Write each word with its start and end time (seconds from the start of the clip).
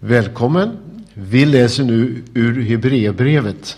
Välkommen. 0.00 0.76
Vi 1.14 1.46
läser 1.46 1.84
nu 1.84 2.22
ur 2.34 2.62
Hebreerbrevet. 2.62 3.76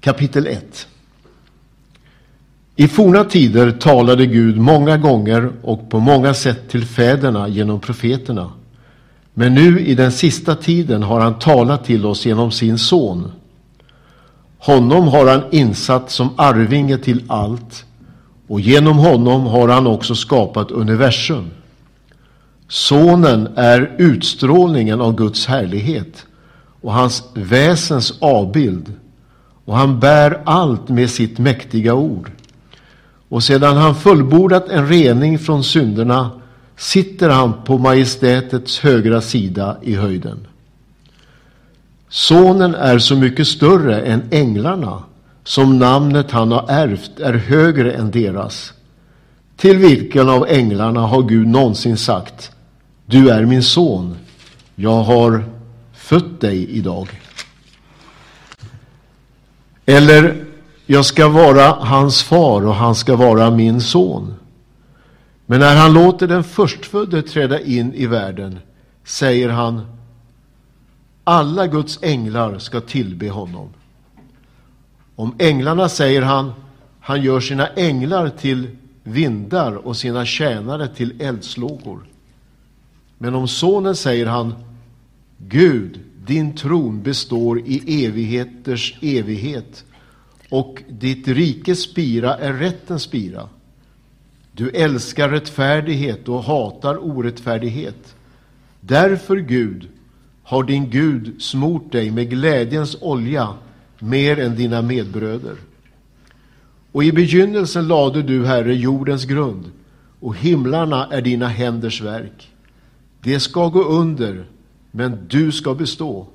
Kapitel 0.00 0.46
1. 0.46 0.86
I 2.76 2.88
forna 2.88 3.24
tider 3.24 3.70
talade 3.70 4.26
Gud 4.26 4.58
många 4.58 4.96
gånger 4.96 5.52
och 5.62 5.90
på 5.90 5.98
många 5.98 6.34
sätt 6.34 6.68
till 6.68 6.84
fäderna 6.84 7.48
genom 7.48 7.80
profeterna. 7.80 8.52
Men 9.34 9.54
nu 9.54 9.80
i 9.80 9.94
den 9.94 10.12
sista 10.12 10.54
tiden 10.54 11.02
har 11.02 11.20
han 11.20 11.38
talat 11.38 11.84
till 11.84 12.06
oss 12.06 12.26
genom 12.26 12.50
sin 12.50 12.78
son. 12.78 13.32
Honom 14.58 15.08
har 15.08 15.26
han 15.26 15.42
insatt 15.50 16.10
som 16.10 16.28
arvinge 16.36 16.98
till 16.98 17.22
allt 17.26 17.84
och 18.46 18.60
genom 18.60 18.98
honom 18.98 19.46
har 19.46 19.68
han 19.68 19.86
också 19.86 20.14
skapat 20.14 20.70
universum. 20.70 21.50
Sonen 22.68 23.48
är 23.56 23.94
utstrålningen 23.98 25.00
av 25.00 25.16
Guds 25.16 25.46
härlighet 25.46 26.26
och 26.80 26.92
hans 26.92 27.24
väsens 27.34 28.18
avbild 28.20 28.92
och 29.64 29.76
han 29.76 30.00
bär 30.00 30.40
allt 30.44 30.88
med 30.88 31.10
sitt 31.10 31.38
mäktiga 31.38 31.94
ord. 31.94 32.30
Och 33.28 33.42
sedan 33.42 33.76
han 33.76 33.94
fullbordat 33.94 34.68
en 34.68 34.88
rening 34.88 35.38
från 35.38 35.64
synderna 35.64 36.30
sitter 36.76 37.28
han 37.28 37.52
på 37.64 37.78
majestätets 37.78 38.80
högra 38.80 39.20
sida 39.20 39.76
i 39.82 39.94
höjden. 39.94 40.46
Sonen 42.08 42.74
är 42.74 42.98
så 42.98 43.16
mycket 43.16 43.46
större 43.46 44.00
än 44.00 44.22
änglarna 44.30 45.02
som 45.44 45.78
namnet 45.78 46.30
han 46.30 46.52
har 46.52 46.64
ärvt 46.68 47.20
är 47.20 47.32
högre 47.32 47.92
än 47.92 48.10
deras. 48.10 48.73
Till 49.64 49.78
vilken 49.78 50.28
av 50.28 50.46
änglarna 50.48 51.00
har 51.00 51.22
Gud 51.22 51.46
någonsin 51.46 51.96
sagt 51.96 52.52
Du 53.06 53.30
är 53.30 53.44
min 53.44 53.62
son, 53.62 54.16
jag 54.74 55.02
har 55.02 55.44
fött 55.92 56.40
dig 56.40 56.70
idag. 56.70 57.08
Eller 59.86 60.44
jag 60.86 61.04
ska 61.04 61.28
vara 61.28 61.62
hans 61.70 62.22
far 62.22 62.66
och 62.66 62.74
han 62.74 62.94
ska 62.94 63.16
vara 63.16 63.50
min 63.50 63.80
son. 63.80 64.34
Men 65.46 65.60
när 65.60 65.76
han 65.76 65.92
låter 65.92 66.26
den 66.26 66.44
förstfödde 66.44 67.22
träda 67.22 67.60
in 67.60 67.94
i 67.94 68.06
världen 68.06 68.58
säger 69.04 69.48
han 69.48 69.86
alla 71.24 71.66
Guds 71.66 71.98
änglar 72.02 72.58
ska 72.58 72.80
tillbe 72.80 73.28
honom. 73.28 73.68
Om 75.16 75.34
änglarna 75.38 75.88
säger 75.88 76.22
han 76.22 76.52
han 77.00 77.22
gör 77.22 77.40
sina 77.40 77.66
änglar 77.66 78.28
till 78.28 78.68
vindar 79.04 79.72
och 79.72 79.96
sina 79.96 80.24
tjänare 80.24 80.88
till 80.88 81.22
eldslågor. 81.22 82.04
Men 83.18 83.34
om 83.34 83.48
sonen 83.48 83.96
säger 83.96 84.26
han 84.26 84.54
Gud, 85.38 86.00
din 86.26 86.56
tron 86.56 87.02
består 87.02 87.58
i 87.58 88.04
evigheters 88.04 88.98
evighet 89.02 89.84
och 90.48 90.82
ditt 90.88 91.28
rikes 91.28 91.82
spira 91.82 92.36
är 92.36 92.52
rättens 92.52 93.02
spira. 93.02 93.48
Du 94.52 94.70
älskar 94.70 95.28
rättfärdighet 95.28 96.28
och 96.28 96.42
hatar 96.42 97.04
orättfärdighet. 97.06 98.14
Därför, 98.80 99.36
Gud, 99.36 99.88
har 100.42 100.64
din 100.64 100.90
Gud 100.90 101.42
smort 101.42 101.92
dig 101.92 102.10
med 102.10 102.30
glädjens 102.30 102.96
olja 103.00 103.54
mer 103.98 104.38
än 104.38 104.56
dina 104.56 104.82
medbröder. 104.82 105.56
Och 106.94 107.04
i 107.04 107.12
begynnelsen 107.12 107.88
lade 107.88 108.22
du, 108.22 108.46
Herre, 108.46 108.74
jordens 108.74 109.24
grund, 109.24 109.70
och 110.20 110.36
himlarna 110.36 111.06
är 111.10 111.22
dina 111.22 111.48
händers 111.48 112.02
verk. 112.02 112.52
Det 113.20 113.40
ska 113.40 113.68
gå 113.68 113.82
under, 113.84 114.44
men 114.90 115.26
du 115.28 115.52
ska 115.52 115.74
bestå. 115.74 116.26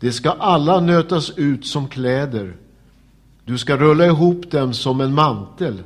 Det 0.00 0.12
ska 0.12 0.30
alla 0.30 0.80
nötas 0.80 1.30
ut 1.36 1.66
som 1.66 1.88
kläder. 1.88 2.56
Du 3.44 3.58
ska 3.58 3.76
rulla 3.76 4.06
ihop 4.06 4.50
dem 4.50 4.72
som 4.72 5.00
en 5.00 5.14
mantel 5.14 5.82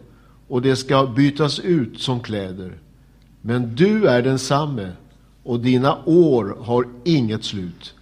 och 0.48 0.62
det 0.62 0.76
ska 0.76 1.06
bytas 1.06 1.58
ut 1.58 2.00
som 2.00 2.20
kläder. 2.20 2.72
Men 3.40 3.74
du 3.74 4.06
är 4.06 4.22
densamme 4.22 4.92
och 5.42 5.60
dina 5.60 5.98
år 6.04 6.56
har 6.60 6.86
inget 7.04 7.44
slut. 7.44 7.94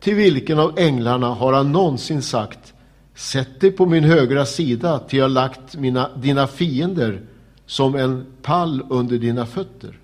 Till 0.00 0.14
vilken 0.14 0.58
av 0.58 0.78
änglarna 0.78 1.26
har 1.26 1.52
han 1.52 1.72
någonsin 1.72 2.22
sagt 2.22 2.74
Sätt 3.18 3.60
dig 3.60 3.70
på 3.72 3.86
min 3.86 4.04
högra 4.04 4.46
sida 4.46 4.98
till 4.98 5.18
jag 5.18 5.30
lagt 5.30 5.76
mina, 5.76 6.16
dina 6.16 6.46
fiender 6.46 7.22
som 7.66 7.94
en 7.94 8.26
pall 8.42 8.82
under 8.88 9.18
dina 9.18 9.46
fötter? 9.46 9.98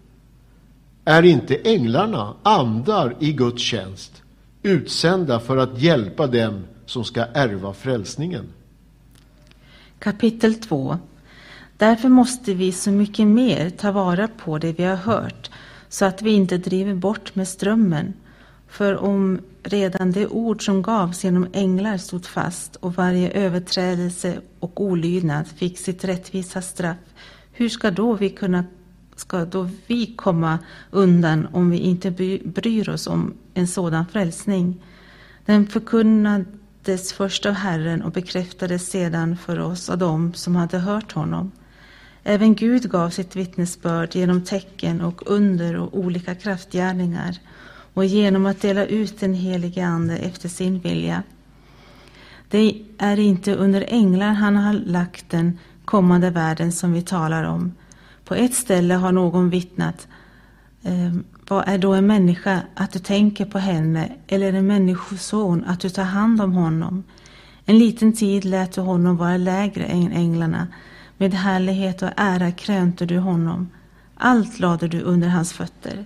Är 1.05 1.23
inte 1.23 1.57
änglarna 1.57 2.35
andar 2.43 3.17
i 3.21 3.33
Guds 3.33 3.63
tjänst, 3.63 4.23
utsända 4.63 5.41
för 5.41 5.57
att 5.57 5.79
hjälpa 5.79 6.27
dem 6.27 6.65
som 6.87 7.05
ska 7.05 7.25
ärva 7.25 7.75
frälsningen? 7.75 8.45
Kapitel 9.99 10.55
2 10.55 10.99
Därför 11.77 12.09
måste 12.09 12.55
vi 12.55 12.73
så 12.73 12.91
mycket 12.91 13.27
mer 13.27 13.71
ta 13.71 13.93
vara 13.93 14.29
på 14.29 14.59
det 14.59 14.73
vi 14.73 14.85
har 14.85 14.97
hört, 14.97 15.51
så 15.89 16.05
att 16.05 16.23
vi 16.23 16.31
inte 16.31 16.59
driver 16.59 16.95
bort 16.95 17.35
med 17.35 17.49
strömmen. 17.49 18.13
För 18.75 18.97
om 18.97 19.41
redan 19.63 20.13
det 20.13 20.27
ord 20.27 20.65
som 20.65 20.83
gavs 20.83 21.25
genom 21.25 21.47
änglar 21.53 21.97
stod 21.97 22.27
fast 22.27 22.77
och 22.77 22.95
varje 22.95 23.31
överträdelse 23.31 24.41
och 24.61 24.81
olydnad 24.81 25.47
fick 25.47 25.79
sitt 25.79 26.05
rättvisa 26.05 26.63
straff, 26.63 26.97
hur 27.53 27.69
ska 27.69 27.91
då 27.91 28.13
vi 28.15 28.31
kunna 28.31 28.65
ska 29.17 29.45
då 29.45 29.71
vi 29.87 30.07
komma 30.07 30.59
undan 30.91 31.49
om 31.53 31.71
vi 31.71 31.79
inte 31.79 32.11
bryr 32.45 32.89
oss 32.89 33.07
om 33.07 33.35
en 33.55 33.69
sådan 33.69 34.07
frälsning? 34.07 34.83
Den 35.45 35.67
förkunnades 35.67 37.13
först 37.13 37.47
av 37.47 37.53
Herren 37.53 38.03
och 38.03 38.13
bekräftades 38.13 38.91
sedan 38.91 39.37
för 39.37 39.59
oss 39.59 39.91
av 39.91 39.99
dem 39.99 40.35
som 40.35 40.57
hade 40.57 40.79
hört 40.79 41.13
honom. 41.13 41.53
Även 42.25 42.55
Gud 42.55 42.91
gav 42.91 43.11
sitt 43.11 43.37
vittnesbörd 43.37 44.15
genom 44.15 44.45
tecken 44.45 45.01
och 45.01 45.23
under 45.27 45.77
och 45.77 45.99
olika 45.99 46.35
kraftgärningar 46.35 47.39
och 47.95 48.05
genom 48.05 48.47
att 48.47 48.61
dela 48.61 48.87
ut 48.87 49.21
den 49.21 49.35
helige 49.35 49.87
Ande 49.87 50.17
efter 50.17 50.49
sin 50.49 50.79
vilja. 50.79 51.23
Det 52.49 52.83
är 52.99 53.19
inte 53.19 53.55
under 53.55 53.85
änglar 53.89 54.33
han 54.33 54.57
har 54.57 54.73
lagt 54.73 55.31
den 55.31 55.59
kommande 55.85 56.31
världen 56.31 56.73
som 56.73 56.93
vi 56.93 57.03
talar 57.03 57.45
om. 57.45 57.73
På 58.25 58.35
ett 58.35 58.55
ställe 58.55 58.95
har 58.95 59.13
någon 59.13 59.51
vittnat. 59.51 60.09
Eh, 60.83 61.15
vad 61.49 61.69
är 61.69 61.79
då 61.79 61.93
en 61.95 62.07
människa 62.07 62.61
att 62.75 62.93
du 62.93 62.99
tänker 62.99 63.45
på 63.45 63.59
henne 63.59 64.13
eller 64.27 64.53
en 64.53 64.67
människoson 64.67 65.65
att 65.65 65.81
du 65.81 65.91
tar 65.91 66.05
hand 66.05 66.41
om 66.41 66.53
honom? 66.53 67.05
En 67.65 67.79
liten 67.79 68.13
tid 68.13 68.45
lät 68.45 68.73
du 68.73 68.81
honom 68.81 69.17
vara 69.17 69.37
lägre 69.37 69.85
än 69.85 70.13
änglarna. 70.13 70.69
Med 71.17 71.35
härlighet 71.35 72.03
och 72.03 72.11
ära 72.17 72.53
krönte 72.53 73.07
du 73.07 73.19
honom. 73.19 73.69
Allt 74.15 74.59
lade 74.59 74.89
du 74.89 75.01
under 75.01 75.29
hans 75.29 75.53
fötter. 75.53 76.05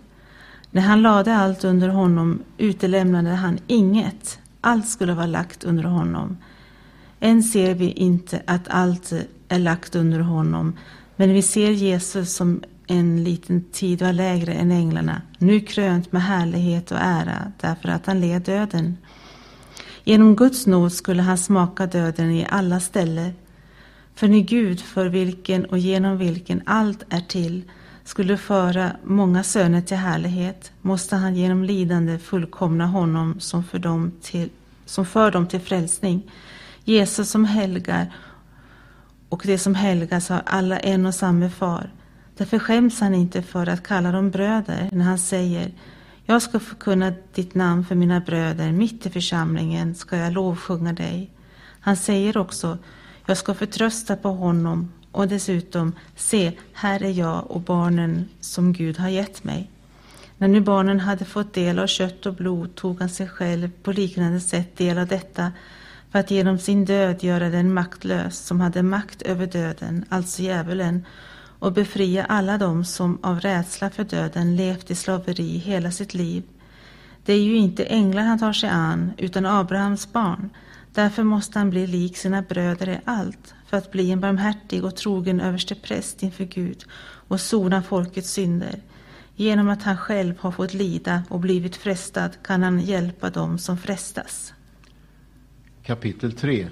När 0.71 0.83
han 0.83 1.03
lade 1.03 1.37
allt 1.37 1.65
under 1.65 1.89
honom 1.89 2.43
utelämnade 2.59 3.31
han 3.31 3.59
inget. 3.67 4.39
Allt 4.61 4.89
skulle 4.89 5.15
vara 5.15 5.27
lagt 5.27 5.65
under 5.65 5.85
honom. 5.85 6.37
Än 7.21 7.43
ser 7.43 7.75
vi 7.75 7.91
inte 7.91 8.43
att 8.47 8.69
allt 8.69 9.13
är 9.49 9.59
lagt 9.59 9.97
under 9.97 10.21
honom, 10.21 10.77
men 11.17 11.33
vi 11.33 11.43
ser 11.43 11.71
Jesus 11.71 12.37
som 12.37 12.63
en 12.87 13.25
liten 13.25 13.65
tid 13.73 14.03
var 14.03 14.13
lägre 14.13 14.53
än 14.53 14.71
änglarna, 14.71 15.23
nu 15.39 15.61
krönt 15.61 16.13
med 16.13 16.23
härlighet 16.23 16.91
och 16.91 16.99
ära 17.01 17.53
därför 17.61 17.89
att 17.89 18.07
han 18.07 18.21
led 18.21 18.43
döden. 18.43 18.97
Genom 20.05 20.37
Guds 20.37 20.67
nåd 20.67 20.93
skulle 20.93 21.23
han 21.23 21.39
smaka 21.39 21.87
döden 21.87 22.31
i 22.31 22.47
alla 22.51 22.81
ställen. 22.81 23.33
För 24.15 24.29
ni 24.29 24.43
Gud, 24.43 24.81
för 24.81 25.07
vilken 25.07 25.65
och 25.65 25.79
genom 25.79 26.19
vilken 26.19 26.63
allt 26.67 27.03
är 27.09 27.21
till, 27.21 27.63
skulle 28.09 28.37
föra 28.37 28.97
många 29.05 29.43
söner 29.43 29.81
till 29.81 29.97
härlighet 29.97 30.73
måste 30.83 31.17
han 31.17 31.37
genom 31.37 31.65
lidande 31.65 32.19
fullkomna 32.19 32.87
honom 32.87 33.41
som 33.41 33.65
för 33.65 33.79
dem 33.79 34.13
till, 34.23 34.51
som 34.85 35.07
för 35.07 35.31
dem 35.31 35.47
till 35.47 35.61
frälsning. 35.61 36.31
Jesus 36.85 37.31
som 37.31 37.45
helgar 37.45 38.15
och 39.29 39.43
det 39.45 39.59
som 39.59 39.75
helgas 39.75 40.29
har 40.29 40.43
alla 40.47 40.79
en 40.79 41.07
och 41.07 41.15
samma 41.15 41.51
far. 41.51 41.93
Därför 42.37 42.59
skäms 42.59 43.01
han 43.01 43.15
inte 43.15 43.43
för 43.43 43.69
att 43.69 43.87
kalla 43.87 44.13
dem 44.13 44.31
bröder 44.31 44.89
när 44.93 45.05
han 45.05 45.19
säger 45.19 45.73
Jag 46.25 46.43
ska 46.43 46.61
förkunna 46.61 47.13
ditt 47.35 47.55
namn 47.55 47.85
för 47.85 47.95
mina 47.95 48.21
bröder, 48.21 48.73
mitt 48.73 49.07
i 49.07 49.11
församlingen 49.11 49.95
ska 49.95 50.17
jag 50.17 50.33
lovsjunga 50.33 50.93
dig. 50.93 51.31
Han 51.81 51.97
säger 51.97 52.37
också 52.37 52.79
Jag 53.27 53.37
ska 53.37 53.55
förtrösta 53.55 54.17
på 54.17 54.29
honom 54.29 54.93
och 55.19 55.29
dessutom, 55.29 55.93
se, 56.17 56.53
här 56.73 57.03
är 57.03 57.11
jag 57.11 57.51
och 57.51 57.61
barnen 57.61 58.29
som 58.41 58.73
Gud 58.73 58.99
har 58.99 59.09
gett 59.09 59.45
mig. 59.45 59.71
När 60.37 60.49
nu 60.49 60.61
barnen 60.61 61.01
hade 61.01 61.25
fått 61.25 61.55
del 61.55 61.79
av 61.79 61.87
kött 61.87 62.27
och 62.27 62.35
blod 62.35 62.75
tog 62.75 63.01
han 63.01 63.09
sig 63.09 63.29
själv 63.29 63.71
på 63.83 63.93
liknande 63.93 64.41
sätt 64.41 64.77
del 64.77 64.99
av 64.99 65.07
detta 65.07 65.53
för 66.11 66.19
att 66.19 66.31
genom 66.31 66.59
sin 66.59 66.85
död 66.85 67.25
göra 67.25 67.49
den 67.49 67.75
maktlös 67.75 68.39
som 68.39 68.61
hade 68.61 68.83
makt 68.83 69.23
över 69.23 69.47
döden, 69.47 70.05
alltså 70.09 70.43
djävulen, 70.43 71.05
och 71.59 71.73
befria 71.73 72.25
alla 72.25 72.59
dem 72.59 72.85
som 72.85 73.19
av 73.23 73.41
rädsla 73.41 73.91
för 73.91 74.05
döden 74.05 74.57
levt 74.57 74.91
i 74.91 74.95
slaveri 74.95 75.59
hela 75.59 75.91
sitt 75.91 76.15
liv. 76.15 76.43
Det 77.25 77.33
är 77.33 77.43
ju 77.43 77.57
inte 77.57 77.85
änglar 77.85 78.23
han 78.23 78.39
tar 78.39 78.53
sig 78.53 78.71
an, 78.71 79.13
utan 79.17 79.47
Abrahams 79.47 80.13
barn. 80.13 80.51
Därför 80.99 81.23
måste 81.23 81.59
han 81.59 81.71
bli 81.71 81.87
lik 81.87 82.17
sina 82.17 82.43
bröder 82.43 82.89
i 82.89 83.01
allt, 83.05 83.55
för 83.67 83.77
att 83.77 83.91
bli 83.91 84.11
en 84.11 84.21
barmhärtig 84.21 84.85
och 84.85 84.97
trogen 84.97 85.41
överstepräst 85.41 86.23
inför 86.23 86.45
Gud 86.45 86.85
och 87.01 87.41
sona 87.41 87.83
folkets 87.83 88.31
synder. 88.31 88.83
Genom 89.37 89.69
att 89.69 89.83
han 89.83 89.97
själv 89.97 90.35
har 90.39 90.53
fått 90.53 90.75
lida 90.75 91.23
och 91.29 91.41
blivit 91.41 91.77
frestad 91.77 92.31
kan 92.43 92.63
han 92.63 92.81
hjälpa 92.81 93.31
dem 93.31 93.59
som 93.59 93.79
frestas. 93.79 94.53
Kapitel 95.83 96.33
3 96.33 96.69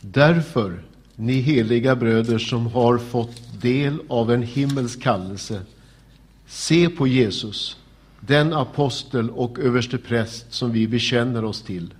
Därför, 0.00 0.82
ni 1.16 1.40
heliga 1.40 1.96
bröder 1.96 2.38
som 2.38 2.66
har 2.66 2.98
fått 2.98 3.60
del 3.62 3.98
av 4.08 4.32
en 4.32 4.42
himmelsk 4.42 5.02
kallelse, 5.02 5.62
se 6.46 6.88
på 6.88 7.06
Jesus, 7.06 7.76
den 8.20 8.52
apostel 8.52 9.30
och 9.30 9.58
överstepräst 9.58 10.52
som 10.52 10.72
vi 10.72 10.88
bekänner 10.88 11.44
oss 11.44 11.62
till. 11.62 11.94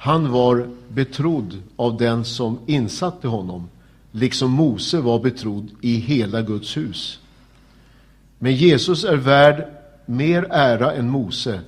Han 0.00 0.32
var 0.32 0.68
betrodd 0.88 1.62
av 1.76 1.96
den 1.96 2.24
som 2.24 2.58
insatte 2.66 3.28
honom, 3.28 3.68
liksom 4.12 4.50
Mose 4.50 5.00
var 5.00 5.18
betrodd 5.18 5.70
i 5.80 5.96
hela 5.96 6.42
Guds 6.42 6.76
hus. 6.76 7.18
Men 8.38 8.54
Jesus 8.54 9.04
är 9.04 9.16
värd 9.16 9.68
mer 10.06 10.46
ära 10.50 10.92
än 10.92 11.10
Mose, 11.10 11.60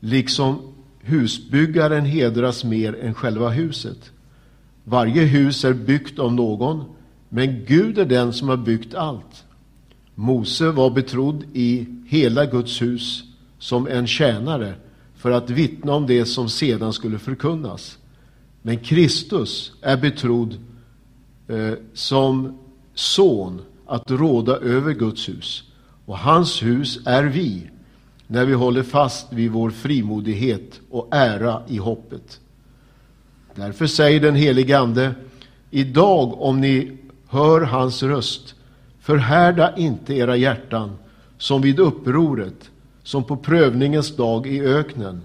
liksom 0.00 0.74
husbyggaren 1.00 2.04
hedras 2.04 2.64
mer 2.64 2.94
än 3.02 3.14
själva 3.14 3.48
huset. 3.48 4.10
Varje 4.84 5.22
hus 5.22 5.64
är 5.64 5.72
byggt 5.72 6.18
av 6.18 6.34
någon, 6.34 6.84
men 7.28 7.64
Gud 7.64 7.98
är 7.98 8.04
den 8.04 8.32
som 8.32 8.48
har 8.48 8.56
byggt 8.56 8.94
allt. 8.94 9.44
Mose 10.14 10.70
var 10.70 10.90
betrodd 10.90 11.44
i 11.52 11.86
hela 12.06 12.46
Guds 12.46 12.82
hus 12.82 13.22
som 13.58 13.86
en 13.86 14.06
tjänare 14.06 14.74
för 15.22 15.30
att 15.30 15.50
vittna 15.50 15.92
om 15.92 16.06
det 16.06 16.26
som 16.26 16.48
sedan 16.48 16.92
skulle 16.92 17.18
förkunnas. 17.18 17.98
Men 18.62 18.78
Kristus 18.78 19.72
är 19.82 19.96
betrodd 19.96 20.58
eh, 21.48 21.72
som 21.94 22.58
son 22.94 23.62
att 23.86 24.10
råda 24.10 24.56
över 24.56 24.92
Guds 24.92 25.28
hus. 25.28 25.64
Och 26.06 26.18
hans 26.18 26.62
hus 26.62 26.98
är 27.04 27.24
vi, 27.24 27.70
när 28.26 28.44
vi 28.44 28.52
håller 28.52 28.82
fast 28.82 29.32
vid 29.32 29.50
vår 29.50 29.70
frimodighet 29.70 30.80
och 30.90 31.08
ära 31.10 31.62
i 31.68 31.76
hoppet. 31.76 32.40
Därför 33.54 33.86
säger 33.86 34.20
den 34.20 34.34
helige 34.34 34.78
Ande, 34.78 35.14
idag 35.70 36.40
om 36.40 36.60
ni 36.60 36.98
hör 37.28 37.60
hans 37.60 38.02
röst, 38.02 38.54
förhärda 39.00 39.76
inte 39.76 40.14
era 40.14 40.36
hjärtan 40.36 40.96
som 41.38 41.62
vid 41.62 41.78
upproret, 41.78 42.70
som 43.02 43.24
på 43.24 43.36
prövningens 43.36 44.16
dag 44.16 44.46
i 44.46 44.60
öknen, 44.60 45.22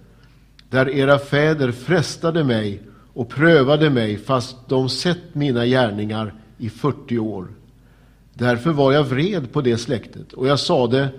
där 0.70 0.90
era 0.90 1.20
fäder 1.20 1.72
frestade 1.72 2.44
mig 2.44 2.82
och 3.14 3.30
prövade 3.30 3.90
mig 3.90 4.18
fast 4.18 4.58
de 4.68 4.90
sett 4.90 5.36
mina 5.36 5.66
gärningar 5.66 6.34
i 6.58 6.70
40 6.70 7.20
år. 7.20 7.48
Därför 8.34 8.72
var 8.72 8.94
jag 8.94 9.04
vred 9.04 9.52
på 9.52 9.62
det 9.62 9.78
släktet 9.78 10.34
och 10.34 10.48
jag 10.48 10.60
sade, 10.60 11.10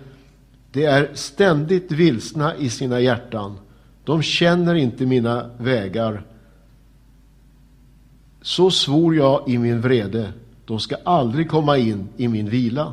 det 0.73 0.85
är 0.85 1.11
ständigt 1.15 1.93
vilsna 1.93 2.57
i 2.57 2.71
sina 2.71 3.01
hjärtan, 3.01 3.59
de 4.05 4.23
känner 4.23 4.75
inte 4.75 5.07
mina 5.07 5.51
vägar. 5.59 6.23
Så 8.43 8.71
svor 8.71 9.17
jag 9.17 9.49
i 9.49 9.59
min 9.59 9.81
vrede, 9.81 10.33
de 10.65 10.81
ska 10.81 10.97
aldrig 11.05 11.51
komma 11.51 11.77
in 11.77 12.09
i 12.17 12.29
min 12.29 12.49
vila. 12.49 12.93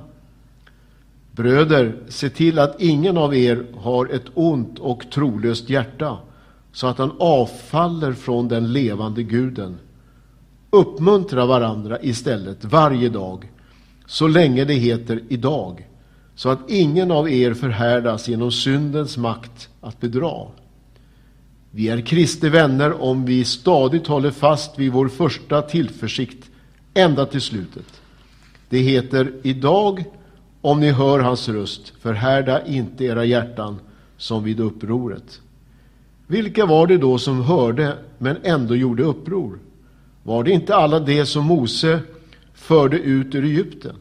Bröder, 1.35 1.95
se 2.07 2.29
till 2.29 2.59
att 2.59 2.81
ingen 2.81 3.17
av 3.17 3.35
er 3.35 3.65
har 3.77 4.05
ett 4.05 4.25
ont 4.33 4.79
och 4.79 5.11
trolöst 5.11 5.69
hjärta, 5.69 6.17
så 6.73 6.87
att 6.87 6.97
han 6.97 7.11
avfaller 7.19 8.13
från 8.13 8.47
den 8.47 8.73
levande 8.73 9.23
guden. 9.23 9.77
Uppmuntra 10.69 11.45
varandra 11.45 12.01
istället 12.01 12.65
varje 12.65 13.09
dag, 13.09 13.51
så 14.05 14.27
länge 14.27 14.65
det 14.65 14.73
heter 14.73 15.23
idag, 15.29 15.87
så 16.35 16.49
att 16.49 16.69
ingen 16.69 17.11
av 17.11 17.29
er 17.29 17.53
förhärdas 17.53 18.27
genom 18.27 18.51
syndens 18.51 19.17
makt 19.17 19.69
att 19.81 20.01
bedra. 20.01 20.47
Vi 21.71 21.89
är 21.89 22.01
Kristi 22.01 22.49
vänner 22.49 23.01
om 23.01 23.25
vi 23.25 23.43
stadigt 23.43 24.07
håller 24.07 24.31
fast 24.31 24.79
vid 24.79 24.91
vår 24.91 25.07
första 25.07 25.61
tillförsikt 25.61 26.49
ända 26.93 27.25
till 27.25 27.41
slutet. 27.41 28.01
Det 28.69 28.79
heter 28.79 29.33
idag 29.43 30.03
om 30.65 30.79
ni 30.79 30.91
hör 30.91 31.19
hans 31.19 31.49
röst, 31.49 31.93
förhärda 31.99 32.65
inte 32.65 33.05
era 33.05 33.25
hjärtan 33.25 33.79
som 34.17 34.43
vid 34.43 34.59
upproret. 34.59 35.41
Vilka 36.27 36.65
var 36.65 36.87
det 36.87 36.97
då 36.97 37.17
som 37.17 37.41
hörde 37.41 37.97
men 38.17 38.37
ändå 38.43 38.75
gjorde 38.75 39.03
uppror? 39.03 39.59
Var 40.23 40.43
det 40.43 40.51
inte 40.51 40.75
alla 40.75 40.99
det 40.99 41.25
som 41.25 41.45
Mose 41.45 41.99
förde 42.53 42.99
ut 42.99 43.35
ur 43.35 43.43
Egypten? 43.43 43.95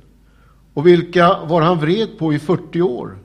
Och 0.75 0.87
vilka 0.87 1.39
var 1.45 1.63
han 1.63 1.79
vred 1.79 2.19
på 2.19 2.35
i 2.35 2.39
40 2.39 2.83
år? 2.83 3.19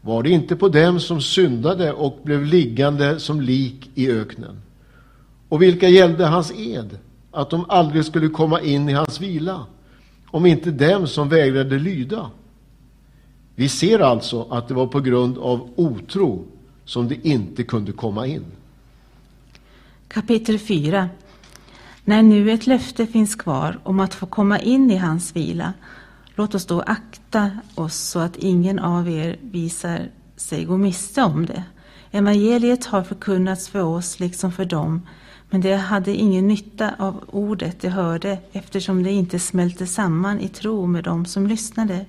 Var 0.00 0.22
det 0.22 0.30
inte 0.30 0.56
på 0.56 0.68
dem 0.68 1.00
som 1.00 1.20
syndade 1.20 1.92
och 1.92 2.18
blev 2.22 2.44
liggande 2.44 3.20
som 3.20 3.40
lik 3.40 3.90
i 3.94 4.10
öknen? 4.10 4.62
Och 5.48 5.62
vilka 5.62 5.88
gällde 5.88 6.26
hans 6.26 6.52
ed, 6.52 6.98
att 7.30 7.50
de 7.50 7.64
aldrig 7.68 8.04
skulle 8.04 8.28
komma 8.28 8.60
in 8.60 8.88
i 8.88 8.92
hans 8.92 9.20
vila, 9.20 9.66
om 10.26 10.46
inte 10.46 10.70
dem 10.70 11.06
som 11.06 11.28
vägrade 11.28 11.78
lyda? 11.78 12.30
Vi 13.58 13.68
ser 13.68 13.98
alltså 13.98 14.46
att 14.50 14.68
det 14.68 14.74
var 14.74 14.86
på 14.86 15.00
grund 15.00 15.38
av 15.38 15.70
otro 15.76 16.44
som 16.84 17.08
det 17.08 17.26
inte 17.26 17.62
kunde 17.62 17.92
komma 17.92 18.26
in. 18.26 18.44
Kapitel 20.08 20.58
4 20.58 21.08
När 22.04 22.22
nu 22.22 22.50
ett 22.50 22.66
löfte 22.66 23.06
finns 23.06 23.34
kvar 23.34 23.78
om 23.82 24.00
att 24.00 24.14
få 24.14 24.26
komma 24.26 24.58
in 24.58 24.90
i 24.90 24.96
hans 24.96 25.36
vila, 25.36 25.72
låt 26.34 26.54
oss 26.54 26.66
då 26.66 26.80
akta 26.80 27.50
oss 27.74 27.96
så 27.96 28.18
att 28.18 28.36
ingen 28.36 28.78
av 28.78 29.08
er 29.08 29.36
visar 29.40 30.08
sig 30.36 30.64
gå 30.64 30.76
miste 30.76 31.22
om 31.22 31.46
det. 31.46 31.64
Evangeliet 32.10 32.84
har 32.84 33.02
förkunnats 33.02 33.68
för 33.68 33.82
oss 33.82 34.20
liksom 34.20 34.52
för 34.52 34.64
dem, 34.64 35.06
men 35.50 35.60
de 35.60 35.74
hade 35.74 36.14
ingen 36.14 36.48
nytta 36.48 36.94
av 36.98 37.24
ordet 37.26 37.80
de 37.80 37.88
hörde 37.88 38.38
eftersom 38.52 39.02
det 39.02 39.10
inte 39.10 39.38
smälte 39.38 39.86
samman 39.86 40.40
i 40.40 40.48
tro 40.48 40.86
med 40.86 41.04
dem 41.04 41.26
som 41.26 41.46
lyssnade. 41.46 42.06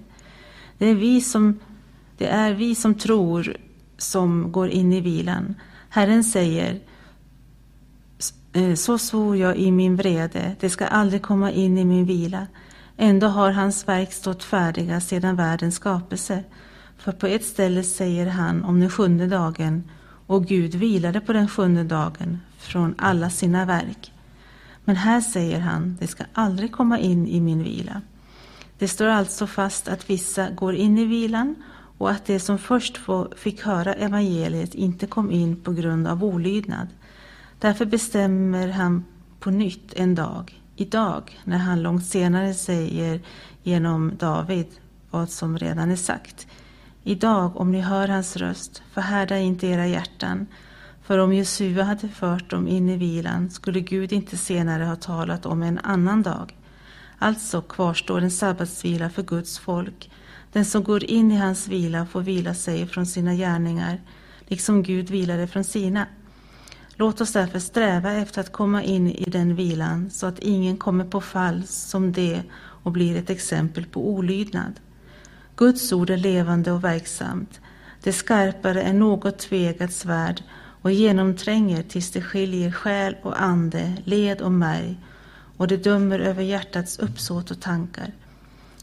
Det 0.80 0.86
är 0.86 0.96
vi 0.96 1.22
som, 1.22 1.60
det 2.18 2.28
är 2.28 2.54
vi 2.54 2.76
som 2.76 2.96
tror 2.96 3.58
som 3.98 4.52
går 4.52 4.70
in 4.70 4.94
i 4.94 5.02
vilan. 5.02 5.56
Herren 5.90 6.24
säger, 6.24 6.80
eh, 8.54 8.74
så 8.74 8.98
svor 8.98 9.38
jag 9.38 9.58
i 9.58 9.72
min 9.72 9.96
vrede, 9.96 10.56
det 10.60 10.70
ska 10.70 10.86
aldrig 10.88 11.22
komma 11.22 11.52
in 11.52 11.78
i 11.78 11.86
min 11.86 12.06
vila. 12.06 12.48
Ändå 12.98 13.28
har 13.28 13.52
hans 13.52 13.88
verk 13.88 14.14
stått 14.14 14.44
färdiga 14.44 15.02
sedan 15.02 15.36
världens 15.36 15.76
skapelse. 15.76 16.44
För 16.98 17.12
på 17.12 17.28
ett 17.28 17.46
ställe 17.46 17.84
säger 17.84 18.28
han 18.28 18.64
om 18.64 18.80
den 18.80 18.90
sjunde 18.90 19.28
dagen, 19.28 19.84
och 20.28 20.46
Gud 20.46 20.76
vilade 20.76 21.22
på 21.22 21.34
den 21.34 21.48
sjunde 21.48 21.84
dagen 21.84 22.40
från 22.58 22.96
alla 22.98 23.30
sina 23.30 23.66
verk. 23.66 24.14
Men 24.86 24.96
här 24.96 25.22
säger 25.22 25.60
han, 25.60 25.98
det 26.00 26.08
ska 26.08 26.24
aldrig 26.34 26.72
komma 26.72 27.00
in 27.00 27.28
i 27.28 27.42
min 27.42 27.64
vila. 27.64 28.02
Det 28.80 28.88
står 28.88 29.08
alltså 29.08 29.48
fast 29.48 29.88
att 29.88 30.10
vissa 30.10 30.50
går 30.50 30.76
in 30.76 30.98
i 30.98 31.06
vilan 31.06 31.56
och 31.98 32.12
att 32.12 32.26
de 32.26 32.40
som 32.40 32.58
först 32.58 33.00
fick 33.36 33.62
höra 33.62 33.94
evangeliet 33.94 34.76
inte 34.76 35.08
kom 35.08 35.32
in 35.32 35.56
på 35.56 35.72
grund 35.72 36.08
av 36.08 36.24
olydnad. 36.24 36.88
Därför 37.60 37.86
bestämmer 37.86 38.68
han 38.68 39.06
på 39.40 39.52
nytt 39.52 39.94
en 39.94 40.16
dag, 40.16 40.62
idag, 40.76 41.40
när 41.44 41.58
han 41.58 41.82
långt 41.82 42.06
senare 42.06 42.54
säger 42.54 43.22
genom 43.64 44.12
David 44.18 44.68
vad 45.10 45.30
som 45.30 45.58
redan 45.58 45.92
är 45.92 45.96
sagt. 45.96 46.48
Idag, 47.04 47.58
om 47.58 47.72
ni 47.72 47.82
hör 47.82 48.08
hans 48.08 48.38
röst, 48.38 48.84
förhärda 48.94 49.38
inte 49.38 49.68
era 49.68 49.88
hjärtan. 49.88 50.48
För 51.04 51.18
om 51.18 51.34
Jesua 51.34 51.84
hade 51.84 52.10
fört 52.10 52.50
dem 52.50 52.68
in 52.68 52.90
i 52.90 52.98
vilan 52.98 53.50
skulle 53.50 53.80
Gud 53.80 54.14
inte 54.14 54.38
senare 54.38 54.84
ha 54.84 54.96
talat 54.96 55.46
om 55.46 55.64
en 55.64 55.80
annan 55.80 56.24
dag. 56.24 56.56
Alltså 57.20 57.62
kvarstår 57.62 58.22
en 58.22 58.32
sabbatsvila 58.32 59.10
för 59.10 59.24
Guds 59.24 59.60
folk. 59.60 60.12
Den 60.52 60.66
som 60.66 60.84
går 60.84 61.04
in 61.04 61.32
i 61.32 61.36
hans 61.36 61.68
vila 61.68 62.06
får 62.06 62.22
vila 62.22 62.54
sig 62.54 62.88
från 62.88 63.06
sina 63.06 63.36
gärningar, 63.36 64.02
liksom 64.48 64.84
Gud 64.84 65.10
vilade 65.10 65.48
från 65.48 65.64
sina. 65.64 66.08
Låt 66.96 67.22
oss 67.22 67.34
därför 67.34 67.60
sträva 67.60 68.12
efter 68.12 68.42
att 68.42 68.52
komma 68.52 68.84
in 68.84 69.12
i 69.12 69.30
den 69.30 69.56
vilan 69.56 70.10
så 70.10 70.28
att 70.28 70.40
ingen 70.40 70.78
kommer 70.78 71.06
på 71.06 71.22
fall 71.22 71.64
som 71.68 72.12
det 72.12 72.42
och 72.84 72.92
blir 72.92 73.18
ett 73.18 73.30
exempel 73.30 73.86
på 73.86 74.10
olydnad. 74.10 74.74
Guds 75.56 75.94
ord 75.94 76.10
är 76.10 76.18
levande 76.18 76.72
och 76.72 76.84
verksamt. 76.84 77.62
Det 78.04 78.10
är 78.10 78.14
skarpare 78.14 78.82
än 78.82 79.00
något 79.00 79.40
tvegat 79.40 79.94
svärd 79.94 80.44
och 80.82 80.92
genomtränger 80.92 81.84
tills 81.84 82.12
det 82.12 82.22
skiljer 82.22 82.72
själ 82.72 83.16
och 83.22 83.42
ande, 83.42 83.94
led 84.04 84.42
och 84.42 84.52
märg 84.52 84.98
och 85.60 85.68
det 85.68 85.78
dömer 85.78 86.20
över 86.20 86.44
hjärtats 86.44 87.00
uppsåt 87.00 87.52
och 87.52 87.60
tankar. 87.60 88.12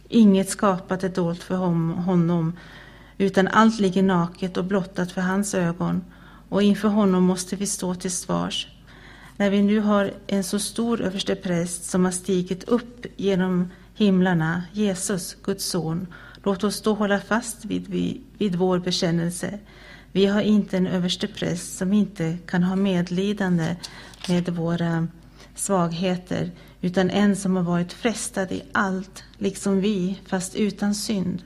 Inget 0.08 0.50
skapat 0.50 1.04
är 1.04 1.08
dolt 1.08 1.42
för 1.42 1.56
honom, 1.56 2.52
utan 3.18 3.48
allt 3.48 3.80
ligger 3.80 4.02
naket 4.02 4.56
och 4.56 4.64
blottat 4.64 5.12
för 5.12 5.20
hans 5.20 5.54
ögon, 5.54 6.04
och 6.48 6.62
inför 6.62 6.88
honom 6.88 7.24
måste 7.24 7.56
vi 7.56 7.66
stå 7.66 7.94
till 7.94 8.10
svars. 8.10 8.68
När 9.36 9.50
vi 9.50 9.62
nu 9.62 9.80
har 9.80 10.10
en 10.26 10.44
så 10.44 10.58
stor 10.58 11.00
överstepräst 11.00 11.84
som 11.84 12.04
har 12.04 12.12
stigit 12.12 12.64
upp 12.64 13.06
genom 13.16 13.68
himlarna, 13.94 14.62
Jesus, 14.72 15.36
Guds 15.42 15.64
son, 15.64 16.06
låt 16.42 16.64
oss 16.64 16.80
då 16.80 16.94
hålla 16.94 17.20
fast 17.20 17.64
vid, 17.64 17.88
vid, 17.88 18.24
vid 18.38 18.54
vår 18.54 18.78
bekännelse. 18.78 19.58
Vi 20.12 20.26
har 20.26 20.40
inte 20.40 20.76
en 20.76 20.86
överstepräst 20.86 21.78
som 21.78 21.92
inte 21.92 22.38
kan 22.46 22.62
ha 22.62 22.76
medlidande 22.76 23.76
med 24.28 24.48
våra 24.48 25.08
svagheter, 25.56 26.50
utan 26.80 27.10
en 27.10 27.36
som 27.36 27.56
har 27.56 27.62
varit 27.62 27.92
frestad 27.92 28.52
i 28.52 28.62
allt, 28.72 29.24
liksom 29.38 29.80
vi, 29.80 30.20
fast 30.26 30.54
utan 30.54 30.94
synd. 30.94 31.42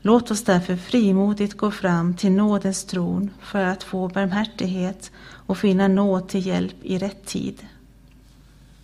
Låt 0.00 0.30
oss 0.30 0.44
därför 0.44 0.76
frimodigt 0.76 1.56
gå 1.56 1.70
fram 1.70 2.14
till 2.14 2.32
nådens 2.32 2.84
tron 2.84 3.30
för 3.40 3.64
att 3.64 3.82
få 3.82 4.08
barmhärtighet 4.08 5.10
och 5.22 5.58
finna 5.58 5.88
nåd 5.88 6.28
till 6.28 6.46
hjälp 6.46 6.74
i 6.82 6.98
rätt 6.98 7.26
tid. 7.26 7.66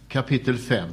Kapitel 0.09 0.59
5 0.59 0.91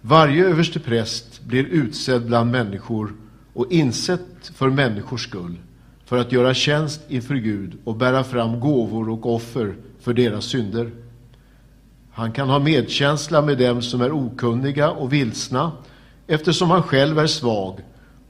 Varje 0.00 0.44
överste 0.44 0.80
präst 0.80 1.42
blir 1.42 1.64
utsedd 1.64 2.26
bland 2.26 2.50
människor 2.50 3.14
och 3.52 3.72
insett 3.72 4.52
för 4.54 4.70
människors 4.70 5.24
skull 5.24 5.56
för 6.04 6.18
att 6.18 6.32
göra 6.32 6.54
tjänst 6.54 7.00
inför 7.08 7.34
Gud 7.34 7.78
och 7.84 7.96
bära 7.96 8.24
fram 8.24 8.60
gåvor 8.60 9.08
och 9.08 9.34
offer 9.34 9.76
för 10.00 10.12
deras 10.12 10.44
synder. 10.44 10.90
Han 12.14 12.32
kan 12.32 12.48
ha 12.48 12.58
medkänsla 12.58 13.42
med 13.42 13.58
dem 13.58 13.82
som 13.82 14.00
är 14.00 14.12
okunniga 14.12 14.90
och 14.90 15.12
vilsna 15.12 15.72
eftersom 16.26 16.70
han 16.70 16.82
själv 16.82 17.18
är 17.18 17.26
svag 17.26 17.80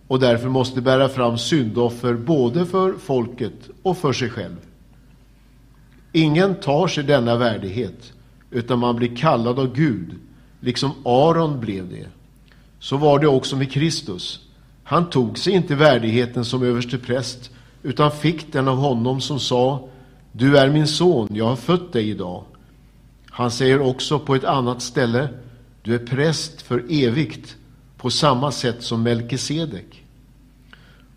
och 0.09 0.21
därför 0.21 0.49
måste 0.49 0.81
bära 0.81 1.09
fram 1.09 1.39
syndoffer 1.39 2.15
både 2.15 2.67
för 2.67 2.93
folket 2.93 3.71
och 3.83 3.99
för 3.99 4.13
sig 4.13 4.31
själv. 4.31 4.57
Ingen 6.13 6.55
tar 6.55 6.87
sig 6.87 7.05
denna 7.05 7.37
värdighet, 7.37 8.13
utan 8.51 8.79
man 8.79 8.97
blir 8.97 9.17
kallad 9.17 9.59
av 9.59 9.75
Gud, 9.75 10.15
liksom 10.61 10.91
Aron 11.05 11.61
blev 11.61 11.91
det. 11.91 12.07
Så 12.79 12.97
var 12.97 13.19
det 13.19 13.27
också 13.27 13.57
med 13.57 13.73
Kristus. 13.73 14.41
Han 14.85 15.11
tog 15.11 15.39
sig 15.39 15.53
inte 15.53 15.75
värdigheten 15.75 16.45
som 16.45 16.63
överste 16.63 16.99
präst, 16.99 17.51
utan 17.83 18.11
fick 18.11 18.53
den 18.53 18.69
av 18.69 18.77
honom 18.77 19.21
som 19.21 19.41
sa, 19.41 19.89
du 20.33 20.59
är 20.59 20.71
min 20.71 20.87
son, 20.87 21.29
jag 21.31 21.47
har 21.47 21.57
fött 21.57 21.93
dig 21.93 22.11
idag. 22.11 22.45
Han 23.37 23.51
säger 23.51 23.81
också 23.81 24.19
på 24.19 24.35
ett 24.35 24.45
annat 24.45 24.83
ställe, 24.83 25.29
du 25.83 25.95
är 25.95 25.99
präst 25.99 26.63
för 26.63 26.85
evigt, 26.89 27.57
på 27.97 28.11
samma 28.11 28.53
sätt 28.53 28.83
som 28.83 29.03
Melkisedek. 29.03 30.05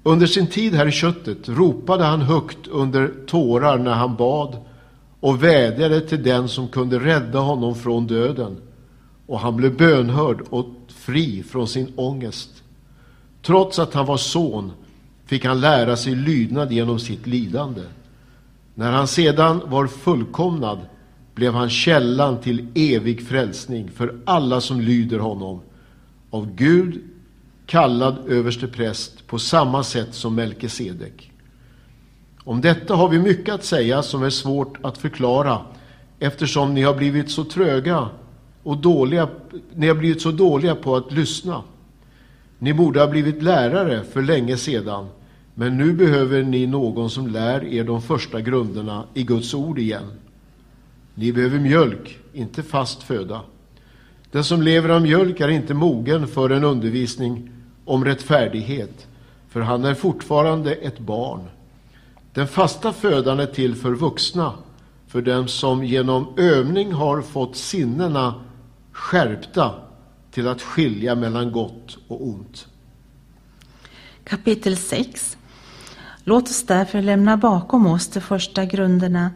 Under 0.03 0.27
sin 0.27 0.47
tid 0.47 0.73
här 0.73 0.87
i 0.87 0.91
köttet 0.91 1.49
ropade 1.49 2.03
han 2.03 2.21
högt 2.21 2.67
under 2.67 3.13
tårar 3.27 3.77
när 3.77 3.93
han 3.93 4.15
bad 4.15 4.57
och 5.19 5.43
vädjade 5.43 6.01
till 6.01 6.23
den 6.23 6.49
som 6.49 6.67
kunde 6.67 6.99
rädda 6.99 7.39
honom 7.39 7.75
från 7.75 8.07
döden. 8.07 8.57
Och 9.27 9.39
han 9.39 9.55
blev 9.55 9.77
bönhörd 9.77 10.41
och 10.49 10.67
fri 10.87 11.43
från 11.43 11.67
sin 11.67 11.93
ångest. 11.95 12.63
Trots 13.41 13.79
att 13.79 13.93
han 13.93 14.05
var 14.05 14.17
son 14.17 14.71
fick 15.25 15.45
han 15.45 15.61
lära 15.61 15.97
sig 15.97 16.15
lydnad 16.15 16.71
genom 16.71 16.99
sitt 16.99 17.27
lidande. 17.27 17.81
När 18.75 18.91
han 18.91 19.07
sedan 19.07 19.61
var 19.65 19.87
fullkomnad 19.87 20.79
blev 21.37 21.53
han 21.53 21.69
källan 21.69 22.41
till 22.41 22.67
evig 22.75 23.27
frälsning 23.27 23.89
för 23.89 24.19
alla 24.25 24.61
som 24.61 24.81
lyder 24.81 25.19
honom, 25.19 25.61
av 26.29 26.55
Gud 26.55 27.01
kallad 27.65 28.17
överste 28.27 28.67
präst 28.67 29.27
på 29.27 29.39
samma 29.39 29.83
sätt 29.83 30.13
som 30.13 30.35
Melkisedek. 30.35 31.31
Om 32.43 32.61
detta 32.61 32.95
har 32.95 33.09
vi 33.09 33.19
mycket 33.19 33.55
att 33.55 33.63
säga 33.63 34.03
som 34.03 34.23
är 34.23 34.29
svårt 34.29 34.77
att 34.81 34.97
förklara 34.97 35.61
eftersom 36.19 36.73
ni 36.73 36.81
har 36.81 36.95
blivit 36.95 37.31
så 37.31 37.43
tröga 37.43 38.09
och 38.63 38.77
dåliga, 38.77 39.29
ni 39.75 39.87
har 39.87 39.95
blivit 39.95 40.21
så 40.21 40.31
dåliga 40.31 40.75
på 40.75 40.95
att 40.95 41.11
lyssna. 41.11 41.63
Ni 42.59 42.73
borde 42.73 42.99
ha 42.99 43.07
blivit 43.07 43.43
lärare 43.43 44.03
för 44.03 44.21
länge 44.21 44.57
sedan, 44.57 45.07
men 45.53 45.77
nu 45.77 45.93
behöver 45.93 46.43
ni 46.43 46.67
någon 46.67 47.09
som 47.09 47.27
lär 47.27 47.65
er 47.65 47.83
de 47.83 48.01
första 48.01 48.41
grunderna 48.41 49.03
i 49.13 49.23
Guds 49.23 49.53
ord 49.53 49.79
igen. 49.79 50.11
Ni 51.19 51.33
behöver 51.33 51.59
mjölk, 51.59 52.19
inte 52.33 52.63
fast 52.63 53.03
föda. 53.03 53.41
Den 54.31 54.43
som 54.43 54.61
lever 54.61 54.89
av 54.89 55.01
mjölk 55.01 55.39
är 55.39 55.47
inte 55.47 55.73
mogen 55.73 56.27
för 56.27 56.49
en 56.49 56.63
undervisning 56.63 57.49
om 57.85 58.05
rättfärdighet, 58.05 59.07
för 59.49 59.61
han 59.61 59.85
är 59.85 59.93
fortfarande 59.93 60.73
ett 60.73 60.99
barn. 60.99 61.41
Den 62.33 62.47
fasta 62.47 62.93
födan 62.93 63.39
är 63.39 63.45
till 63.45 63.75
för 63.75 63.91
vuxna, 63.91 64.53
för 65.07 65.21
dem 65.21 65.47
som 65.47 65.83
genom 65.83 66.33
övning 66.37 66.93
har 66.93 67.21
fått 67.21 67.55
sinnena 67.55 68.33
skärpta 68.91 69.75
till 70.31 70.47
att 70.47 70.61
skilja 70.61 71.15
mellan 71.15 71.51
gott 71.51 71.97
och 72.07 72.27
ont. 72.27 72.67
Kapitel 74.23 74.77
6 74.77 75.37
Låt 76.23 76.43
oss 76.43 76.63
därför 76.63 77.01
lämna 77.01 77.37
bakom 77.37 77.87
oss 77.87 78.07
de 78.07 78.21
första 78.21 78.65
grunderna 78.65 79.31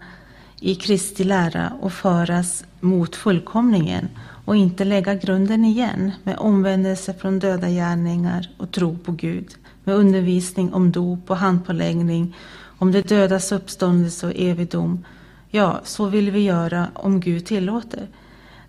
i 0.63 0.75
Kristi 0.75 1.23
lära 1.23 1.73
och 1.81 1.93
föras 1.93 2.63
mot 2.79 3.15
fullkomningen 3.15 4.09
och 4.45 4.55
inte 4.55 4.85
lägga 4.85 5.15
grunden 5.15 5.65
igen 5.65 6.11
med 6.23 6.37
omvändelse 6.37 7.13
från 7.13 7.39
döda 7.39 7.69
gärningar 7.69 8.49
och 8.57 8.71
tro 8.71 8.97
på 8.97 9.11
Gud, 9.11 9.55
med 9.83 9.95
undervisning 9.95 10.73
om 10.73 10.91
dop 10.91 11.29
och 11.31 11.37
handpåläggning, 11.37 12.35
om 12.77 12.91
de 12.91 13.01
dödas 13.01 13.51
uppståndelse 13.51 14.27
och 14.27 14.33
evigdom. 14.35 15.05
Ja, 15.49 15.81
så 15.83 16.05
vill 16.05 16.31
vi 16.31 16.39
göra 16.39 16.87
om 16.93 17.19
Gud 17.19 17.45
tillåter. 17.45 18.07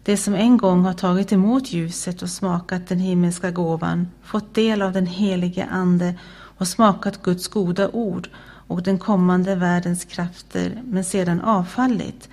Det 0.03 0.17
som 0.17 0.35
en 0.35 0.57
gång 0.57 0.85
har 0.85 0.95
tagit 0.95 1.33
emot 1.33 1.73
ljuset 1.73 2.23
och 2.23 2.31
smakat 2.31 2.89
den 2.89 2.99
himmelska 2.99 3.51
gåvan, 3.51 4.09
fått 4.23 4.55
del 4.55 4.83
av 4.83 4.93
den 4.93 5.07
helige 5.07 5.67
Ande 5.71 6.15
och 6.59 6.69
smakat 6.69 7.23
Guds 7.23 7.49
goda 7.49 7.89
ord 7.89 8.29
och 8.67 8.83
den 8.83 8.99
kommande 8.99 9.55
världens 9.55 10.05
krafter, 10.05 10.83
men 10.85 11.05
sedan 11.05 11.41
avfallit, 11.41 12.29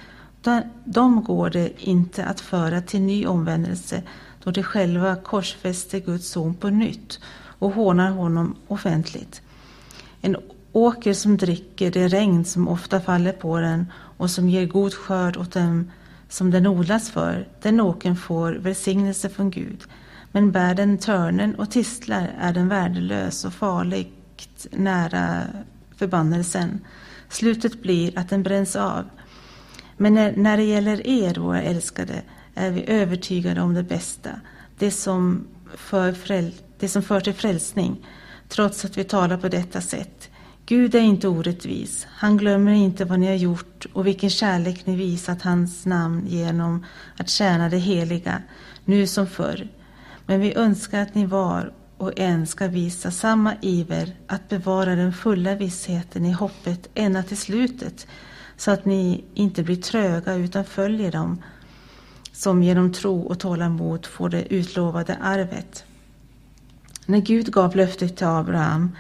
de 0.86 1.24
går 1.24 1.50
det 1.50 1.72
inte 1.78 2.26
att 2.26 2.40
föra 2.40 2.82
till 2.82 3.02
ny 3.02 3.26
omvändelse 3.26 4.04
då 4.44 4.52
de 4.52 4.64
själva 4.64 5.16
korsfäster 5.16 6.00
Guds 6.00 6.28
son 6.30 6.54
på 6.56 6.70
nytt 6.70 7.20
och 7.60 7.72
hånar 7.72 8.12
honom 8.12 8.56
offentligt. 8.68 9.42
En 10.22 10.36
åker 10.72 11.14
som 11.14 11.38
dricker 11.38 11.92
det 11.92 12.08
regn 12.08 12.46
som 12.46 12.68
ofta 12.68 13.02
faller 13.02 13.32
på 13.32 13.60
den 13.60 13.86
och 14.18 14.32
som 14.32 14.50
ger 14.50 14.66
god 14.66 14.94
skörd 14.94 15.38
åt 15.38 15.52
dem 15.52 15.92
som 16.30 16.52
den 16.52 16.68
odlas 16.68 17.10
för, 17.10 17.48
den 17.62 17.80
åken 17.80 18.16
får 18.16 18.54
välsignelse 18.54 19.30
från 19.30 19.50
Gud. 19.52 19.84
Men 20.32 20.52
bär 20.52 20.76
den 20.76 20.98
törnen 20.98 21.56
och 21.56 21.72
tistlar 21.72 22.32
är 22.40 22.54
den 22.54 22.70
värdelös 22.70 23.46
och 23.46 23.54
farligt 23.54 24.68
nära 24.72 25.44
förbannelsen. 26.00 26.80
Slutet 27.30 27.82
blir 27.82 28.20
att 28.20 28.30
den 28.30 28.44
bränns 28.44 28.76
av. 28.76 29.10
Men 29.98 30.14
när, 30.14 30.36
när 30.36 30.58
det 30.58 30.64
gäller 30.64 31.08
er, 31.08 31.36
våra 31.36 31.62
älskade, 31.62 32.22
är 32.56 32.72
vi 32.72 32.90
övertygade 32.90 33.62
om 33.62 33.74
det 33.74 33.84
bästa, 33.84 34.30
det 34.78 34.92
som, 34.92 35.48
för 35.76 36.14
fräl, 36.14 36.52
det 36.80 36.88
som 36.88 37.04
för 37.04 37.20
till 37.20 37.34
frälsning, 37.34 38.06
trots 38.48 38.86
att 38.86 38.98
vi 38.98 39.04
talar 39.04 39.38
på 39.38 39.48
detta 39.48 39.82
sätt. 39.82 40.30
Gud 40.66 40.96
är 40.96 41.00
inte 41.00 41.28
orättvis. 41.28 42.08
Han 42.10 42.38
glömmer 42.38 42.72
inte 42.72 43.06
vad 43.06 43.20
ni 43.20 43.28
har 43.28 43.34
gjort 43.34 43.86
och 43.94 44.08
vilken 44.08 44.30
kärlek 44.30 44.86
ni 44.86 44.96
visat 44.96 45.42
hans 45.42 45.86
namn 45.86 46.28
genom 46.28 46.86
att 47.18 47.30
tjäna 47.30 47.70
det 47.70 47.78
heliga, 47.78 48.42
nu 48.86 49.08
som 49.08 49.28
förr. 49.28 49.68
Men 50.26 50.40
vi 50.40 50.56
önskar 50.56 51.02
att 51.02 51.16
ni 51.16 51.26
var 51.26 51.74
och 52.00 52.20
en 52.20 52.48
ska 52.48 52.68
visa 52.68 53.12
samma 53.12 53.54
iver 53.62 54.16
att 54.28 54.50
bevara 54.50 54.96
den 54.96 55.14
fulla 55.14 55.56
vissheten 55.56 56.26
i 56.26 56.32
hoppet 56.32 56.90
ända 56.94 57.24
till 57.24 57.38
slutet, 57.38 58.08
så 58.58 58.72
att 58.72 58.86
ni 58.86 59.24
inte 59.34 59.64
blir 59.64 59.76
tröga 59.76 60.34
utan 60.34 60.66
följer 60.66 61.12
dem 61.12 61.44
som 62.32 62.64
genom 62.64 62.94
tro 62.94 63.22
och 63.22 63.40
tålamod 63.40 64.06
får 64.06 64.30
det 64.30 64.54
utlovade 64.54 65.16
arvet. 65.22 65.84
När 67.06 67.20
Gud 67.20 67.52
gav 67.52 67.76
löftet 67.76 68.18
till 68.18 68.28
Abraham 68.28 68.96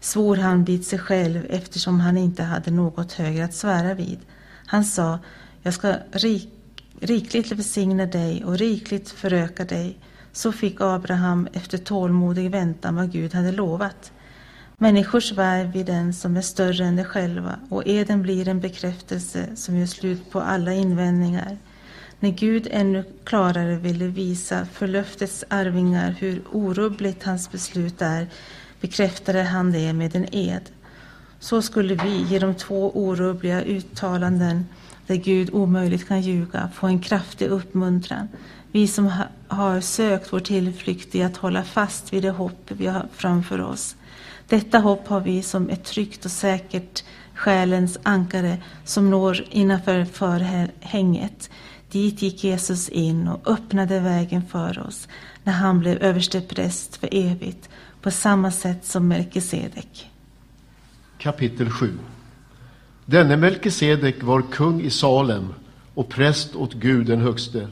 svor 0.00 0.36
han 0.36 0.64
vid 0.64 0.86
sig 0.86 0.98
själv 0.98 1.46
eftersom 1.48 2.00
han 2.00 2.16
inte 2.16 2.42
hade 2.42 2.70
något 2.70 3.12
högre 3.12 3.44
att 3.44 3.54
svära 3.54 3.94
vid. 3.94 4.18
Han 4.66 4.84
sa, 4.84 5.18
jag 5.62 5.74
ska 5.74 5.94
rik, 6.12 6.52
rikligt 7.00 7.52
välsigna 7.52 8.06
dig 8.06 8.44
och 8.44 8.58
rikligt 8.58 9.10
föröka 9.10 9.64
dig. 9.64 9.98
Så 10.36 10.52
fick 10.52 10.80
Abraham 10.80 11.48
efter 11.52 11.78
tålmodig 11.78 12.50
väntan 12.50 12.96
vad 12.96 13.12
Gud 13.12 13.34
hade 13.34 13.52
lovat. 13.52 14.12
Människor 14.78 15.20
svär 15.20 15.64
vid 15.64 15.86
den 15.86 16.14
som 16.14 16.36
är 16.36 16.40
större 16.40 16.84
än 16.84 16.96
de 16.96 17.04
själva 17.04 17.58
och 17.68 17.86
eden 17.86 18.22
blir 18.22 18.48
en 18.48 18.60
bekräftelse 18.60 19.56
som 19.56 19.76
gör 19.76 19.86
slut 19.86 20.30
på 20.30 20.40
alla 20.40 20.72
invändningar. 20.72 21.58
När 22.20 22.30
Gud 22.30 22.68
ännu 22.70 23.04
klarare 23.24 23.76
ville 23.76 24.06
visa 24.06 24.66
för 24.66 24.86
löftets 24.86 25.44
arvingar 25.48 26.10
hur 26.18 26.42
orubbligt 26.52 27.24
hans 27.24 27.52
beslut 27.52 28.02
är 28.02 28.26
bekräftade 28.80 29.42
han 29.42 29.72
det 29.72 29.92
med 29.92 30.16
en 30.16 30.34
ed. 30.34 30.70
Så 31.40 31.62
skulle 31.62 31.94
vi 31.94 32.22
genom 32.22 32.54
två 32.54 32.90
orubbliga 32.90 33.62
uttalanden 33.62 34.66
där 35.06 35.16
Gud 35.16 35.50
omöjligt 35.52 36.08
kan 36.08 36.20
ljuga 36.20 36.70
få 36.74 36.86
en 36.86 37.00
kraftig 37.00 37.46
uppmuntran. 37.46 38.28
Vi 38.76 38.86
som 38.86 39.12
har 39.48 39.80
sökt 39.80 40.32
vår 40.32 40.40
tillflykt 40.40 41.14
i 41.14 41.22
att 41.22 41.36
hålla 41.36 41.64
fast 41.64 42.12
vid 42.12 42.22
det 42.22 42.30
hopp 42.30 42.70
vi 42.70 42.86
har 42.86 43.06
framför 43.12 43.60
oss. 43.60 43.96
Detta 44.48 44.78
hopp 44.78 45.08
har 45.08 45.20
vi 45.20 45.42
som 45.42 45.70
ett 45.70 45.84
tryggt 45.84 46.24
och 46.24 46.30
säkert 46.30 47.04
själens 47.34 47.98
ankare 48.02 48.58
som 48.84 49.10
når 49.10 49.44
innanför 49.50 50.04
förhänget. 50.04 51.50
Dit 51.90 52.22
gick 52.22 52.44
Jesus 52.44 52.88
in 52.88 53.28
och 53.28 53.50
öppnade 53.50 54.00
vägen 54.00 54.42
för 54.46 54.86
oss 54.86 55.08
när 55.44 55.52
han 55.52 55.80
blev 55.80 56.02
överstepräst 56.02 56.96
för 56.96 57.08
evigt 57.12 57.68
på 58.02 58.10
samma 58.10 58.50
sätt 58.50 58.86
som 58.86 59.08
Melkisedek. 59.08 60.10
Kapitel 61.18 61.70
7 61.70 61.98
Denne 63.04 63.36
Melkisedek 63.36 64.22
var 64.22 64.42
kung 64.42 64.80
i 64.80 64.90
Salem 64.90 65.54
och 65.94 66.08
präst 66.08 66.56
åt 66.56 66.74
Gud 66.74 67.06
den 67.06 67.20
högste. 67.20 67.68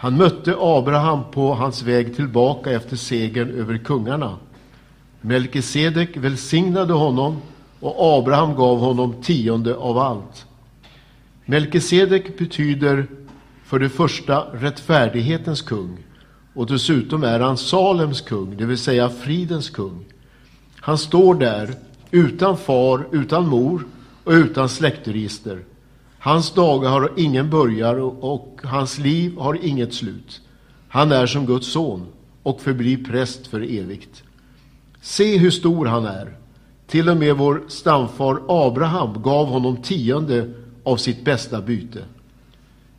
Han 0.00 0.16
mötte 0.16 0.56
Abraham 0.58 1.20
på 1.30 1.54
hans 1.54 1.82
väg 1.82 2.16
tillbaka 2.16 2.70
efter 2.70 2.96
segern 2.96 3.50
över 3.50 3.78
kungarna. 3.78 4.36
Melkisedek 5.20 6.16
välsignade 6.16 6.92
honom 6.92 7.42
och 7.80 8.18
Abraham 8.18 8.54
gav 8.54 8.78
honom 8.78 9.22
tionde 9.22 9.74
av 9.76 9.98
allt. 9.98 10.46
Melkisedek 11.44 12.38
betyder 12.38 13.06
för 13.64 13.78
det 13.78 13.88
första 13.88 14.40
rättfärdighetens 14.52 15.62
kung 15.62 15.98
och 16.54 16.66
dessutom 16.66 17.24
är 17.24 17.40
han 17.40 17.56
Salems 17.56 18.20
kung, 18.20 18.56
det 18.56 18.66
vill 18.66 18.78
säga 18.78 19.08
fridens 19.08 19.70
kung. 19.70 20.04
Han 20.80 20.98
står 20.98 21.34
där 21.34 21.74
utan 22.10 22.56
far, 22.56 23.06
utan 23.12 23.48
mor 23.48 23.86
och 24.24 24.32
utan 24.32 24.68
släktregister. 24.68 25.62
Hans 26.22 26.50
dagar 26.50 26.90
har 26.90 27.12
ingen 27.16 27.50
början 27.50 28.00
och 28.20 28.60
hans 28.64 28.98
liv 28.98 29.36
har 29.38 29.64
inget 29.64 29.94
slut. 29.94 30.40
Han 30.88 31.12
är 31.12 31.26
som 31.26 31.46
Guds 31.46 31.72
son 31.72 32.06
och 32.42 32.60
förblir 32.60 33.04
präst 33.04 33.46
för 33.46 33.60
evigt. 33.60 34.22
Se 35.00 35.38
hur 35.38 35.50
stor 35.50 35.86
han 35.86 36.06
är. 36.06 36.36
Till 36.86 37.08
och 37.08 37.16
med 37.16 37.36
vår 37.36 37.62
stamfar 37.68 38.42
Abraham 38.48 39.22
gav 39.22 39.46
honom 39.46 39.76
tionde 39.76 40.50
av 40.84 40.96
sitt 40.96 41.24
bästa 41.24 41.60
byte. 41.60 42.04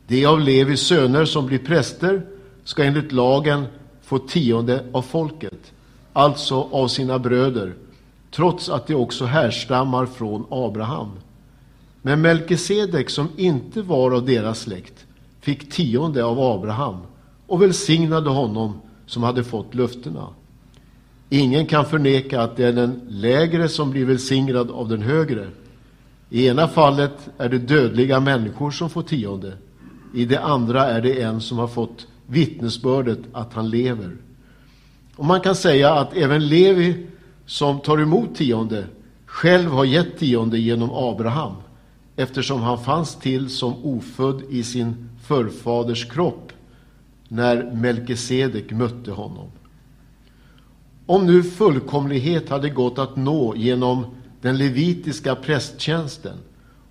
De 0.06 0.26
av 0.26 0.40
Levis 0.40 0.80
söner 0.80 1.24
som 1.24 1.46
blir 1.46 1.58
präster 1.58 2.22
ska 2.64 2.84
enligt 2.84 3.12
lagen 3.12 3.64
få 4.02 4.18
tionde 4.18 4.84
av 4.92 5.02
folket, 5.02 5.72
alltså 6.12 6.68
av 6.70 6.88
sina 6.88 7.18
bröder, 7.18 7.74
trots 8.30 8.68
att 8.68 8.86
de 8.86 8.94
också 8.94 9.24
härstammar 9.24 10.06
från 10.06 10.46
Abraham. 10.50 11.10
Men 12.02 12.20
Melkisedek, 12.20 13.10
som 13.10 13.28
inte 13.36 13.82
var 13.82 14.10
av 14.10 14.26
deras 14.26 14.60
släkt, 14.60 15.06
fick 15.40 15.70
tionde 15.70 16.24
av 16.24 16.40
Abraham 16.40 16.96
och 17.46 17.62
välsignade 17.62 18.30
honom 18.30 18.80
som 19.06 19.22
hade 19.22 19.44
fått 19.44 19.74
löftena. 19.74 20.28
Ingen 21.28 21.66
kan 21.66 21.84
förneka 21.84 22.42
att 22.42 22.56
det 22.56 22.64
är 22.64 22.72
den 22.72 23.00
lägre 23.08 23.68
som 23.68 23.90
blir 23.90 24.04
välsignad 24.04 24.70
av 24.70 24.88
den 24.88 25.02
högre. 25.02 25.48
I 26.30 26.46
ena 26.46 26.68
fallet 26.68 27.30
är 27.38 27.48
det 27.48 27.58
dödliga 27.58 28.20
människor 28.20 28.70
som 28.70 28.90
får 28.90 29.02
tionde. 29.02 29.52
I 30.14 30.24
det 30.24 30.40
andra 30.40 30.86
är 30.86 31.00
det 31.00 31.22
en 31.22 31.40
som 31.40 31.58
har 31.58 31.68
fått 31.68 32.06
vittnesbördet 32.26 33.18
att 33.32 33.54
han 33.54 33.70
lever. 33.70 34.16
Och 35.16 35.24
man 35.24 35.40
kan 35.40 35.54
säga 35.54 35.92
att 35.92 36.16
även 36.16 36.48
Levi, 36.48 37.06
som 37.46 37.80
tar 37.80 38.00
emot 38.00 38.34
tionde, 38.34 38.84
själv 39.26 39.70
har 39.70 39.84
gett 39.84 40.18
tionde 40.18 40.58
genom 40.58 40.90
Abraham, 40.90 41.52
eftersom 42.16 42.62
han 42.62 42.84
fanns 42.84 43.16
till 43.16 43.50
som 43.50 43.84
ofödd 43.84 44.42
i 44.50 44.62
sin 44.62 45.08
förfaders 45.22 46.04
kropp 46.04 46.52
när 47.28 47.74
Melkisedek 47.74 48.70
mötte 48.70 49.10
honom. 49.10 49.50
Om 51.06 51.26
nu 51.26 51.42
fullkomlighet 51.42 52.48
hade 52.48 52.70
gått 52.70 52.98
att 52.98 53.16
nå 53.16 53.56
genom 53.56 54.06
den 54.40 54.58
levitiska 54.58 55.34
prästtjänsten 55.34 56.36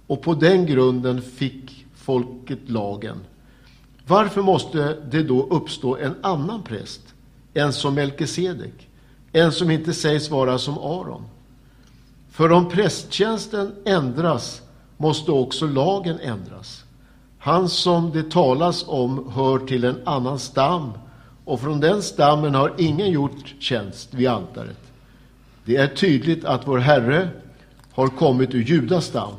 och 0.07 0.21
på 0.21 0.33
den 0.33 0.65
grunden 0.65 1.21
fick 1.21 1.85
folket 1.95 2.69
lagen, 2.69 3.17
varför 4.07 4.41
måste 4.41 4.97
det 5.11 5.23
då 5.23 5.43
uppstå 5.43 5.97
en 5.97 6.15
annan 6.21 6.63
präst, 6.63 7.01
en 7.53 7.73
som 7.73 7.95
Melkisedek, 7.95 8.87
en 9.31 9.51
som 9.51 9.71
inte 9.71 9.93
sägs 9.93 10.29
vara 10.29 10.57
som 10.57 10.77
Aron? 10.77 11.23
För 12.29 12.51
om 12.51 12.69
prästtjänsten 12.69 13.75
ändras 13.85 14.61
måste 15.01 15.31
också 15.31 15.67
lagen 15.67 16.19
ändras. 16.19 16.83
Han 17.39 17.69
som 17.69 18.11
det 18.11 18.31
talas 18.31 18.85
om 18.87 19.31
hör 19.35 19.59
till 19.59 19.83
en 19.83 19.95
annan 20.05 20.39
stam 20.39 20.91
och 21.45 21.61
från 21.61 21.79
den 21.79 22.01
stammen 22.01 22.55
har 22.55 22.73
ingen 22.77 23.11
gjort 23.11 23.55
tjänst 23.59 24.13
vid 24.13 24.27
altaret. 24.27 24.77
Det 25.65 25.75
är 25.75 25.87
tydligt 25.87 26.45
att 26.45 26.67
vår 26.67 26.77
Herre 26.77 27.29
har 27.91 28.07
kommit 28.07 28.53
ur 28.53 28.63
Judas 28.63 29.05
stam 29.05 29.33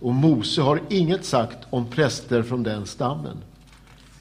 och 0.00 0.14
Mose 0.14 0.62
har 0.62 0.80
inget 0.88 1.24
sagt 1.24 1.58
om 1.70 1.86
präster 1.86 2.42
från 2.42 2.62
den 2.62 2.86
stammen. 2.86 3.36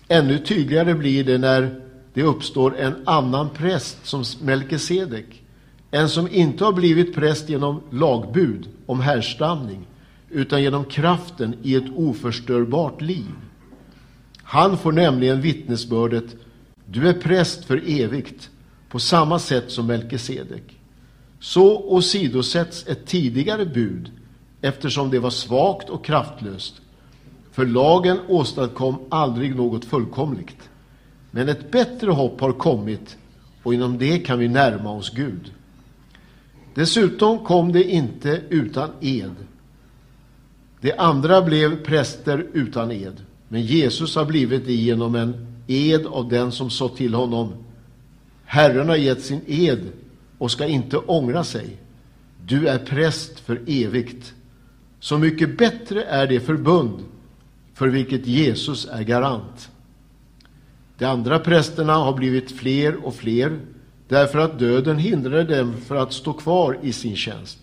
Ännu 0.07 0.39
tydligare 0.39 0.93
blir 0.93 1.23
det 1.23 1.37
när 1.37 1.81
det 2.13 2.23
uppstår 2.23 2.77
en 2.77 2.95
annan 3.05 3.49
präst 3.49 4.05
som 4.05 4.23
Melkisedek, 4.41 5.43
en 5.91 6.09
som 6.09 6.27
inte 6.31 6.65
har 6.65 6.73
blivit 6.73 7.15
präst 7.15 7.49
genom 7.49 7.81
lagbud 7.91 8.67
om 8.85 8.99
härstamning, 8.99 9.87
utan 10.35 10.63
genom 10.63 10.85
kraften 10.85 11.55
i 11.63 11.75
ett 11.75 11.91
oförstörbart 11.95 13.01
liv. 13.01 13.31
Han 14.43 14.77
får 14.77 14.91
nämligen 14.91 15.41
vittnesbördet 15.41 16.35
du 16.85 17.09
är 17.09 17.13
präst 17.13 17.65
för 17.65 17.83
evigt, 18.01 18.49
på 18.89 18.99
samma 18.99 19.39
sätt 19.39 19.71
som 19.71 19.87
Melkisedek. 19.87 20.79
Så 21.39 21.79
åsidosätts 21.79 22.87
ett 22.87 23.05
tidigare 23.05 23.65
bud, 23.65 24.11
eftersom 24.61 25.09
det 25.09 25.19
var 25.19 25.29
svagt 25.29 25.89
och 25.89 26.05
kraftlöst. 26.05 26.81
För 27.51 27.65
lagen 27.65 28.19
åstadkom 28.27 28.95
aldrig 29.09 29.55
något 29.55 29.85
fullkomligt. 29.85 30.69
Men 31.31 31.49
ett 31.49 31.71
bättre 31.71 32.11
hopp 32.11 32.41
har 32.41 32.51
kommit, 32.51 33.17
och 33.63 33.73
inom 33.73 33.97
det 33.97 34.19
kan 34.19 34.39
vi 34.39 34.47
närma 34.47 34.91
oss 34.91 35.09
Gud. 35.09 35.51
Dessutom 36.73 37.45
kom 37.45 37.71
det 37.71 37.83
inte 37.83 38.41
utan 38.49 38.89
ed. 39.01 39.35
De 40.85 40.93
andra 40.97 41.41
blev 41.41 41.83
präster 41.83 42.47
utan 42.53 42.91
ed, 42.91 43.21
men 43.47 43.61
Jesus 43.61 44.15
har 44.15 44.25
blivit 44.25 44.65
det 44.65 44.73
genom 44.73 45.15
en 45.15 45.47
ed 45.67 46.05
av 46.05 46.29
den 46.29 46.51
som 46.51 46.69
sa 46.69 46.89
till 46.89 47.13
honom 47.13 47.53
Herren 48.45 48.89
har 48.89 48.95
gett 48.95 49.21
sin 49.21 49.41
ed 49.47 49.79
och 50.37 50.51
ska 50.51 50.65
inte 50.65 50.97
ångra 50.97 51.43
sig. 51.43 51.77
Du 52.45 52.67
är 52.67 52.79
präst 52.79 53.39
för 53.39 53.61
evigt. 53.67 54.33
Så 54.99 55.17
mycket 55.17 55.57
bättre 55.57 56.03
är 56.03 56.27
det 56.27 56.39
förbund 56.39 57.03
för 57.73 57.87
vilket 57.87 58.27
Jesus 58.27 58.87
är 58.91 59.03
garant. 59.03 59.69
De 60.97 61.05
andra 61.05 61.39
prästerna 61.39 61.93
har 61.93 62.13
blivit 62.13 62.51
fler 62.51 63.05
och 63.05 63.15
fler 63.15 63.59
därför 64.07 64.39
att 64.39 64.59
döden 64.59 64.97
hindrade 64.97 65.57
dem 65.57 65.73
för 65.87 65.95
att 65.95 66.13
stå 66.13 66.33
kvar 66.33 66.79
i 66.83 66.93
sin 66.93 67.15
tjänst. 67.15 67.59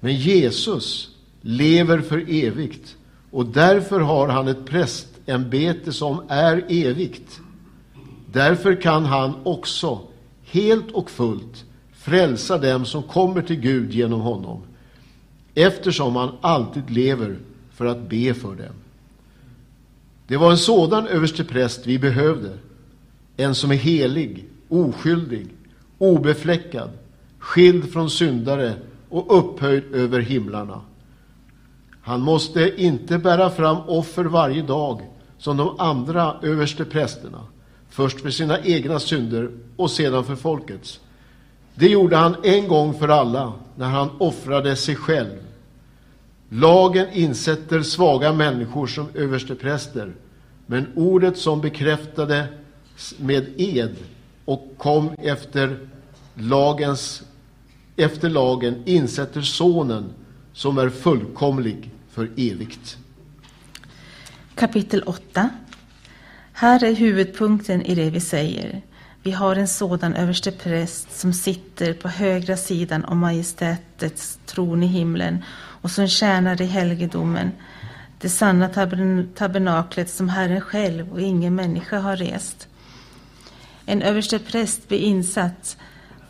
Men 0.00 0.16
Jesus 0.16 1.15
lever 1.48 2.00
för 2.00 2.24
evigt 2.28 2.96
och 3.30 3.46
därför 3.46 4.00
har 4.00 4.28
han 4.28 4.48
ett 4.48 4.66
prästämbete 4.66 5.92
som 5.92 6.22
är 6.28 6.64
evigt. 6.68 7.40
Därför 8.32 8.80
kan 8.80 9.04
han 9.04 9.34
också 9.42 10.00
helt 10.44 10.90
och 10.90 11.10
fullt 11.10 11.64
frälsa 11.92 12.58
dem 12.58 12.84
som 12.84 13.02
kommer 13.02 13.42
till 13.42 13.60
Gud 13.60 13.92
genom 13.92 14.20
honom, 14.20 14.62
eftersom 15.54 16.16
han 16.16 16.30
alltid 16.40 16.90
lever 16.90 17.38
för 17.70 17.86
att 17.86 18.08
be 18.08 18.34
för 18.34 18.54
dem. 18.54 18.74
Det 20.26 20.36
var 20.36 20.50
en 20.50 20.58
sådan 20.58 21.06
överstepräst 21.06 21.86
vi 21.86 21.98
behövde, 21.98 22.58
en 23.36 23.54
som 23.54 23.70
är 23.70 23.76
helig, 23.76 24.44
oskyldig, 24.68 25.46
obefläckad, 25.98 26.90
skild 27.38 27.92
från 27.92 28.10
syndare 28.10 28.74
och 29.08 29.38
upphöjd 29.38 29.94
över 29.94 30.20
himlarna. 30.20 30.80
Han 32.06 32.20
måste 32.20 32.82
inte 32.82 33.18
bära 33.18 33.50
fram 33.50 33.76
offer 33.86 34.24
varje 34.24 34.62
dag 34.62 35.00
som 35.38 35.56
de 35.56 35.80
andra 35.80 36.36
överste 36.42 36.84
prästerna, 36.84 37.46
först 37.88 38.20
för 38.20 38.30
sina 38.30 38.60
egna 38.60 38.98
synder 38.98 39.50
och 39.76 39.90
sedan 39.90 40.24
för 40.24 40.36
folkets. 40.36 41.00
Det 41.74 41.88
gjorde 41.88 42.16
han 42.16 42.36
en 42.42 42.68
gång 42.68 42.94
för 42.94 43.08
alla 43.08 43.52
när 43.76 43.86
han 43.86 44.10
offrade 44.18 44.76
sig 44.76 44.96
själv. 44.96 45.36
Lagen 46.48 47.06
insätter 47.12 47.82
svaga 47.82 48.32
människor 48.32 48.86
som 48.86 49.08
överstepräster 49.14 50.12
Men 50.66 50.86
ordet 50.96 51.38
som 51.38 51.60
bekräftade 51.60 52.46
med 53.18 53.46
ed 53.56 53.96
och 54.44 54.74
kom 54.78 55.10
efter 55.18 55.78
lagens 56.34 57.22
efter 57.96 58.28
lagen 58.28 58.82
insätter 58.84 59.40
sonen 59.40 60.04
som 60.52 60.78
är 60.78 60.88
fullkomlig 60.88 61.90
för 62.16 62.30
evigt. 62.36 62.98
Kapitel 64.54 65.02
8 65.02 65.50
Här 66.52 66.84
är 66.84 66.94
huvudpunkten 66.94 67.82
i 67.82 67.94
det 67.94 68.10
vi 68.10 68.20
säger. 68.20 68.82
Vi 69.22 69.30
har 69.30 69.56
en 69.56 69.68
sådan 69.68 70.14
överstepräst 70.14 71.18
som 71.18 71.32
sitter 71.32 71.92
på 71.92 72.08
högra 72.08 72.56
sidan 72.56 73.04
om 73.04 73.18
majestätets 73.18 74.38
tron 74.46 74.82
i 74.82 74.86
himlen 74.86 75.44
och 75.54 75.90
som 75.90 76.08
tjänar 76.08 76.62
i 76.62 76.66
helgedomen, 76.66 77.52
det 78.18 78.28
sanna 78.28 78.68
tabernaklet 79.34 80.10
som 80.10 80.28
Herren 80.28 80.60
själv 80.60 81.12
och 81.12 81.20
ingen 81.20 81.54
människa 81.54 81.98
har 81.98 82.16
rest. 82.16 82.68
En 83.86 84.02
överstepräst 84.02 84.88
blir 84.88 84.98
insatt 84.98 85.76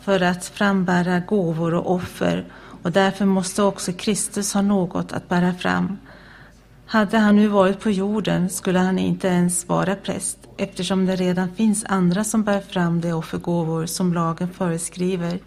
för 0.01 0.21
att 0.21 0.45
frambära 0.45 1.19
gåvor 1.19 1.73
och 1.73 1.91
offer 1.91 2.45
och 2.87 2.93
därför 2.93 3.25
måste 3.25 3.63
också 3.63 3.93
Kristus 3.93 4.53
ha 4.53 4.61
något 4.61 5.11
att 5.11 5.29
bära 5.29 5.53
fram. 5.53 5.97
Hade 6.85 7.17
han 7.17 7.35
nu 7.35 7.47
varit 7.47 7.79
på 7.79 7.91
jorden 7.91 8.49
skulle 8.49 8.79
han 8.79 8.99
inte 8.99 9.27
ens 9.27 9.67
vara 9.67 9.95
präst 9.95 10.37
eftersom 10.57 11.05
det 11.05 11.15
redan 11.15 11.55
finns 11.55 11.85
andra 11.87 12.23
som 12.23 12.43
bär 12.43 12.59
fram 12.59 13.01
de 13.01 13.13
offergåvor 13.13 13.85
som 13.85 14.13
lagen 14.13 14.49
föreskriver. 14.53 15.39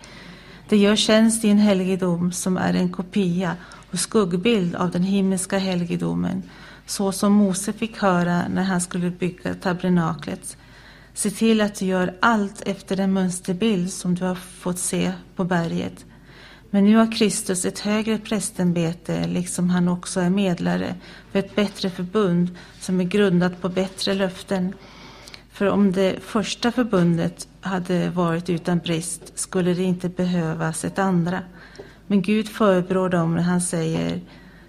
Det 0.68 0.76
gör 0.76 0.96
tjänst 0.96 1.44
i 1.44 1.48
en 1.48 1.58
helgedom 1.58 2.32
som 2.32 2.56
är 2.56 2.74
en 2.74 2.92
kopia 2.92 3.56
och 3.90 3.98
skuggbild 3.98 4.74
av 4.74 4.90
den 4.90 5.02
himmelska 5.02 5.58
helgedomen 5.58 6.42
så 6.86 7.12
som 7.12 7.32
Mose 7.32 7.72
fick 7.72 7.98
höra 7.98 8.48
när 8.48 8.62
han 8.62 8.80
skulle 8.80 9.10
bygga 9.10 9.54
tabernaklet. 9.54 10.56
Se 11.14 11.30
till 11.30 11.60
att 11.60 11.74
du 11.74 11.86
gör 11.86 12.16
allt 12.20 12.62
efter 12.62 12.96
den 12.96 13.12
mönsterbild 13.12 13.92
som 13.92 14.14
du 14.14 14.24
har 14.24 14.34
fått 14.34 14.78
se 14.78 15.12
på 15.36 15.44
berget. 15.44 16.04
Men 16.70 16.84
nu 16.84 16.96
har 16.96 17.12
Kristus 17.12 17.64
ett 17.64 17.78
högre 17.78 18.18
prästämbete, 18.18 19.26
liksom 19.26 19.70
han 19.70 19.88
också 19.88 20.20
är 20.20 20.30
medlare 20.30 20.94
för 21.32 21.38
ett 21.38 21.56
bättre 21.56 21.90
förbund 21.90 22.56
som 22.80 23.00
är 23.00 23.04
grundat 23.04 23.60
på 23.60 23.68
bättre 23.68 24.14
löften. 24.14 24.74
För 25.52 25.66
om 25.66 25.92
det 25.92 26.22
första 26.22 26.72
förbundet 26.72 27.48
hade 27.60 28.10
varit 28.10 28.50
utan 28.50 28.78
brist 28.78 29.38
skulle 29.38 29.74
det 29.74 29.82
inte 29.82 30.08
behövas 30.08 30.84
ett 30.84 30.98
andra. 30.98 31.42
Men 32.06 32.22
Gud 32.22 32.48
förebrår 32.48 33.08
dem 33.08 33.34
när 33.34 33.42
han 33.42 33.60
säger 33.60 34.20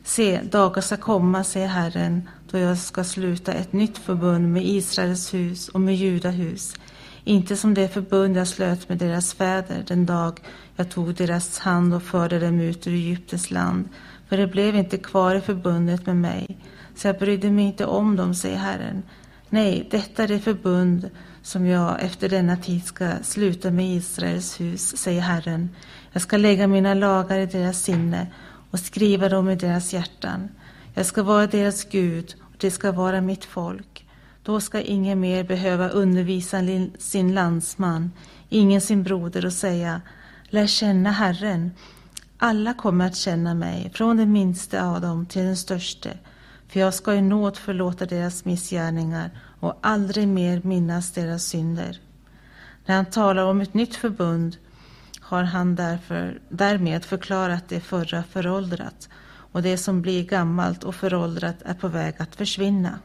Se, 0.04 0.42
dagar 0.42 0.82
ska 0.82 0.98
komma, 0.98 1.44
säger 1.44 1.68
Herren, 1.68 2.30
då 2.50 2.58
jag 2.58 2.78
ska 2.78 3.04
sluta 3.04 3.54
ett 3.54 3.74
nytt 3.74 3.98
förbund 3.98 4.54
med 4.54 4.66
Israels 4.66 5.34
hus 5.34 5.70
och 5.70 5.82
med 5.82 5.96
Judahus. 5.96 6.76
Inte 7.24 7.58
som 7.58 7.74
det 7.74 7.88
förbund 7.88 8.38
jag 8.38 8.48
slöt 8.48 8.90
med 8.90 8.98
deras 8.98 9.34
fäder 9.34 9.84
den 9.88 10.06
dag 10.06 10.40
jag 10.76 10.90
tog 10.90 11.16
deras 11.16 11.60
hand 11.60 11.94
och 11.94 12.04
förde 12.04 12.40
dem 12.40 12.60
ut 12.60 12.88
ur 12.88 12.94
Egyptens 12.94 13.52
land. 13.52 13.90
För 14.30 14.38
det 14.38 14.48
blev 14.48 14.76
inte 14.76 14.98
kvar 14.98 15.36
i 15.36 15.42
förbundet 15.42 16.06
med 16.06 16.16
mig, 16.16 16.58
så 16.96 17.08
jag 17.08 17.20
brydde 17.20 17.52
mig 17.52 17.66
inte 17.66 17.86
om 17.86 18.16
dem, 18.16 18.36
säger 18.36 18.58
Herren. 18.58 19.04
Nej, 19.50 19.88
detta 19.92 20.24
är 20.24 20.28
det 20.28 20.40
förbund 20.40 21.10
som 21.42 21.66
jag 21.66 22.04
efter 22.04 22.30
denna 22.30 22.58
tid 22.58 22.86
ska 22.86 23.12
sluta 23.24 23.72
med 23.72 23.96
Israels 23.96 24.60
hus, 24.60 24.98
säger 24.98 25.22
Herren. 25.22 25.70
Jag 26.12 26.22
ska 26.22 26.38
lägga 26.38 26.68
mina 26.68 26.94
lagar 26.94 27.40
i 27.40 27.46
deras 27.46 27.84
sinne 27.84 28.28
och 28.72 28.80
skriva 28.80 29.30
dem 29.30 29.50
i 29.50 29.56
deras 29.56 29.94
hjärtan. 29.94 30.50
Jag 30.94 31.06
ska 31.06 31.24
vara 31.24 31.48
deras 31.48 31.86
Gud 31.86 32.36
och 32.42 32.56
det 32.58 32.72
ska 32.72 32.92
vara 32.92 33.22
mitt 33.22 33.46
folk. 33.46 33.90
Då 34.43 34.60
ska 34.62 34.82
ingen 34.82 35.19
mer 35.19 35.43
behöva 35.43 35.89
undervisa 35.89 36.58
sin 36.97 37.34
landsman, 37.34 38.12
ingen 38.49 38.82
sin 38.82 39.04
broder 39.04 39.45
och 39.45 39.54
säga 39.54 40.01
Lär 40.54 40.67
känna 40.67 41.12
Herren. 41.12 41.71
Alla 42.38 42.73
kommer 42.73 43.06
att 43.08 43.15
känna 43.15 43.54
mig, 43.54 43.91
från 43.93 44.17
den 44.17 44.32
minste 44.32 44.84
av 44.84 45.01
dem 45.01 45.25
till 45.25 45.41
den 45.41 45.58
störste, 45.58 46.17
för 46.67 46.80
jag 46.80 46.93
ska 46.93 47.13
i 47.13 47.21
nåd 47.21 47.58
förlåta 47.58 48.06
deras 48.06 48.45
missgärningar 48.45 49.30
och 49.60 49.80
aldrig 49.82 50.27
mer 50.27 50.62
minnas 50.63 51.12
deras 51.12 51.43
synder. 51.43 51.99
När 52.86 52.95
han 52.95 53.06
talar 53.06 53.43
om 53.43 53.62
ett 53.62 53.73
nytt 53.73 53.95
förbund 53.95 54.58
har 55.19 55.43
han 55.43 55.75
därför, 55.75 56.39
därmed 56.49 57.06
förklarat 57.06 57.69
det 57.69 57.80
förra 57.80 58.23
föråldrat 58.23 59.10
och 59.51 59.62
det 59.62 59.77
som 59.77 60.01
blir 60.01 60.23
gammalt 60.23 60.84
och 60.84 60.95
föråldrat 60.95 61.62
är 61.65 61.73
på 61.73 61.88
väg 61.88 62.15
att 62.17 62.36
försvinna. 62.36 62.99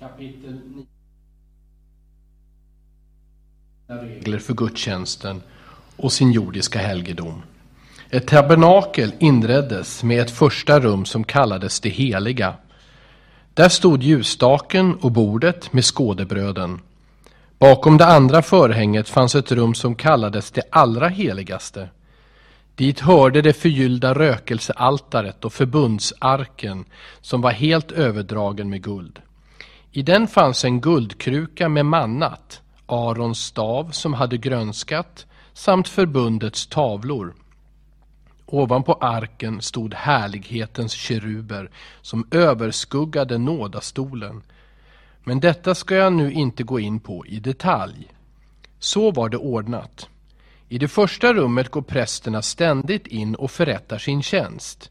Kapitel 0.00 0.60
9 0.74 0.86
regler 3.86 4.38
för 4.38 4.54
gudstjänsten 4.54 5.42
och 5.96 6.12
sin 6.12 6.32
jordiska 6.32 6.78
helgedom. 6.78 7.42
Ett 8.10 8.26
tabernakel 8.26 9.12
inreddes 9.18 10.02
med 10.02 10.20
ett 10.20 10.30
första 10.30 10.80
rum 10.80 11.04
som 11.04 11.24
kallades 11.24 11.80
det 11.80 11.88
heliga. 11.88 12.54
Där 13.54 13.68
stod 13.68 14.02
ljusstaken 14.02 14.94
och 14.94 15.12
bordet 15.12 15.72
med 15.72 15.84
skådebröden. 15.84 16.80
Bakom 17.58 17.96
det 17.96 18.06
andra 18.06 18.42
förhänget 18.42 19.08
fanns 19.08 19.34
ett 19.34 19.52
rum 19.52 19.74
som 19.74 19.94
kallades 19.94 20.50
det 20.50 20.62
allra 20.70 21.08
heligaste. 21.08 21.88
Dit 22.74 23.00
hörde 23.00 23.42
det 23.42 23.52
förgyllda 23.52 24.14
rökelsealtaret 24.14 25.44
och 25.44 25.52
förbundsarken 25.52 26.84
som 27.20 27.40
var 27.40 27.50
helt 27.50 27.92
överdragen 27.92 28.70
med 28.70 28.82
guld. 28.82 29.20
I 29.92 30.02
den 30.02 30.28
fanns 30.28 30.64
en 30.64 30.80
guldkruka 30.80 31.68
med 31.68 31.86
mannat, 31.86 32.60
Arons 32.86 33.44
stav 33.44 33.90
som 33.90 34.14
hade 34.14 34.36
grönskat 34.36 35.26
samt 35.52 35.88
förbundets 35.88 36.66
tavlor. 36.66 37.34
Ovanpå 38.46 38.92
arken 38.92 39.62
stod 39.62 39.94
härlighetens 39.94 40.92
keruber 40.92 41.70
som 42.02 42.26
överskuggade 42.30 43.38
nådastolen. 43.38 44.42
Men 45.24 45.40
detta 45.40 45.74
ska 45.74 45.94
jag 45.94 46.12
nu 46.12 46.32
inte 46.32 46.62
gå 46.62 46.80
in 46.80 47.00
på 47.00 47.26
i 47.26 47.40
detalj. 47.40 48.08
Så 48.78 49.10
var 49.10 49.28
det 49.28 49.36
ordnat. 49.36 50.08
I 50.68 50.78
det 50.78 50.88
första 50.88 51.34
rummet 51.34 51.68
går 51.68 51.82
prästerna 51.82 52.42
ständigt 52.42 53.06
in 53.06 53.34
och 53.34 53.50
förrättar 53.50 53.98
sin 53.98 54.22
tjänst. 54.22 54.90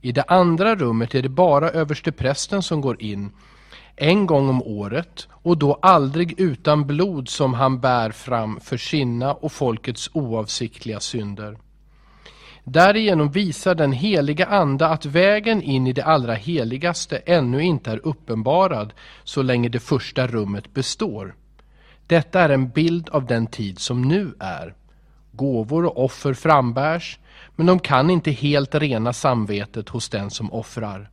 I 0.00 0.12
det 0.12 0.22
andra 0.22 0.76
rummet 0.76 1.14
är 1.14 1.22
det 1.22 1.28
bara 1.28 1.70
översteprästen 1.70 2.62
som 2.62 2.80
går 2.80 3.02
in 3.02 3.32
en 4.00 4.26
gång 4.26 4.48
om 4.48 4.62
året 4.62 5.28
och 5.30 5.58
då 5.58 5.78
aldrig 5.82 6.40
utan 6.40 6.86
blod 6.86 7.28
som 7.28 7.54
han 7.54 7.80
bär 7.80 8.10
fram 8.10 8.60
för 8.60 8.76
sina 8.76 9.34
och 9.34 9.52
folkets 9.52 10.10
oavsiktliga 10.12 11.00
synder. 11.00 11.58
Därigenom 12.64 13.30
visar 13.30 13.74
den 13.74 13.92
heliga 13.92 14.46
Anda 14.46 14.88
att 14.88 15.06
vägen 15.06 15.62
in 15.62 15.86
i 15.86 15.92
det 15.92 16.04
allra 16.04 16.34
heligaste 16.34 17.16
ännu 17.16 17.62
inte 17.62 17.90
är 17.90 18.06
uppenbarad 18.06 18.92
så 19.24 19.42
länge 19.42 19.68
det 19.68 19.80
första 19.80 20.26
rummet 20.26 20.74
består. 20.74 21.34
Detta 22.06 22.40
är 22.40 22.48
en 22.48 22.68
bild 22.68 23.08
av 23.08 23.26
den 23.26 23.46
tid 23.46 23.78
som 23.78 24.02
nu 24.02 24.34
är. 24.38 24.74
Gåvor 25.32 25.84
och 25.84 26.04
offer 26.04 26.34
frambärs, 26.34 27.18
men 27.56 27.66
de 27.66 27.78
kan 27.78 28.10
inte 28.10 28.30
helt 28.30 28.74
rena 28.74 29.12
samvetet 29.12 29.88
hos 29.88 30.08
den 30.08 30.30
som 30.30 30.52
offrar. 30.52 31.10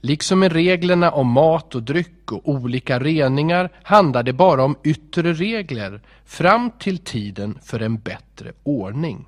Liksom 0.00 0.38
med 0.38 0.52
reglerna 0.52 1.10
om 1.10 1.26
mat 1.26 1.74
och 1.74 1.82
dryck 1.82 2.32
och 2.32 2.48
olika 2.48 2.98
reningar 2.98 3.70
handlar 3.82 4.22
det 4.22 4.32
bara 4.32 4.64
om 4.64 4.76
yttre 4.82 5.32
regler 5.32 6.00
fram 6.24 6.70
till 6.70 6.98
tiden 6.98 7.58
för 7.62 7.80
en 7.80 7.98
bättre 7.98 8.52
ordning. 8.62 9.26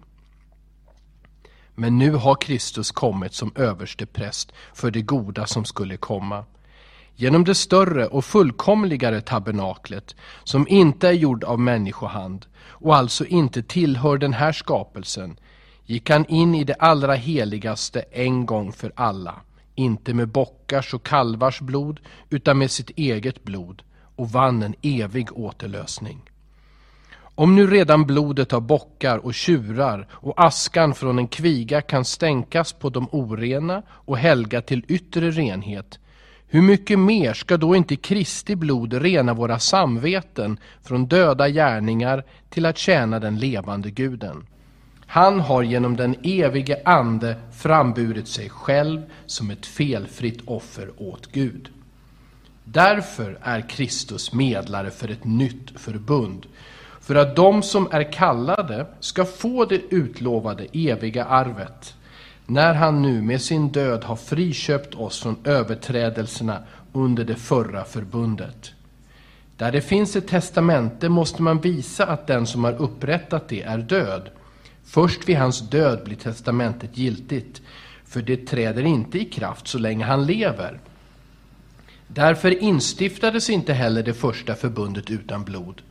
Men 1.75 1.99
nu 1.99 2.13
har 2.13 2.35
Kristus 2.35 2.91
kommit 2.91 3.35
som 3.35 3.53
överste 3.55 4.07
präst 4.07 4.53
för 4.75 4.91
det 4.91 5.03
goda 5.03 5.47
som 5.47 5.65
skulle 5.65 5.97
komma. 5.97 6.45
Genom 7.17 7.45
det 7.45 7.55
större 7.55 8.07
och 8.07 8.25
fullkomligare 8.25 9.21
tabernaklet 9.21 10.17
som 10.45 10.69
inte 10.69 11.09
är 11.09 11.13
gjord 11.13 11.45
av 11.45 11.61
människohand 11.61 12.47
och 12.59 12.97
alltså 12.97 13.27
inte 13.27 13.63
tillhör 13.63 14.19
den 14.19 14.33
här 14.33 14.53
skapelsen 14.53 15.37
gick 15.87 16.11
han 16.11 16.25
in 16.25 16.55
i 16.55 16.65
det 16.65 16.75
allra 16.75 17.15
heligaste 17.15 18.05
en 18.13 18.47
gång 18.47 18.73
för 18.73 18.93
alla 18.95 19.35
inte 19.79 20.15
med 20.15 20.29
bockars 20.29 20.95
och 20.95 21.07
kalvars 21.07 21.61
blod, 21.61 22.01
utan 22.31 22.59
med 22.59 22.71
sitt 22.71 22.91
eget 22.91 23.45
blod 23.45 23.83
och 24.17 24.31
vann 24.31 24.63
en 24.63 24.75
evig 24.83 25.39
återlösning. 25.39 26.31
Om 27.21 27.57
nu 27.57 27.67
redan 27.67 28.07
blodet 28.07 28.53
av 28.53 28.63
bockar 28.63 29.19
och 29.19 29.35
tjurar 29.35 30.09
och 30.11 30.45
askan 30.47 30.95
från 30.95 31.19
en 31.19 31.29
kviga 31.29 31.81
kan 31.83 32.05
stänkas 32.05 32.73
på 32.73 32.91
de 32.91 33.09
orena 33.13 33.83
och 33.91 34.19
helga 34.19 34.61
till 34.63 34.85
yttre 34.89 35.31
renhet, 35.31 35.99
hur 36.47 36.63
mycket 36.63 36.99
mer 36.99 37.35
ska 37.35 37.57
då 37.57 37.77
inte 37.77 37.97
Kristi 37.97 38.57
blod 38.57 38.93
rena 38.95 39.35
våra 39.35 39.59
samveten 39.59 40.59
från 40.83 41.07
döda 41.07 41.49
gärningar 41.49 42.25
till 42.51 42.67
att 42.67 42.79
tjäna 42.79 43.21
den 43.21 43.39
levande 43.39 43.91
guden? 43.91 44.47
Han 45.11 45.41
har 45.41 45.63
genom 45.63 45.97
den 45.97 46.17
evige 46.23 46.83
Ande 46.85 47.37
framburit 47.53 48.29
sig 48.29 48.49
själv 48.49 49.03
som 49.27 49.51
ett 49.51 49.67
felfritt 49.67 50.41
offer 50.45 50.91
åt 50.97 51.33
Gud. 51.33 51.69
Därför 52.65 53.39
är 53.43 53.69
Kristus 53.69 54.33
medlare 54.33 54.91
för 54.91 55.11
ett 55.11 55.25
nytt 55.25 55.81
förbund, 55.81 56.47
för 57.01 57.15
att 57.15 57.37
de 57.37 57.63
som 57.63 57.89
är 57.91 58.13
kallade 58.13 58.87
ska 59.01 59.25
få 59.25 59.65
det 59.65 59.95
utlovade 59.95 60.67
eviga 60.73 61.25
arvet, 61.25 61.95
när 62.47 62.75
han 62.75 63.03
nu 63.03 63.23
med 63.23 63.43
sin 63.43 63.69
död 63.69 64.05
har 64.05 64.17
friköpt 64.17 64.95
oss 64.95 65.23
från 65.23 65.37
överträdelserna 65.45 66.59
under 66.93 67.25
det 67.25 67.35
förra 67.35 67.85
förbundet. 67.85 68.73
Där 69.57 69.73
det 69.73 69.81
finns 69.81 70.17
ett 70.17 70.29
testamente 70.29 71.09
måste 71.09 71.43
man 71.43 71.61
visa 71.61 72.07
att 72.07 72.27
den 72.27 72.47
som 72.47 72.65
har 72.65 72.83
upprättat 72.83 73.49
det 73.49 73.63
är 73.63 73.79
död. 73.79 74.31
Först 74.89 75.29
vid 75.29 75.37
hans 75.37 75.71
död 75.71 76.05
blir 76.05 76.17
testamentet 76.17 76.99
giltigt, 76.99 77.63
för 78.05 78.23
det 78.23 78.47
träder 78.47 78.83
inte 78.83 79.19
i 79.19 79.25
kraft 79.25 79.69
så 79.69 79.79
länge 79.79 80.05
han 80.05 80.27
lever. 80.27 80.81
Därför 82.07 82.63
instiftades 82.63 83.51
inte 83.51 83.73
heller 83.73 84.03
det 84.03 84.15
första 84.15 84.55
förbundet 84.55 85.11
utan 85.11 85.45
blod. 85.45 85.83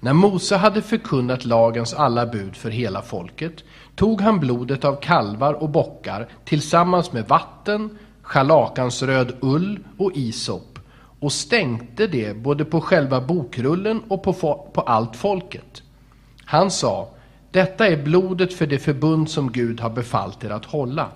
När 0.00 0.12
Mose 0.12 0.56
hade 0.56 0.82
förkunnat 0.82 1.44
lagens 1.44 1.94
alla 1.94 2.26
bud 2.26 2.56
för 2.56 2.70
hela 2.70 3.02
folket 3.02 3.64
tog 3.94 4.20
han 4.20 4.40
blodet 4.40 4.84
av 4.84 5.00
kalvar 5.00 5.54
och 5.54 5.70
bockar 5.70 6.28
tillsammans 6.44 7.12
med 7.12 7.28
vatten, 7.28 7.98
schalakansröd 8.22 9.36
ull 9.40 9.78
och 9.98 10.12
isop 10.14 10.78
och 11.20 11.32
stänkte 11.32 12.06
det 12.06 12.36
både 12.36 12.64
på 12.64 12.80
själva 12.80 13.20
bokrullen 13.20 14.02
och 14.08 14.22
på, 14.22 14.32
på 14.74 14.80
allt 14.80 15.16
folket. 15.16 15.82
Han 16.44 16.70
sa, 16.70 17.13
detta 17.54 17.88
är 17.88 17.96
blodet 17.96 18.54
för 18.54 18.66
det 18.66 18.78
förbund 18.78 19.30
som 19.30 19.52
Gud 19.52 19.80
har 19.80 19.90
befallt 19.90 20.44
er 20.44 20.50
att 20.50 20.64
hålla. 20.64 21.08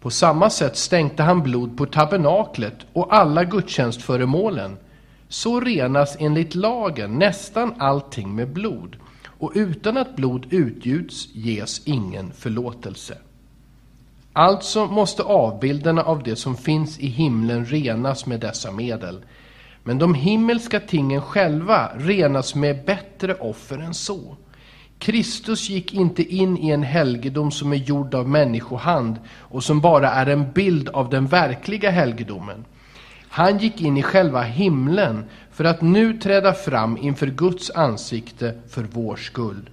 På 0.00 0.10
samma 0.10 0.50
sätt 0.50 0.76
stänkte 0.76 1.22
han 1.22 1.42
blod 1.42 1.76
på 1.76 1.86
tabernaklet 1.86 2.74
och 2.92 3.14
alla 3.14 3.44
gudstjänstföremålen. 3.44 4.76
Så 5.28 5.60
renas 5.60 6.16
enligt 6.18 6.54
lagen 6.54 7.18
nästan 7.18 7.74
allting 7.78 8.34
med 8.34 8.48
blod, 8.52 8.96
och 9.26 9.52
utan 9.54 9.96
att 9.96 10.16
blod 10.16 10.46
utgjuts 10.50 11.28
ges 11.34 11.86
ingen 11.86 12.32
förlåtelse. 12.32 13.18
Alltså 14.32 14.86
måste 14.86 15.22
avbilderna 15.22 16.02
av 16.02 16.22
det 16.22 16.36
som 16.36 16.56
finns 16.56 16.98
i 16.98 17.06
himlen 17.06 17.64
renas 17.64 18.26
med 18.26 18.40
dessa 18.40 18.72
medel. 18.72 19.24
Men 19.84 19.98
de 19.98 20.14
himmelska 20.14 20.80
tingen 20.80 21.22
själva 21.22 21.90
renas 21.96 22.54
med 22.54 22.84
bättre 22.84 23.34
offer 23.34 23.78
än 23.78 23.94
så. 23.94 24.36
Kristus 25.00 25.68
gick 25.68 25.94
inte 25.94 26.22
in 26.22 26.58
i 26.58 26.70
en 26.70 26.82
helgedom 26.82 27.50
som 27.50 27.72
är 27.72 27.76
gjord 27.76 28.14
av 28.14 28.28
människohand 28.28 29.18
och 29.38 29.64
som 29.64 29.80
bara 29.80 30.10
är 30.10 30.26
en 30.26 30.52
bild 30.52 30.88
av 30.88 31.10
den 31.10 31.26
verkliga 31.26 31.90
helgedomen. 31.90 32.64
Han 33.28 33.58
gick 33.58 33.80
in 33.80 33.96
i 33.96 34.02
själva 34.02 34.42
himlen 34.42 35.24
för 35.52 35.64
att 35.64 35.80
nu 35.80 36.18
träda 36.18 36.52
fram 36.52 36.96
inför 36.96 37.26
Guds 37.26 37.70
ansikte 37.70 38.58
för 38.68 38.82
vår 38.82 39.16
skull. 39.16 39.70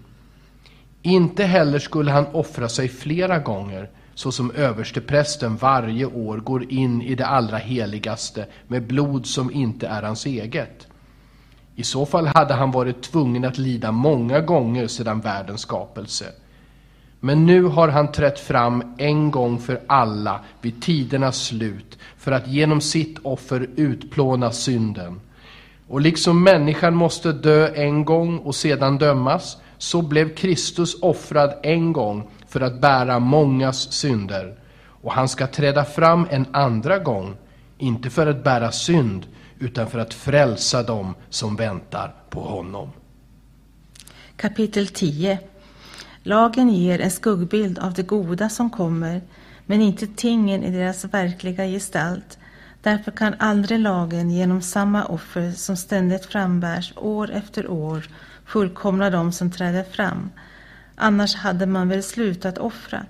Inte 1.02 1.44
heller 1.44 1.80
skulle 1.80 2.12
han 2.12 2.26
offra 2.26 2.70
sig 2.70 2.88
flera 2.88 3.40
gånger, 3.40 3.90
så 4.16 4.32
som 4.32 4.52
översteprästen 4.52 5.58
varje 5.58 6.06
år 6.06 6.38
går 6.38 6.72
in 6.72 7.02
i 7.02 7.16
det 7.16 7.26
allra 7.26 7.58
heligaste 7.58 8.46
med 8.68 8.88
blod 8.88 9.26
som 9.26 9.52
inte 9.52 9.88
är 9.88 10.02
hans 10.02 10.26
eget. 10.26 10.87
I 11.80 11.84
så 11.84 12.06
fall 12.06 12.28
hade 12.28 12.54
han 12.54 12.72
varit 12.72 13.02
tvungen 13.02 13.46
att 13.46 13.58
lida 13.58 13.92
många 13.92 14.42
gånger 14.42 14.88
sedan 14.88 15.20
världens 15.20 15.62
skapelse. 15.62 16.26
Men 17.20 17.46
nu 17.46 17.64
har 17.64 17.88
han 17.88 18.12
trätt 18.12 18.40
fram 18.40 18.84
en 18.98 19.32
gång 19.32 19.60
för 19.60 19.82
alla 19.88 20.40
vid 20.62 20.82
tidernas 20.82 21.46
slut 21.46 21.98
för 22.18 22.32
att 22.32 22.48
genom 22.48 22.82
sitt 22.82 23.20
offer 23.24 23.70
utplåna 23.76 24.52
synden. 24.52 25.22
Och 25.88 26.02
liksom 26.02 26.44
människan 26.44 26.96
måste 26.96 27.32
dö 27.32 27.68
en 27.68 28.06
gång 28.06 28.38
och 28.38 28.56
sedan 28.56 28.98
dömas, 28.98 29.58
så 29.78 30.02
blev 30.02 30.36
Kristus 30.36 31.02
offrad 31.02 31.54
en 31.64 31.94
gång 31.94 32.30
för 32.48 32.62
att 32.62 32.82
bära 32.82 33.20
mångas 33.20 33.92
synder. 33.92 34.56
Och 35.02 35.14
han 35.14 35.28
ska 35.28 35.48
träda 35.48 35.86
fram 35.86 36.28
en 36.30 36.46
andra 36.52 37.00
gång, 37.00 37.36
inte 37.78 38.10
för 38.10 38.28
att 38.28 38.44
bära 38.44 38.72
synd, 38.72 39.26
utan 39.60 39.90
för 39.90 40.00
att 40.00 40.14
frälsa 40.14 40.84
dem 40.84 41.16
som 41.30 41.56
väntar 41.56 42.16
på 42.30 42.40
honom. 42.40 42.92
Kapitel 44.36 44.88
10 44.88 45.40
Lagen 46.24 46.70
ger 46.70 47.02
en 47.02 47.12
skuggbild 47.12 47.80
av 47.80 47.94
det 47.94 48.04
goda 48.04 48.50
som 48.50 48.70
kommer, 48.70 49.22
men 49.66 49.82
inte 49.82 50.08
tingen 50.08 50.64
i 50.64 50.72
deras 50.72 51.06
verkliga 51.06 51.66
gestalt. 51.66 52.38
Därför 52.82 53.12
kan 53.12 53.36
aldrig 53.40 53.80
lagen 53.80 54.32
genom 54.32 54.62
samma 54.62 55.06
offer 55.06 55.52
som 55.52 55.78
ständigt 55.78 56.26
frambärs 56.26 56.94
år 56.96 57.32
efter 57.32 57.72
år 57.72 58.08
fullkomna 58.46 59.10
dem 59.10 59.32
som 59.32 59.52
träder 59.52 59.84
fram. 59.84 60.30
Annars 60.96 61.36
hade 61.36 61.66
man 61.66 61.90
väl 61.90 62.04
slutat 62.04 62.58
offra. 62.58 63.06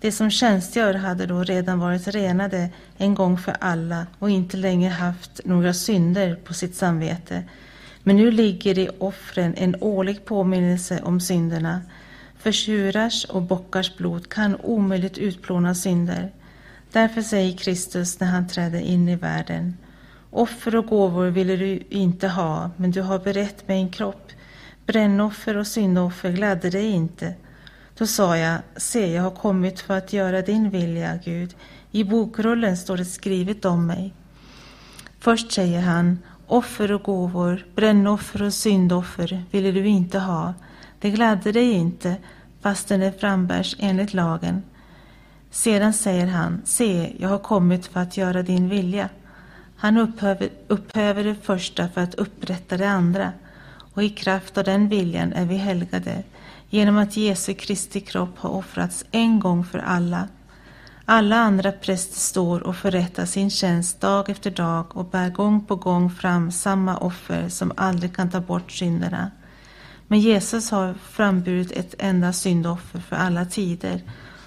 De 0.00 0.12
som 0.12 0.30
tjänstgör 0.30 0.94
hade 0.94 1.26
då 1.26 1.42
redan 1.42 1.78
varit 1.78 2.08
renade 2.08 2.70
en 2.96 3.14
gång 3.14 3.38
för 3.38 3.56
alla 3.60 4.06
och 4.18 4.30
inte 4.30 4.56
längre 4.56 4.90
haft 4.90 5.40
några 5.44 5.74
synder 5.74 6.34
på 6.44 6.54
sitt 6.54 6.74
samvete. 6.74 7.44
Men 8.02 8.16
nu 8.16 8.30
ligger 8.30 8.78
i 8.78 8.90
offren 8.98 9.54
en 9.56 9.76
årlig 9.80 10.24
påminnelse 10.24 11.00
om 11.02 11.20
synderna. 11.20 11.80
För 12.38 12.52
tjurars 12.52 13.24
och 13.24 13.42
bockars 13.42 13.96
blod 13.96 14.28
kan 14.28 14.56
omöjligt 14.56 15.18
utplåna 15.18 15.74
synder. 15.74 16.32
Därför 16.92 17.22
säger 17.22 17.56
Kristus 17.56 18.20
när 18.20 18.26
han 18.26 18.48
träder 18.48 18.80
in 18.80 19.08
i 19.08 19.16
världen. 19.16 19.76
Offer 20.30 20.76
och 20.76 20.86
gåvor 20.86 21.26
ville 21.26 21.56
du 21.56 21.82
inte 21.88 22.28
ha, 22.28 22.70
men 22.76 22.90
du 22.90 23.00
har 23.00 23.18
berett 23.18 23.68
mig 23.68 23.80
en 23.80 23.90
kropp. 23.90 24.32
Brännoffer 24.86 25.56
och 25.56 25.66
syndoffer 25.66 26.32
gladde 26.32 26.70
dig 26.70 26.90
inte. 26.90 27.34
Då 27.98 28.06
sa 28.06 28.38
jag, 28.38 28.58
se, 28.76 29.12
jag 29.12 29.22
har 29.22 29.30
kommit 29.30 29.80
för 29.80 29.98
att 29.98 30.12
göra 30.12 30.42
din 30.42 30.70
vilja, 30.70 31.18
Gud. 31.24 31.54
I 31.90 32.04
bokrullen 32.04 32.76
står 32.76 32.96
det 32.96 33.04
skrivet 33.04 33.64
om 33.64 33.86
mig. 33.86 34.14
Först 35.20 35.52
säger 35.52 35.80
han, 35.80 36.18
offer 36.46 36.92
och 36.92 37.02
gåvor, 37.02 37.66
brännoffer 37.74 38.42
och 38.42 38.52
syndoffer 38.52 39.44
ville 39.50 39.72
du 39.72 39.86
inte 39.86 40.18
ha. 40.18 40.54
Det 41.00 41.10
gladde 41.10 41.52
dig 41.52 41.72
inte, 41.72 42.16
fastän 42.60 43.00
det 43.00 43.20
frambärs 43.20 43.76
enligt 43.78 44.14
lagen. 44.14 44.62
Sedan 45.50 45.92
säger 45.92 46.26
han, 46.26 46.62
se, 46.64 47.12
jag 47.18 47.28
har 47.28 47.38
kommit 47.38 47.86
för 47.86 48.00
att 48.00 48.16
göra 48.16 48.42
din 48.42 48.68
vilja. 48.68 49.08
Han 49.76 49.96
upphäver, 49.96 50.48
upphäver 50.68 51.24
det 51.24 51.34
första 51.34 51.88
för 51.88 52.00
att 52.00 52.14
upprätta 52.14 52.76
det 52.76 52.88
andra, 52.88 53.32
och 53.94 54.02
i 54.02 54.08
kraft 54.08 54.58
av 54.58 54.64
den 54.64 54.88
viljan 54.88 55.32
är 55.32 55.44
vi 55.44 55.56
helgade 55.56 56.22
genom 56.74 56.98
att 56.98 57.16
Jesu 57.16 57.54
Kristi 57.54 58.00
kropp 58.00 58.38
har 58.38 58.50
offrats 58.50 59.04
en 59.10 59.40
gång 59.40 59.64
för 59.64 59.78
alla. 59.78 60.28
Alla 61.04 61.36
andra 61.36 61.72
präster 61.72 62.18
står 62.20 62.60
och 62.60 62.76
förrättar 62.76 63.26
sin 63.26 63.50
tjänst 63.50 64.00
dag 64.00 64.30
efter 64.30 64.50
dag 64.50 64.96
och 64.96 65.04
bär 65.04 65.30
gång 65.30 65.64
på 65.64 65.76
gång 65.76 66.10
fram 66.10 66.52
samma 66.52 66.96
offer 66.96 67.48
som 67.48 67.72
aldrig 67.76 68.16
kan 68.16 68.30
ta 68.30 68.40
bort 68.40 68.72
synderna. 68.72 69.30
Men 70.08 70.20
Jesus 70.20 70.70
har 70.70 70.94
framburit 70.94 71.72
ett 71.72 71.94
enda 71.98 72.32
syndoffer 72.32 73.00
för 73.00 73.16
alla 73.16 73.44
tider 73.44 74.00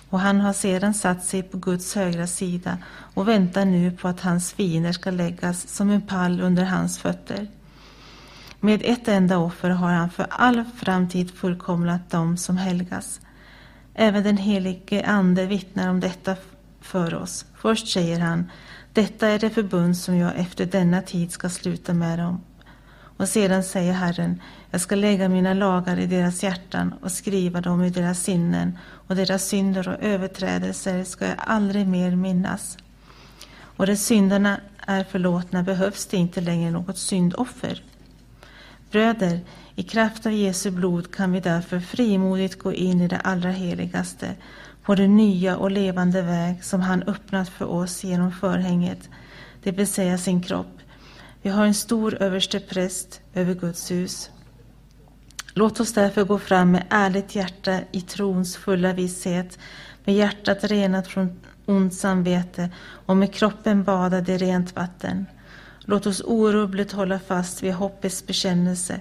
och 0.10 0.20
han 0.20 0.42
har 0.42 0.54
sedan 0.54 0.94
satt 0.94 1.26
sig 1.26 1.44
på 1.44 1.58
Guds 1.58 1.96
högra 1.96 2.28
sida 2.28 2.78
och 3.14 3.28
väntar 3.28 3.66
nu 3.66 3.92
på 3.92 4.08
att 4.08 4.22
hans 4.22 4.54
fiender 4.54 4.92
ska 4.92 5.12
läggas 5.12 5.68
som 5.68 5.90
en 5.90 6.02
pall 6.02 6.42
under 6.42 6.64
hans 6.64 7.00
fötter. 7.00 7.48
Med 8.68 8.82
ett 8.86 9.08
enda 9.08 9.38
offer 9.38 9.70
har 9.70 9.92
han 9.92 10.10
för 10.10 10.28
all 10.30 10.64
framtid 10.76 11.32
fullkomlat 11.32 12.10
dem 12.10 12.38
som 12.38 12.58
helgas. 12.58 13.22
Även 13.94 14.24
den 14.24 14.38
helige 14.38 15.06
Ande 15.06 15.46
vittnar 15.46 15.90
om 15.90 16.00
detta 16.00 16.36
för 16.82 17.16
oss. 17.16 17.46
Först 17.56 17.88
säger 17.88 18.20
han, 18.20 18.52
detta 18.94 19.28
är 19.28 19.40
det 19.40 19.50
förbund 19.50 19.98
som 19.98 20.18
jag 20.18 20.36
efter 20.36 20.66
denna 20.66 21.02
tid 21.02 21.32
ska 21.32 21.50
sluta 21.50 21.94
med 21.94 22.20
dem. 22.20 22.42
Och 23.18 23.30
sedan 23.30 23.64
säger 23.64 23.94
Herren, 23.94 24.42
jag 24.72 24.82
ska 24.82 24.96
lägga 24.96 25.30
mina 25.30 25.54
lagar 25.54 26.00
i 26.00 26.06
deras 26.06 26.44
hjärtan 26.44 26.94
och 27.02 27.12
skriva 27.12 27.62
dem 27.62 27.84
i 27.84 27.90
deras 27.90 28.24
sinnen 28.24 28.78
och 29.08 29.16
deras 29.16 29.46
synder 29.46 29.90
och 29.90 30.04
överträdelser 30.04 31.04
ska 31.04 31.26
jag 31.26 31.38
aldrig 31.38 31.88
mer 31.88 32.16
minnas. 32.16 32.78
Och 33.60 33.86
där 33.86 33.96
synderna 33.96 34.60
är 34.78 35.04
förlåtna 35.04 35.64
behövs 35.64 36.06
det 36.06 36.18
inte 36.18 36.42
längre 36.42 36.72
något 36.72 36.98
syndoffer. 36.98 37.84
Bröder, 38.92 39.40
i 39.76 39.84
kraft 39.84 40.26
av 40.26 40.32
Jesu 40.32 40.72
blod 40.72 41.16
kan 41.16 41.32
vi 41.32 41.40
därför 41.40 41.80
frimodigt 41.80 42.60
gå 42.60 42.74
in 42.74 43.02
i 43.02 43.08
det 43.08 43.20
allra 43.20 43.52
heligaste, 43.52 44.36
på 44.84 44.96
den 44.96 45.16
nya 45.16 45.58
och 45.58 45.72
levande 45.72 46.22
väg 46.22 46.64
som 46.64 46.82
han 46.82 47.04
öppnat 47.04 47.50
för 47.50 47.66
oss 47.66 48.04
genom 48.04 48.32
förhänget, 48.32 49.10
det 49.64 49.72
vill 49.72 49.88
säga 49.88 50.18
sin 50.18 50.42
kropp. 50.42 50.80
Vi 51.42 51.50
har 51.50 51.66
en 51.66 51.74
stor 51.74 52.22
överste 52.22 52.60
präst 52.60 53.22
över 53.34 53.54
Guds 53.54 53.92
hus. 53.92 54.30
Låt 55.54 55.80
oss 55.80 55.94
därför 55.94 56.24
gå 56.24 56.40
fram 56.40 56.72
med 56.72 56.84
ärligt 56.90 57.36
hjärta 57.36 57.80
i 57.92 58.02
trons 58.02 58.58
fulla 58.58 58.94
visshet, 58.94 59.60
med 60.06 60.16
hjärtat 60.16 60.64
renat 60.64 61.08
från 61.08 61.40
ont 61.66 61.94
samvete 61.94 62.70
och 63.06 63.18
med 63.18 63.34
kroppen 63.34 63.84
badad 63.84 64.30
i 64.30 64.38
rent 64.38 64.76
vatten. 64.76 65.26
Låt 65.90 66.06
oss 66.08 66.22
orubbligt 66.26 66.92
hålla 66.92 67.20
fast 67.20 67.64
vid 67.64 67.74
hoppets 67.74 68.28
bekännelse, 68.28 69.00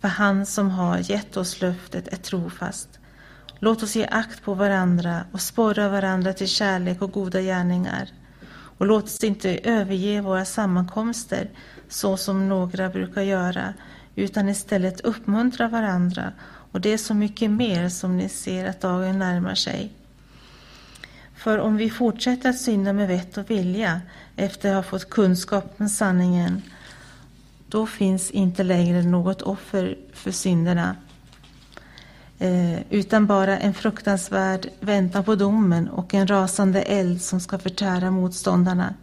för 0.00 0.08
han 0.08 0.46
som 0.46 0.70
har 0.70 1.10
gett 1.10 1.36
oss 1.36 1.60
löftet 1.60 2.08
är 2.08 2.16
trofast. 2.16 2.88
Låt 3.58 3.82
oss 3.82 3.96
ge 3.96 4.06
akt 4.06 4.42
på 4.42 4.54
varandra 4.54 5.24
och 5.32 5.40
sporra 5.40 5.88
varandra 5.88 6.32
till 6.32 6.48
kärlek 6.48 7.02
och 7.02 7.12
goda 7.12 7.40
gärningar. 7.40 8.08
Och 8.78 8.86
låt 8.86 9.04
oss 9.04 9.24
inte 9.24 9.58
överge 9.58 10.20
våra 10.20 10.44
sammankomster 10.44 11.50
så 11.88 12.16
som 12.16 12.48
några 12.48 12.88
brukar 12.88 13.22
göra, 13.22 13.74
utan 14.14 14.48
istället 14.48 15.00
uppmuntra 15.00 15.68
varandra 15.68 16.32
och 16.72 16.80
det 16.80 16.92
är 16.92 16.98
så 16.98 17.14
mycket 17.14 17.50
mer 17.50 17.88
som 17.88 18.16
ni 18.16 18.28
ser 18.28 18.66
att 18.66 18.80
dagen 18.80 19.18
närmar 19.18 19.54
sig. 19.54 19.92
För 21.42 21.58
om 21.58 21.76
vi 21.76 21.90
fortsätter 21.90 22.50
att 22.50 22.58
synda 22.58 22.92
med 22.92 23.08
vett 23.08 23.36
och 23.36 23.50
vilja 23.50 24.00
efter 24.36 24.68
att 24.68 24.74
ha 24.74 24.82
fått 24.82 25.10
kunskap 25.10 25.74
om 25.78 25.88
sanningen, 25.88 26.62
då 27.68 27.86
finns 27.86 28.30
inte 28.30 28.62
längre 28.62 29.02
något 29.02 29.42
offer 29.42 29.96
för 30.12 30.30
synderna, 30.30 30.96
eh, 32.38 32.92
utan 32.92 33.26
bara 33.26 33.58
en 33.58 33.74
fruktansvärd 33.74 34.68
väntan 34.80 35.24
på 35.24 35.34
domen 35.34 35.88
och 35.88 36.14
en 36.14 36.26
rasande 36.26 36.82
eld 36.82 37.22
som 37.22 37.40
ska 37.40 37.58
förtära 37.58 38.10
motståndarna. 38.10 38.94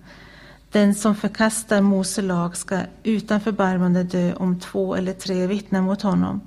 Den 0.71 0.95
som 0.95 1.15
förkastar 1.15 1.81
Mose 1.81 2.21
lag 2.21 2.57
ska 2.57 2.79
utan 3.03 3.41
förbarmande 3.41 4.03
dö 4.03 4.33
om 4.33 4.59
två 4.59 4.95
eller 4.95 5.13
tre 5.13 5.47
vittnar 5.47 5.81
mot 5.81 6.01
honom. 6.01 6.41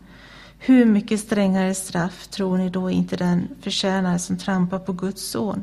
Hur 0.65 0.85
mycket 0.85 1.21
strängare 1.21 1.75
straff 1.75 2.27
tror 2.27 2.59
ni 2.59 2.71
då 2.71 2.91
inte 2.91 3.17
den 3.17 3.49
förtjänar 3.61 4.19
som 4.19 4.39
trampar 4.39 4.79
på 4.79 4.93
Guds 4.93 5.23
son, 5.23 5.63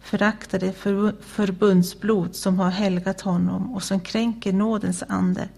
föraktar 0.00 0.58
det 0.58 0.72
förbundsblod 1.20 2.34
som 2.34 2.58
har 2.58 2.70
helgat 2.70 3.20
honom 3.20 3.74
och 3.74 3.82
som 3.82 4.00
kränker 4.00 4.52
nådens 4.52 5.04
ande? 5.08 5.48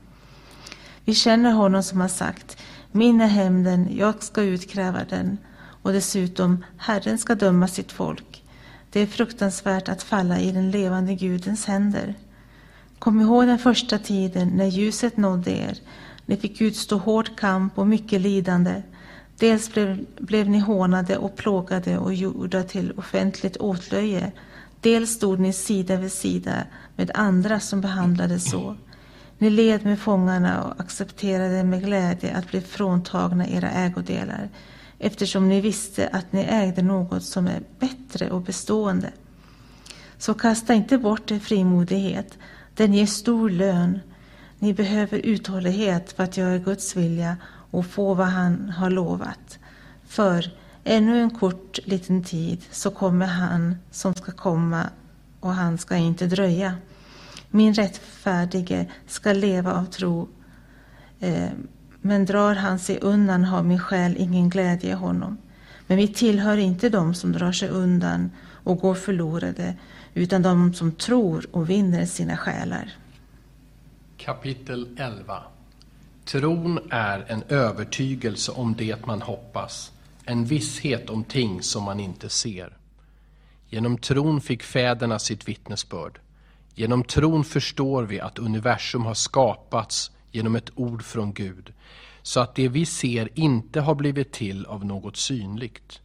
Vi 1.04 1.14
känner 1.14 1.52
honom 1.52 1.82
som 1.82 2.00
har 2.00 2.08
sagt, 2.08 2.56
min 2.92 3.20
är 3.20 3.26
hämnden, 3.26 3.96
jag 3.96 4.22
ska 4.22 4.42
utkräva 4.42 5.04
den, 5.10 5.38
och 5.82 5.92
dessutom, 5.92 6.64
Herren 6.76 7.18
ska 7.18 7.34
döma 7.34 7.68
sitt 7.68 7.92
folk. 7.92 8.44
Det 8.90 9.00
är 9.00 9.06
fruktansvärt 9.06 9.88
att 9.88 10.02
falla 10.02 10.40
i 10.40 10.52
den 10.52 10.70
levande 10.70 11.14
Gudens 11.14 11.66
händer. 11.66 12.14
Kom 12.98 13.20
ihåg 13.20 13.46
den 13.46 13.58
första 13.58 13.98
tiden 13.98 14.48
när 14.48 14.66
ljuset 14.66 15.16
nådde 15.16 15.50
er. 15.50 15.78
Ni 16.26 16.36
fick 16.36 16.60
utstå 16.60 16.96
hård 16.96 17.36
kamp 17.36 17.78
och 17.78 17.86
mycket 17.86 18.20
lidande. 18.20 18.82
Dels 19.38 19.72
blev, 19.72 20.06
blev 20.18 20.48
ni 20.48 20.58
hånade 20.58 21.16
och 21.16 21.36
plågade 21.36 21.98
och 21.98 22.14
gjorda 22.14 22.62
till 22.62 22.92
offentligt 22.96 23.56
åtlöje. 23.56 24.32
Dels 24.80 25.10
stod 25.10 25.40
ni 25.40 25.52
sida 25.52 25.96
vid 25.96 26.12
sida 26.12 26.64
med 26.96 27.10
andra 27.14 27.60
som 27.60 27.80
behandlades 27.80 28.50
så. 28.50 28.76
Ni 29.38 29.50
led 29.50 29.84
med 29.84 29.98
fångarna 29.98 30.64
och 30.64 30.80
accepterade 30.80 31.64
med 31.64 31.84
glädje 31.84 32.36
att 32.36 32.50
bli 32.50 32.60
fråntagna 32.60 33.48
era 33.48 33.70
ägodelar 33.70 34.48
eftersom 34.98 35.48
ni 35.48 35.60
visste 35.60 36.08
att 36.08 36.32
ni 36.32 36.40
ägde 36.40 36.82
något 36.82 37.22
som 37.22 37.46
är 37.46 37.62
bättre 37.78 38.30
och 38.30 38.40
bestående. 38.40 39.12
Så 40.18 40.34
kasta 40.34 40.74
inte 40.74 40.98
bort 40.98 41.30
er 41.30 41.38
frimodighet 41.38 42.38
den 42.74 42.94
ger 42.94 43.06
stor 43.06 43.50
lön. 43.50 44.00
Ni 44.64 44.74
behöver 44.74 45.18
uthållighet 45.18 46.12
för 46.12 46.22
att 46.22 46.36
göra 46.36 46.58
Guds 46.58 46.96
vilja 46.96 47.36
och 47.70 47.86
få 47.86 48.14
vad 48.14 48.26
han 48.26 48.70
har 48.70 48.90
lovat. 48.90 49.58
För 50.06 50.52
ännu 50.84 51.20
en 51.20 51.30
kort 51.30 51.78
liten 51.84 52.24
tid 52.24 52.62
så 52.70 52.90
kommer 52.90 53.26
han 53.26 53.76
som 53.90 54.14
ska 54.14 54.32
komma 54.32 54.86
och 55.40 55.54
han 55.54 55.78
ska 55.78 55.96
inte 55.96 56.26
dröja. 56.26 56.74
Min 57.50 57.74
rättfärdige 57.74 58.86
ska 59.06 59.32
leva 59.32 59.72
av 59.72 59.84
tro. 59.84 60.28
Eh, 61.20 61.50
men 62.00 62.24
drar 62.24 62.54
han 62.54 62.78
sig 62.78 62.98
undan 63.00 63.44
har 63.44 63.62
min 63.62 63.80
själ 63.80 64.16
ingen 64.18 64.48
glädje 64.48 64.90
i 64.90 64.94
honom. 64.94 65.38
Men 65.86 65.96
vi 65.96 66.08
tillhör 66.08 66.56
inte 66.56 66.88
dem 66.88 67.14
som 67.14 67.32
drar 67.32 67.52
sig 67.52 67.68
undan 67.68 68.30
och 68.50 68.78
går 68.78 68.94
förlorade, 68.94 69.74
utan 70.14 70.42
de 70.42 70.74
som 70.74 70.92
tror 70.92 71.46
och 71.52 71.70
vinner 71.70 72.06
sina 72.06 72.36
själar. 72.36 72.94
Kapitel 74.24 74.96
11 74.98 75.42
Tron 76.24 76.78
är 76.90 77.24
en 77.28 77.42
övertygelse 77.42 78.52
om 78.52 78.74
det 78.74 79.06
man 79.06 79.22
hoppas, 79.22 79.92
en 80.24 80.44
visshet 80.44 81.10
om 81.10 81.24
ting 81.24 81.62
som 81.62 81.84
man 81.84 82.00
inte 82.00 82.28
ser. 82.28 82.76
Genom 83.68 83.98
tron 83.98 84.40
fick 84.40 84.62
fäderna 84.62 85.18
sitt 85.18 85.48
vittnesbörd. 85.48 86.20
Genom 86.74 87.04
tron 87.04 87.44
förstår 87.44 88.02
vi 88.02 88.20
att 88.20 88.38
universum 88.38 89.04
har 89.04 89.14
skapats 89.14 90.10
genom 90.32 90.56
ett 90.56 90.70
ord 90.74 91.02
från 91.02 91.32
Gud, 91.32 91.72
så 92.22 92.40
att 92.40 92.54
det 92.54 92.68
vi 92.68 92.86
ser 92.86 93.28
inte 93.34 93.80
har 93.80 93.94
blivit 93.94 94.32
till 94.32 94.66
av 94.66 94.84
något 94.84 95.16
synligt. 95.16 96.00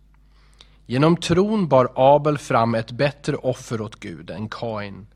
Genom 0.86 1.18
tron 1.18 1.68
bar 1.68 1.92
Abel 1.96 2.38
fram 2.38 2.76
ett 2.76 2.92
bättre 2.92 3.36
offer 3.36 3.82
åt 3.82 4.00
Gud 4.00 4.30
än 4.30 4.50
Kain. 4.50 5.08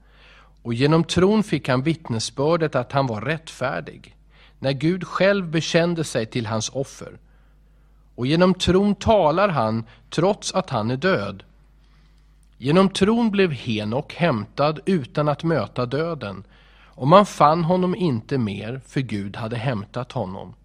Och 0.63 0.73
genom 0.73 1.03
tron 1.03 1.43
fick 1.43 1.69
han 1.69 1.83
vittnesbördet 1.83 2.75
att 2.75 2.91
han 2.91 3.07
var 3.07 3.21
rättfärdig, 3.21 4.15
när 4.59 4.71
Gud 4.71 5.07
själv 5.07 5.51
bekände 5.51 6.03
sig 6.03 6.25
till 6.25 6.45
hans 6.45 6.69
offer. 6.69 7.19
Och 8.15 8.27
genom 8.27 8.53
tron 8.53 8.95
talar 8.95 9.49
han 9.49 9.83
trots 10.09 10.53
att 10.53 10.69
han 10.69 10.91
är 10.91 10.97
död. 10.97 11.43
Genom 12.57 12.89
tron 12.89 13.31
blev 13.31 13.51
Henok 13.51 14.13
hämtad 14.13 14.79
utan 14.85 15.29
att 15.29 15.43
möta 15.43 15.85
döden, 15.85 16.43
och 16.95 17.07
man 17.07 17.25
fann 17.25 17.63
honom 17.63 17.95
inte 17.95 18.37
mer, 18.37 18.81
för 18.87 19.01
Gud 19.01 19.35
hade 19.35 19.57
hämtat 19.57 20.11
honom. 20.11 20.55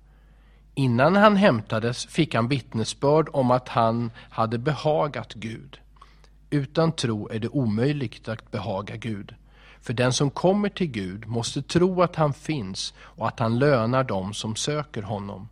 Innan 0.75 1.17
han 1.17 1.37
hämtades 1.37 2.07
fick 2.07 2.35
han 2.35 2.49
vittnesbörd 2.49 3.29
om 3.33 3.51
att 3.51 3.69
han 3.69 4.11
hade 4.31 4.59
behagat 4.59 5.35
Gud. 5.35 5.79
Utan 6.51 6.93
tro 6.93 7.29
är 7.29 7.39
det 7.39 7.49
omöjligt 7.49 8.29
att 8.29 8.51
behaga 8.51 8.97
Gud. 8.97 9.35
För 9.81 9.93
den 9.93 10.13
som 10.13 10.31
kommer 10.31 10.69
till 10.69 10.87
Gud 10.87 11.27
måste 11.27 11.63
tro 11.63 12.03
att 12.03 12.17
han 12.17 12.33
finns 12.33 12.95
och 13.01 13.29
att 13.29 13.41
han 13.41 13.59
lönar 13.59 14.05
dem 14.05 14.35
som 14.35 14.57
söker 14.57 15.03
honom. 15.03 15.49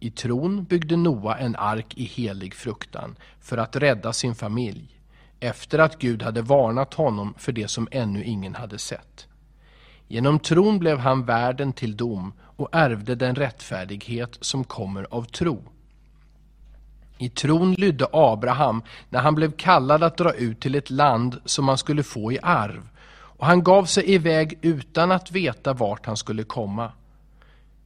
I 0.00 0.10
tron 0.10 0.64
byggde 0.64 0.96
Noa 0.96 1.38
en 1.38 1.56
ark 1.56 1.94
i 1.96 2.04
helig 2.04 2.54
fruktan 2.54 3.16
för 3.40 3.58
att 3.58 3.76
rädda 3.76 4.12
sin 4.12 4.34
familj, 4.34 5.00
efter 5.40 5.78
att 5.78 5.98
Gud 5.98 6.22
hade 6.22 6.42
varnat 6.42 6.94
honom 6.94 7.34
för 7.38 7.52
det 7.52 7.68
som 7.68 7.88
ännu 7.90 8.24
ingen 8.24 8.54
hade 8.54 8.78
sett. 8.78 9.26
Genom 10.08 10.38
tron 10.38 10.78
blev 10.78 10.98
han 10.98 11.24
värden 11.24 11.72
till 11.72 11.96
dom 11.96 12.32
och 12.40 12.68
ärvde 12.72 13.14
den 13.14 13.34
rättfärdighet 13.34 14.38
som 14.40 14.64
kommer 14.64 15.06
av 15.10 15.24
tro. 15.24 15.62
I 17.18 17.28
tron 17.28 17.74
lydde 17.74 18.06
Abraham 18.12 18.82
när 19.08 19.20
han 19.20 19.34
blev 19.34 19.52
kallad 19.52 20.02
att 20.02 20.16
dra 20.16 20.32
ut 20.32 20.60
till 20.60 20.74
ett 20.74 20.90
land 20.90 21.40
som 21.44 21.68
han 21.68 21.78
skulle 21.78 22.02
få 22.02 22.32
i 22.32 22.38
arv, 22.42 22.88
och 23.38 23.46
han 23.46 23.62
gav 23.62 23.84
sig 23.84 24.14
iväg 24.14 24.58
utan 24.62 25.12
att 25.12 25.32
veta 25.32 25.72
vart 25.72 26.06
han 26.06 26.16
skulle 26.16 26.44
komma. 26.44 26.92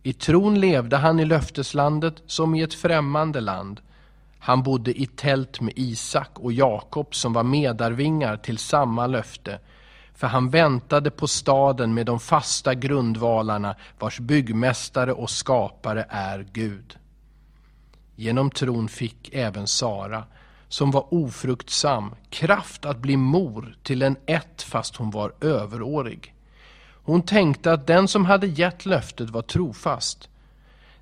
I 0.02 0.12
tron 0.12 0.60
levde 0.60 0.96
han 0.96 1.20
i 1.20 1.24
löfteslandet 1.24 2.22
som 2.26 2.54
i 2.54 2.62
ett 2.62 2.74
främmande 2.74 3.40
land. 3.40 3.80
Han 4.38 4.62
bodde 4.62 5.00
i 5.00 5.06
tält 5.06 5.60
med 5.60 5.72
Isak 5.76 6.30
och 6.34 6.52
Jakob 6.52 7.14
som 7.14 7.32
var 7.32 7.42
medarvingar 7.42 8.36
till 8.36 8.58
samma 8.58 9.06
löfte, 9.06 9.58
för 10.14 10.26
han 10.26 10.50
väntade 10.50 11.10
på 11.10 11.26
staden 11.26 11.94
med 11.94 12.06
de 12.06 12.20
fasta 12.20 12.74
grundvalarna 12.74 13.76
vars 13.98 14.20
byggmästare 14.20 15.12
och 15.12 15.30
skapare 15.30 16.06
är 16.08 16.46
Gud. 16.52 16.98
Genom 18.16 18.50
tron 18.50 18.88
fick 18.88 19.34
även 19.34 19.66
Sara, 19.66 20.24
som 20.72 20.90
var 20.90 21.14
ofruktsam, 21.14 22.14
kraft 22.30 22.84
att 22.84 22.98
bli 22.98 23.16
mor 23.16 23.76
till 23.82 24.02
en 24.02 24.16
ett 24.26 24.62
fast 24.62 24.96
hon 24.96 25.10
var 25.10 25.32
överårig. 25.40 26.34
Hon 27.04 27.22
tänkte 27.22 27.72
att 27.72 27.86
den 27.86 28.08
som 28.08 28.24
hade 28.24 28.46
gett 28.46 28.86
löftet 28.86 29.30
var 29.30 29.42
trofast. 29.42 30.28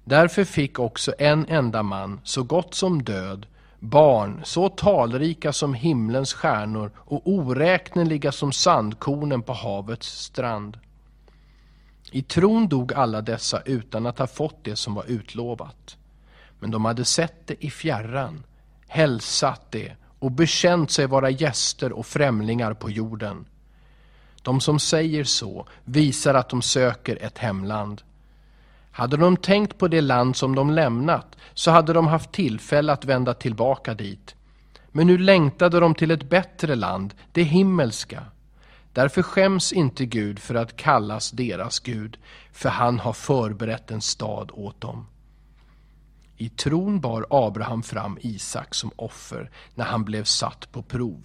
Därför 0.05 0.45
fick 0.45 0.79
också 0.79 1.15
en 1.19 1.47
enda 1.49 1.83
man, 1.83 2.21
så 2.25 2.43
gott 2.43 2.75
som 2.75 3.03
död, 3.03 3.47
barn 3.79 4.41
så 4.45 4.69
talrika 4.69 5.53
som 5.53 5.75
himlens 5.75 6.33
stjärnor 6.33 6.91
och 6.97 7.23
oräkneliga 7.25 8.33
som 8.33 8.53
sandkornen 8.53 9.43
på 9.43 9.53
havets 9.53 10.23
strand. 10.23 10.79
I 12.13 12.23
tron 12.23 12.69
dog 12.69 12.93
alla 12.93 13.21
dessa 13.21 13.61
utan 13.61 14.07
att 14.07 14.19
ha 14.19 14.27
fått 14.27 14.65
det 14.65 14.77
som 14.77 14.95
var 14.95 15.05
utlovat. 15.05 15.97
Men 16.61 16.71
de 16.71 16.85
hade 16.85 17.05
sett 17.05 17.47
det 17.47 17.65
i 17.65 17.71
fjärran, 17.71 18.43
hälsat 18.91 19.71
det 19.71 19.93
och 20.19 20.33
bekänt 20.33 20.91
sig 20.91 21.07
vara 21.07 21.31
gäster 21.31 21.93
och 21.93 22.07
främlingar 22.07 22.75
på 22.75 22.91
jorden. 22.91 23.45
De 24.43 24.61
som 24.61 24.79
säger 24.79 25.25
så 25.25 25.67
visar 25.85 26.35
att 26.35 26.49
de 26.49 26.63
söker 26.63 27.23
ett 27.23 27.39
hemland. 27.39 28.03
Hade 28.91 29.17
de 29.17 29.37
tänkt 29.37 29.79
på 29.79 29.89
det 29.89 30.01
land 30.01 30.37
som 30.37 30.55
de 30.55 30.71
lämnat 30.71 31.37
så 31.55 31.71
hade 31.71 31.93
de 31.93 32.07
haft 32.07 32.33
tillfälle 32.33 32.93
att 32.93 33.05
vända 33.05 33.35
tillbaka 33.35 33.95
dit. 33.95 34.35
Men 34.93 35.07
nu 35.07 35.19
längtade 35.19 35.81
de 35.81 35.95
till 35.95 36.11
ett 36.11 36.29
bättre 36.31 36.75
land, 36.75 37.15
det 37.33 37.43
himmelska. 37.43 38.25
Därför 38.93 39.23
skäms 39.23 39.73
inte 39.73 40.07
Gud 40.07 40.39
för 40.39 40.55
att 40.55 40.77
kallas 40.77 41.31
deras 41.31 41.81
Gud, 41.81 42.19
för 42.53 42.69
han 42.69 42.99
har 42.99 43.13
förberett 43.13 43.91
en 43.91 44.01
stad 44.01 44.51
åt 44.55 44.81
dem. 44.81 45.07
I 46.41 46.49
tron 46.49 47.01
bar 47.01 47.27
Abraham 47.31 47.83
fram 47.83 48.19
Isak 48.21 48.75
som 48.75 48.91
offer 48.97 49.51
när 49.75 49.85
han 49.85 50.05
blev 50.05 50.25
satt 50.25 50.73
på 50.73 50.83
prov. 50.83 51.25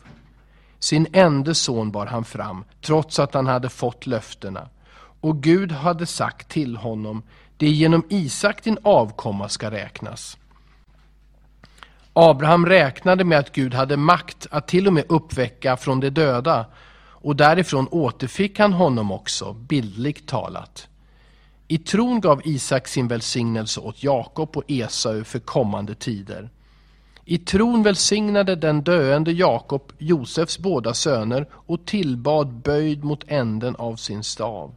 Sin 0.80 1.07
enda 1.13 1.53
son 1.53 1.91
bar 1.91 2.05
han 2.05 2.26
fram, 2.26 2.63
trots 2.82 3.20
att 3.20 3.34
han 3.34 3.47
hade 3.47 3.70
fått 3.70 4.07
löftena. 4.07 4.70
Och 5.22 5.43
Gud 5.43 5.72
hade 5.72 6.05
sagt 6.05 6.49
till 6.49 6.76
honom, 6.76 7.24
det 7.57 7.66
är 7.66 7.72
genom 7.72 8.03
Isak 8.09 8.63
din 8.63 8.78
avkomma 8.84 9.49
ska 9.49 9.72
räknas. 9.72 10.38
Abraham 12.13 12.66
räknade 12.66 13.24
med 13.24 13.39
att 13.39 13.51
Gud 13.51 13.74
hade 13.74 13.97
makt 13.97 14.47
att 14.51 14.68
till 14.68 14.88
och 14.88 14.93
med 14.93 15.05
uppväcka 15.09 15.78
från 15.78 15.99
de 15.99 16.09
döda, 16.09 16.66
och 16.97 17.36
därifrån 17.36 17.88
återfick 17.91 18.59
han 18.59 18.74
honom 18.74 19.11
också, 19.11 19.53
bildligt 19.53 20.28
talat. 20.28 20.88
I 21.68 21.78
tron 21.78 22.22
gav 22.22 22.41
Isak 22.43 22.88
sin 22.88 23.07
välsignelse 23.07 23.80
åt 23.80 24.03
Jakob 24.03 24.57
och 24.57 24.63
Esau 24.68 25.24
för 25.24 25.39
kommande 25.39 25.95
tider. 25.95 26.49
I 27.26 27.38
tron 27.38 27.84
välsignade 27.84 28.55
den 28.55 28.82
döende 28.82 29.32
Jakob 29.32 29.91
Josefs 29.97 30.59
båda 30.59 30.93
söner 30.93 31.47
och 31.51 31.86
tillbad 31.86 32.53
böjd 32.53 33.03
mot 33.03 33.24
änden 33.28 33.76
av 33.76 33.95
sin 33.95 34.24
stav. 34.24 34.76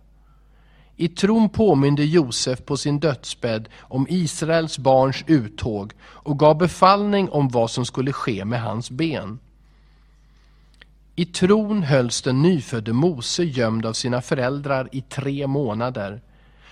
I 0.97 1.09
tron 1.09 1.49
påminde 1.49 2.05
Josef 2.05 2.65
på 2.65 2.77
sin 2.77 3.01
dödsbädd 3.01 3.69
om 3.81 4.07
Israels 4.09 4.79
barns 4.79 5.25
uttåg 5.27 5.93
och 6.03 6.39
gav 6.39 6.59
befallning 6.59 7.29
om 7.29 7.49
vad 7.49 7.71
som 7.71 7.85
skulle 7.85 8.13
ske 8.13 8.45
med 8.45 8.63
hans 8.63 8.91
ben. 8.91 9.39
I 11.17 11.25
tron 11.25 11.83
hölls 11.83 12.23
den 12.23 12.43
nyfödde 12.43 12.93
Mose 12.93 13.45
gömd 13.45 13.87
av 13.87 13.93
sina 13.93 14.21
föräldrar 14.23 14.89
i 14.93 15.01
tre 15.01 15.47
månader. 15.47 16.21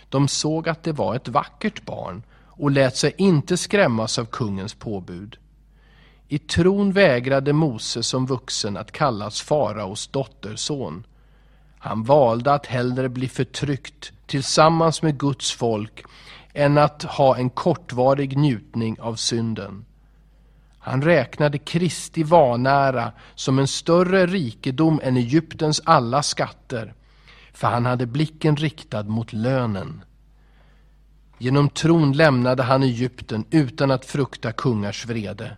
De 0.09 0.29
såg 0.29 0.69
att 0.69 0.83
det 0.83 0.93
var 0.93 1.15
ett 1.15 1.29
vackert 1.29 1.85
barn 1.85 2.23
och 2.47 2.71
lät 2.71 2.97
sig 2.97 3.15
inte 3.19 3.57
skrämmas 3.57 4.19
av 4.19 4.25
kungens 4.25 4.75
påbud. 4.75 5.39
I 6.29 6.39
tron 6.39 6.93
vägrade 6.93 7.53
Mose 7.53 8.03
som 8.03 8.27
vuxen 8.27 8.77
att 8.77 8.93
kallas 8.93 9.41
faraos 9.41 10.07
dotterson. 10.07 11.07
Han 11.79 12.05
valde 12.05 12.53
att 12.53 12.67
hellre 12.67 13.09
bli 13.09 13.29
förtryckt 13.29 14.13
tillsammans 14.27 15.03
med 15.03 15.19
Guds 15.19 15.53
folk 15.53 16.05
än 16.55 16.79
att 16.79 17.03
ha 17.03 17.37
en 17.37 17.51
kortvarig 17.51 18.39
njutning 18.39 19.01
av 19.01 19.15
synden. 19.15 19.85
Han 20.79 21.03
räknade 21.03 21.59
Kristi 21.59 22.23
vanära 22.23 23.13
som 23.35 23.59
en 23.59 23.69
större 23.69 24.27
rikedom 24.27 25.01
än 25.03 25.17
Egyptens 25.17 25.83
alla 25.85 26.23
skatter, 26.23 26.95
för 27.57 27.69
han 27.69 27.87
hade 27.87 28.07
blicken 28.07 28.57
riktad 28.57 29.03
mot 29.03 29.33
lönen. 29.33 30.05
Genom 31.39 31.69
tron 31.69 32.13
lämnade 32.13 32.63
han 32.63 32.83
Egypten 32.83 33.45
utan 33.51 33.91
att 33.91 34.05
frukta 34.05 34.53
kungars 34.53 35.07
vrede. 35.07 35.57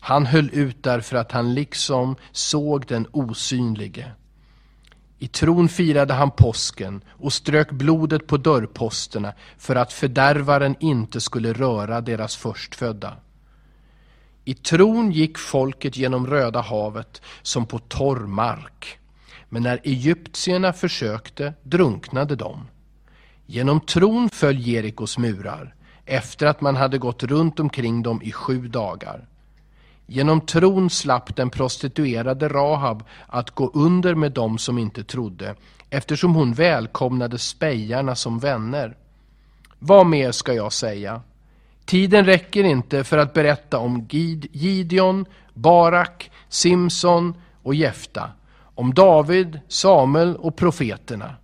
Han 0.00 0.26
höll 0.26 0.50
ut 0.52 0.82
därför 0.82 1.16
att 1.16 1.32
han 1.32 1.54
liksom 1.54 2.16
såg 2.32 2.86
den 2.86 3.06
osynlige. 3.12 4.12
I 5.18 5.28
tron 5.28 5.68
firade 5.68 6.14
han 6.14 6.30
påsken 6.30 7.00
och 7.08 7.32
strök 7.32 7.70
blodet 7.70 8.26
på 8.26 8.36
dörrposterna 8.36 9.32
för 9.58 9.76
att 9.76 9.92
fördärvaren 9.92 10.76
inte 10.80 11.20
skulle 11.20 11.52
röra 11.52 12.00
deras 12.00 12.36
förstfödda. 12.36 13.16
I 14.44 14.54
tron 14.54 15.12
gick 15.12 15.38
folket 15.38 15.96
genom 15.96 16.26
Röda 16.26 16.60
havet 16.60 17.22
som 17.42 17.66
på 17.66 17.78
torr 17.78 18.26
mark. 18.26 18.98
Men 19.48 19.62
när 19.62 19.80
egyptierna 19.84 20.72
försökte 20.72 21.54
drunknade 21.62 22.36
de. 22.36 22.66
Genom 23.46 23.80
tron 23.80 24.30
föll 24.30 24.58
Jerikos 24.58 25.18
murar 25.18 25.74
efter 26.04 26.46
att 26.46 26.60
man 26.60 26.76
hade 26.76 26.98
gått 26.98 27.22
runt 27.22 27.60
omkring 27.60 28.02
dem 28.02 28.22
i 28.22 28.32
sju 28.32 28.68
dagar. 28.68 29.26
Genom 30.06 30.40
tron 30.40 30.90
slapp 30.90 31.36
den 31.36 31.50
prostituerade 31.50 32.48
Rahab 32.48 33.04
att 33.26 33.50
gå 33.50 33.70
under 33.74 34.14
med 34.14 34.32
dem 34.32 34.58
som 34.58 34.78
inte 34.78 35.04
trodde, 35.04 35.54
eftersom 35.90 36.34
hon 36.34 36.52
välkomnade 36.52 37.38
spejarna 37.38 38.14
som 38.14 38.38
vänner. 38.38 38.96
Vad 39.78 40.06
mer 40.06 40.32
ska 40.32 40.52
jag 40.54 40.72
säga? 40.72 41.22
Tiden 41.84 42.24
räcker 42.24 42.64
inte 42.64 43.04
för 43.04 43.18
att 43.18 43.34
berätta 43.34 43.78
om 43.78 44.06
Gideon, 44.10 45.26
Barak, 45.54 46.30
Simson 46.48 47.34
och 47.62 47.74
Jefta, 47.74 48.30
om 48.78 48.94
David, 48.94 49.60
Samuel 49.68 50.36
och 50.36 50.56
profeterna. 50.56 51.34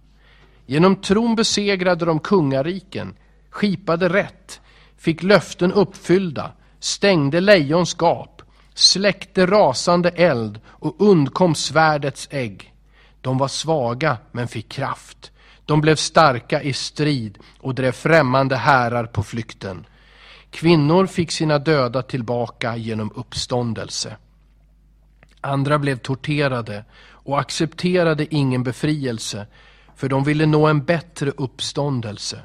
Genom 0.66 0.96
tron 0.96 1.36
besegrade 1.36 2.04
de 2.04 2.18
kungariken, 2.18 3.16
skipade 3.50 4.08
rätt, 4.08 4.60
fick 4.96 5.22
löften 5.22 5.72
uppfyllda, 5.72 6.52
stängde 6.80 7.40
lejons 7.40 7.94
gap, 7.98 8.42
släckte 8.74 9.46
rasande 9.46 10.08
eld 10.08 10.60
och 10.66 10.96
undkom 10.98 11.54
svärdets 11.54 12.28
ägg. 12.30 12.74
De 13.20 13.38
var 13.38 13.48
svaga 13.48 14.16
men 14.32 14.48
fick 14.48 14.68
kraft. 14.68 15.32
De 15.64 15.80
blev 15.80 15.96
starka 15.96 16.62
i 16.62 16.72
strid 16.72 17.38
och 17.60 17.74
drev 17.74 17.92
främmande 17.92 18.56
härar 18.56 19.06
på 19.06 19.22
flykten. 19.22 19.86
Kvinnor 20.50 21.06
fick 21.06 21.30
sina 21.30 21.58
döda 21.58 22.02
tillbaka 22.02 22.76
genom 22.76 23.12
uppståndelse. 23.14 24.16
Andra 25.40 25.78
blev 25.78 25.98
torterade 25.98 26.84
och 27.24 27.40
accepterade 27.40 28.34
ingen 28.34 28.62
befrielse 28.62 29.46
för 29.96 30.08
de 30.08 30.24
ville 30.24 30.46
nå 30.46 30.66
en 30.66 30.84
bättre 30.84 31.30
uppståndelse. 31.30 32.38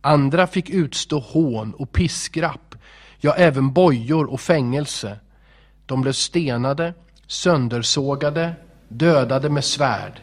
Andra 0.00 0.46
fick 0.46 0.70
utstå 0.70 1.18
hån 1.18 1.74
och 1.74 1.92
piskrapp, 1.92 2.74
ja 3.20 3.34
även 3.34 3.72
bojor 3.72 4.30
och 4.30 4.40
fängelse. 4.40 5.18
De 5.86 6.02
blev 6.02 6.12
stenade, 6.12 6.94
söndersågade, 7.26 8.52
dödade 8.88 9.50
med 9.50 9.64
svärd. 9.64 10.20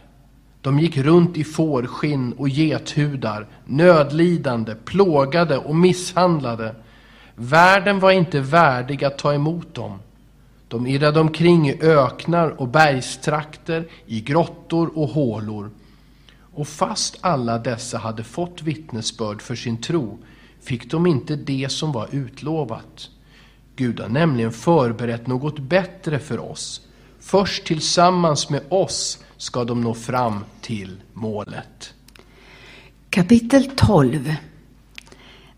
De 0.62 0.80
gick 0.80 0.98
runt 0.98 1.38
i 1.38 1.44
fårskinn 1.44 2.34
och 2.34 2.50
gethudar, 2.50 3.48
nödlidande, 3.66 4.76
plågade 4.76 5.58
och 5.58 5.76
misshandlade. 5.76 6.76
Världen 7.36 8.00
var 8.00 8.12
inte 8.12 8.40
värdig 8.40 9.04
att 9.04 9.18
ta 9.18 9.34
emot 9.34 9.76
dem. 9.76 10.00
De 10.72 10.88
irrade 10.88 11.20
omkring 11.20 11.70
i 11.70 11.82
öknar 11.82 12.50
och 12.50 12.68
bergstrakter, 12.68 13.88
i 14.06 14.22
grottor 14.22 14.98
och 14.98 15.08
hålor. 15.08 15.72
Och 16.54 16.68
fast 16.68 17.18
alla 17.22 17.58
dessa 17.58 17.98
hade 17.98 18.24
fått 18.24 18.62
vittnesbörd 18.62 19.42
för 19.42 19.56
sin 19.56 19.82
tro 19.82 20.20
fick 20.62 20.92
de 20.92 21.08
inte 21.08 21.36
det 21.36 21.72
som 21.72 21.92
var 21.92 22.08
utlovat. 22.12 23.10
Gud 23.76 24.00
har 24.00 24.10
nämligen 24.10 24.52
förberett 24.52 25.28
något 25.28 25.60
bättre 25.60 26.20
för 26.20 26.40
oss. 26.52 26.82
Först 27.20 27.66
tillsammans 27.66 28.50
med 28.50 28.62
oss 28.70 29.24
ska 29.38 29.64
de 29.64 29.82
nå 29.82 29.94
fram 29.94 30.40
till 30.62 30.98
målet. 31.14 31.94
Kapitel 33.10 33.70
12 33.76 34.36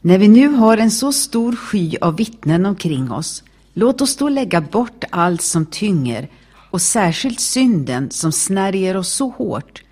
När 0.01 0.17
vi 0.17 0.27
nu 0.27 0.47
har 0.47 0.77
en 0.77 0.91
så 0.91 1.11
stor 1.11 1.55
sky 1.55 1.97
av 2.01 2.17
vittnen 2.17 2.65
omkring 2.65 3.11
oss, 3.11 3.43
låt 3.73 4.01
oss 4.01 4.15
då 4.15 4.29
lägga 4.29 4.61
bort 4.61 5.03
allt 5.09 5.41
som 5.41 5.65
tynger 5.65 6.29
och 6.71 6.81
särskilt 6.81 7.39
synden 7.39 8.11
som 8.11 8.31
snärjer 8.31 8.97
oss 8.97 9.13
så 9.13 9.29
hårt 9.29 9.83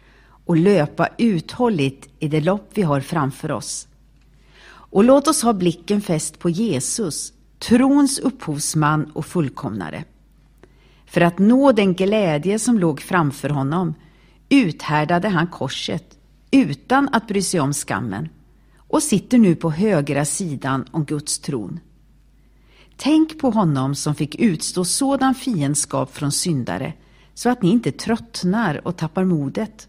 och 0.46 0.58
löpa 0.58 1.08
uthålligt 1.18 2.10
i 2.20 2.28
det 2.28 2.42
lopp 2.42 2.70
vi 2.74 2.82
har 2.82 3.02
framför 3.02 3.52
oss. 3.52 3.88
Och 4.68 5.04
låt 5.04 5.28
oss 5.28 5.44
ha 5.44 5.54
blicken 5.54 6.02
fäst 6.02 6.40
på 6.40 6.50
Jesus, 6.50 7.34
trons 7.60 8.20
upphovsman 8.20 9.12
och 9.14 9.26
fullkomnare. 9.26 10.04
För 11.06 11.22
att 11.22 11.40
nå 11.40 11.72
den 11.72 11.94
glädje 11.94 12.60
som 12.60 12.80
låg 12.80 13.02
framför 13.02 13.50
honom 13.50 13.94
uthärdade 14.50 15.28
han 15.30 15.48
korset 15.48 16.18
utan 16.52 17.10
att 17.12 17.28
bry 17.28 17.42
sig 17.42 17.60
om 17.60 17.74
skammen 17.74 18.30
och 18.78 19.04
sitter 19.04 19.38
nu 19.38 19.56
på 19.56 19.72
högra 19.72 20.26
sidan 20.26 20.86
om 20.92 21.06
Guds 21.06 21.40
tron. 21.40 21.80
Tänk 23.04 23.40
på 23.40 23.50
honom 23.50 23.96
som 23.96 24.16
fick 24.16 24.36
utstå 24.36 24.86
sådan 24.86 25.36
fiendskap 25.36 26.16
från 26.16 26.32
syndare 26.32 26.94
så 27.34 27.50
att 27.50 27.62
ni 27.62 27.70
inte 27.70 27.92
tröttnar 27.92 28.88
och 28.88 28.98
tappar 28.98 29.26
modet. 29.26 29.88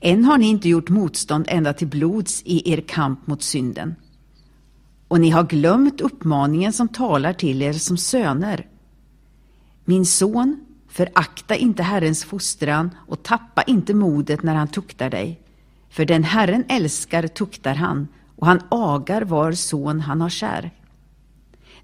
Än 0.00 0.24
har 0.24 0.38
ni 0.38 0.46
inte 0.46 0.68
gjort 0.68 0.88
motstånd 0.88 1.44
ända 1.48 1.72
till 1.72 1.88
blods 1.88 2.42
i 2.44 2.72
er 2.72 2.80
kamp 2.80 3.26
mot 3.26 3.42
synden 3.42 3.94
och 5.08 5.20
ni 5.20 5.30
har 5.30 5.44
glömt 5.44 6.00
uppmaningen 6.00 6.72
som 6.72 6.88
talar 6.88 7.32
till 7.32 7.62
er 7.62 7.72
som 7.72 7.96
söner. 7.96 8.66
Min 9.84 10.06
son, 10.06 10.60
förakta 10.88 11.56
inte 11.56 11.82
Herrens 11.82 12.24
fostran 12.24 12.90
och 13.06 13.22
tappa 13.22 13.62
inte 13.62 13.94
modet 13.94 14.42
när 14.42 14.54
han 14.54 14.68
tuktar 14.68 15.10
dig. 15.10 15.40
För 15.90 16.04
den 16.04 16.24
Herren 16.24 16.64
älskar 16.68 17.26
tuktar 17.26 17.74
han 17.74 18.08
och 18.36 18.46
han 18.46 18.60
agar 18.68 19.22
var 19.22 19.52
son 19.52 20.00
han 20.00 20.20
har 20.20 20.30
kär. 20.30 20.70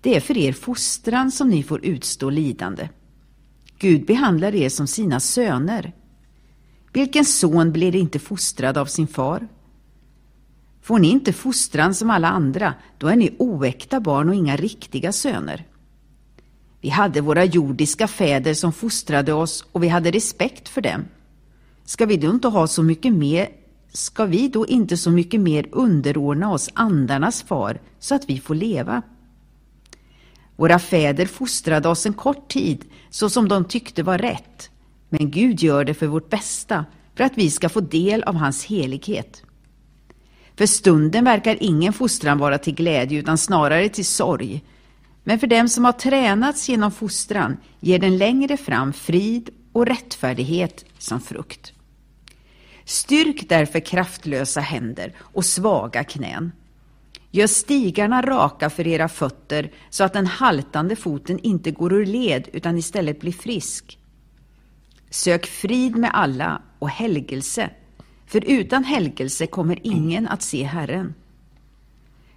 Det 0.04 0.16
är 0.16 0.20
för 0.20 0.38
er 0.38 0.52
fostran 0.52 1.30
som 1.30 1.48
ni 1.48 1.62
får 1.62 1.84
utstå 1.84 2.30
lidande. 2.30 2.88
Gud 3.78 4.06
behandlar 4.06 4.54
er 4.54 4.68
som 4.68 4.86
sina 4.86 5.20
söner. 5.20 5.92
Vilken 6.92 7.24
son 7.24 7.72
blir 7.72 7.96
inte 7.96 8.18
fostrad 8.18 8.78
av 8.78 8.86
sin 8.86 9.06
far? 9.06 9.48
Får 10.82 10.98
ni 10.98 11.08
inte 11.08 11.32
fostran 11.32 11.94
som 11.94 12.10
alla 12.10 12.28
andra, 12.28 12.74
då 12.98 13.06
är 13.06 13.16
ni 13.16 13.34
oäkta 13.38 14.00
barn 14.00 14.28
och 14.28 14.34
inga 14.34 14.56
riktiga 14.56 15.12
söner. 15.12 15.66
Vi 16.80 16.88
hade 16.88 17.20
våra 17.20 17.44
jordiska 17.44 18.08
fäder 18.08 18.54
som 18.54 18.72
fostrade 18.72 19.32
oss 19.32 19.66
och 19.72 19.82
vi 19.82 19.88
hade 19.88 20.10
respekt 20.10 20.68
för 20.68 20.80
dem. 20.80 21.04
Ska 21.84 22.06
vi 22.06 22.16
då 22.16 22.30
inte 22.30 22.48
ha 22.48 22.66
så 22.66 22.82
mycket 22.82 23.12
mer 23.12 23.48
ska 23.92 24.24
vi 24.24 24.48
då 24.48 24.66
inte 24.66 24.96
så 24.96 25.10
mycket 25.10 25.40
mer 25.40 25.68
underordna 25.72 26.52
oss 26.52 26.70
andarnas 26.74 27.42
far 27.42 27.80
så 27.98 28.14
att 28.14 28.30
vi 28.30 28.40
får 28.40 28.54
leva? 28.54 29.02
Våra 30.56 30.78
fäder 30.78 31.26
fostrade 31.26 31.88
oss 31.88 32.06
en 32.06 32.12
kort 32.12 32.48
tid 32.48 32.84
så 33.10 33.30
som 33.30 33.48
de 33.48 33.64
tyckte 33.64 34.02
var 34.02 34.18
rätt, 34.18 34.70
men 35.08 35.30
Gud 35.30 35.60
gör 35.60 35.84
det 35.84 35.94
för 35.94 36.06
vårt 36.06 36.30
bästa, 36.30 36.84
för 37.16 37.24
att 37.24 37.38
vi 37.38 37.50
ska 37.50 37.68
få 37.68 37.80
del 37.80 38.22
av 38.22 38.34
hans 38.34 38.64
helighet. 38.64 39.42
För 40.56 40.66
stunden 40.66 41.24
verkar 41.24 41.56
ingen 41.60 41.92
fostran 41.92 42.38
vara 42.38 42.58
till 42.58 42.74
glädje 42.74 43.18
utan 43.18 43.38
snarare 43.38 43.88
till 43.88 44.06
sorg. 44.06 44.64
Men 45.24 45.38
för 45.38 45.46
dem 45.46 45.68
som 45.68 45.84
har 45.84 45.92
tränats 45.92 46.68
genom 46.68 46.92
fostran 46.92 47.56
ger 47.80 47.98
den 47.98 48.18
längre 48.18 48.56
fram 48.56 48.92
frid 48.92 49.50
och 49.72 49.86
rättfärdighet 49.86 50.84
som 50.98 51.20
frukt. 51.20 51.72
Styrk 52.84 53.48
därför 53.48 53.80
kraftlösa 53.80 54.60
händer 54.60 55.12
och 55.18 55.44
svaga 55.44 56.04
knän. 56.04 56.52
Gör 57.34 57.46
stigarna 57.46 58.22
raka 58.22 58.70
för 58.70 58.86
era 58.86 59.08
fötter 59.08 59.72
så 59.90 60.04
att 60.04 60.12
den 60.12 60.26
haltande 60.26 60.96
foten 60.96 61.38
inte 61.38 61.70
går 61.70 61.92
ur 61.92 62.06
led 62.06 62.48
utan 62.52 62.78
istället 62.78 63.20
blir 63.20 63.32
frisk. 63.32 63.98
Sök 65.10 65.46
frid 65.46 65.96
med 65.96 66.10
alla 66.12 66.62
och 66.78 66.88
helgelse, 66.88 67.70
för 68.26 68.44
utan 68.44 68.84
helgelse 68.84 69.46
kommer 69.46 69.78
ingen 69.82 70.28
att 70.28 70.42
se 70.42 70.62
Herren. 70.62 71.14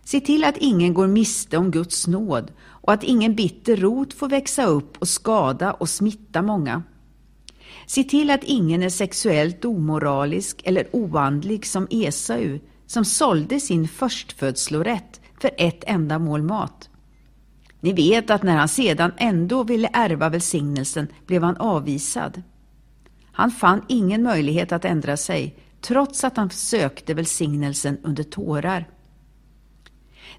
Se 0.03 0.19
till 0.19 0.43
att 0.43 0.57
ingen 0.57 0.93
går 0.93 1.07
miste 1.07 1.57
om 1.57 1.71
Guds 1.71 2.07
nåd 2.07 2.51
och 2.59 2.93
att 2.93 3.03
ingen 3.03 3.35
bitter 3.35 3.75
rot 3.75 4.13
får 4.13 4.29
växa 4.29 4.65
upp 4.65 4.97
och 4.97 5.07
skada 5.07 5.73
och 5.73 5.89
smitta 5.89 6.41
många. 6.41 6.83
Se 7.85 8.03
till 8.03 8.29
att 8.29 8.43
ingen 8.43 8.83
är 8.83 8.89
sexuellt 8.89 9.65
omoralisk 9.65 10.61
eller 10.63 10.87
oandlig 10.91 11.65
som 11.65 11.87
Esau, 11.89 12.59
som 12.87 13.05
sålde 13.05 13.59
sin 13.59 13.87
förstfödslorätt 13.87 15.21
för 15.41 15.51
ett 15.57 15.83
enda 15.87 16.19
mål 16.19 16.43
mat. 16.43 16.89
Ni 17.79 17.93
vet 17.93 18.29
att 18.29 18.43
när 18.43 18.57
han 18.57 18.67
sedan 18.67 19.11
ändå 19.17 19.63
ville 19.63 19.89
ärva 19.93 20.29
välsignelsen 20.29 21.07
blev 21.25 21.43
han 21.43 21.57
avvisad. 21.57 22.41
Han 23.31 23.51
fann 23.51 23.81
ingen 23.87 24.23
möjlighet 24.23 24.71
att 24.71 24.85
ändra 24.85 25.17
sig, 25.17 25.55
trots 25.81 26.23
att 26.23 26.37
han 26.37 26.49
sökte 26.49 27.13
välsignelsen 27.13 27.97
under 28.03 28.23
tårar. 28.23 28.89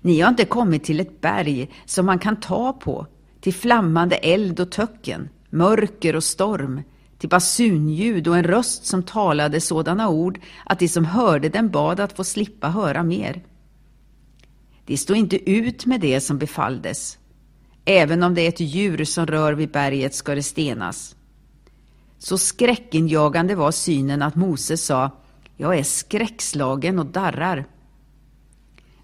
Ni 0.01 0.21
har 0.21 0.29
inte 0.29 0.45
kommit 0.45 0.85
till 0.85 1.01
ett 1.01 1.21
berg 1.21 1.71
som 1.85 2.07
man 2.07 2.19
kan 2.19 2.37
ta 2.37 2.73
på, 2.73 3.07
till 3.41 3.55
flammande 3.55 4.17
eld 4.17 4.61
och 4.61 4.71
töcken, 4.71 5.29
mörker 5.51 6.17
och 6.17 6.25
storm, 6.25 6.83
till 7.19 7.29
basunljud 7.29 8.29
och 8.29 8.37
en 8.37 8.45
röst 8.45 8.87
som 8.87 9.03
talade 9.03 9.61
sådana 9.61 10.09
ord 10.09 10.41
att 10.67 10.79
de 10.79 10.89
som 10.89 11.05
hörde 11.05 11.49
den 11.49 11.71
bad 11.71 12.01
att 12.01 12.17
få 12.17 12.25
slippa 12.25 12.69
höra 12.69 13.03
mer. 13.03 13.43
De 14.87 14.97
stod 14.97 15.17
inte 15.17 15.51
ut 15.51 15.87
med 15.87 16.01
det 16.01 16.21
som 16.21 16.39
befalldes. 16.39 17.19
Även 17.85 18.23
om 18.23 18.35
det 18.35 18.43
är 18.43 18.49
ett 18.49 18.61
djur 18.61 19.05
som 19.05 19.27
rör 19.27 19.53
vid 19.53 19.71
berget 19.71 20.15
ska 20.15 20.35
det 20.35 20.43
stenas. 20.43 21.17
Så 22.19 22.39
skräckinjagande 22.39 23.55
var 23.55 23.71
synen 23.71 24.23
att 24.23 24.37
Moses 24.37 24.85
sa, 24.85 25.11
jag 25.57 25.79
är 25.79 25.83
skräckslagen 25.83 26.99
och 26.99 27.07
darrar. 27.07 27.65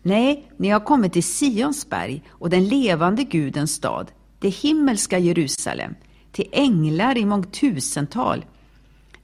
Nej, 0.03 0.51
ni 0.57 0.69
har 0.69 0.81
kommit 0.81 1.13
till 1.13 1.25
Sions 1.25 1.91
berg 1.91 2.23
och 2.29 2.51
den 2.51 2.69
levande 2.69 3.25
Gudens 3.25 3.75
stad, 3.75 4.11
det 4.39 4.49
himmelska 4.49 5.19
Jerusalem, 5.19 5.95
till 6.35 6.49
änglar 6.53 7.19
i 7.19 7.25
mångtusental, 7.25 8.45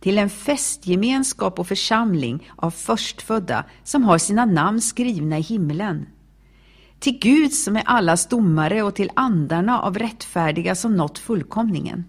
till 0.00 0.18
en 0.18 0.30
festgemenskap 0.30 1.58
och 1.58 1.68
församling 1.68 2.50
av 2.56 2.70
förstfödda 2.70 3.64
som 3.84 4.02
har 4.02 4.18
sina 4.18 4.44
namn 4.44 4.80
skrivna 4.80 5.38
i 5.38 5.42
himlen. 5.42 6.06
Till 6.98 7.18
Gud 7.18 7.52
som 7.52 7.76
är 7.76 7.82
allas 7.86 8.26
domare 8.26 8.82
och 8.82 8.94
till 8.94 9.11
andarna 9.14 9.80
av 9.80 9.98
rättfärdiga 9.98 10.74
som 10.74 10.96
nått 10.96 11.18
fullkomningen. 11.18 12.04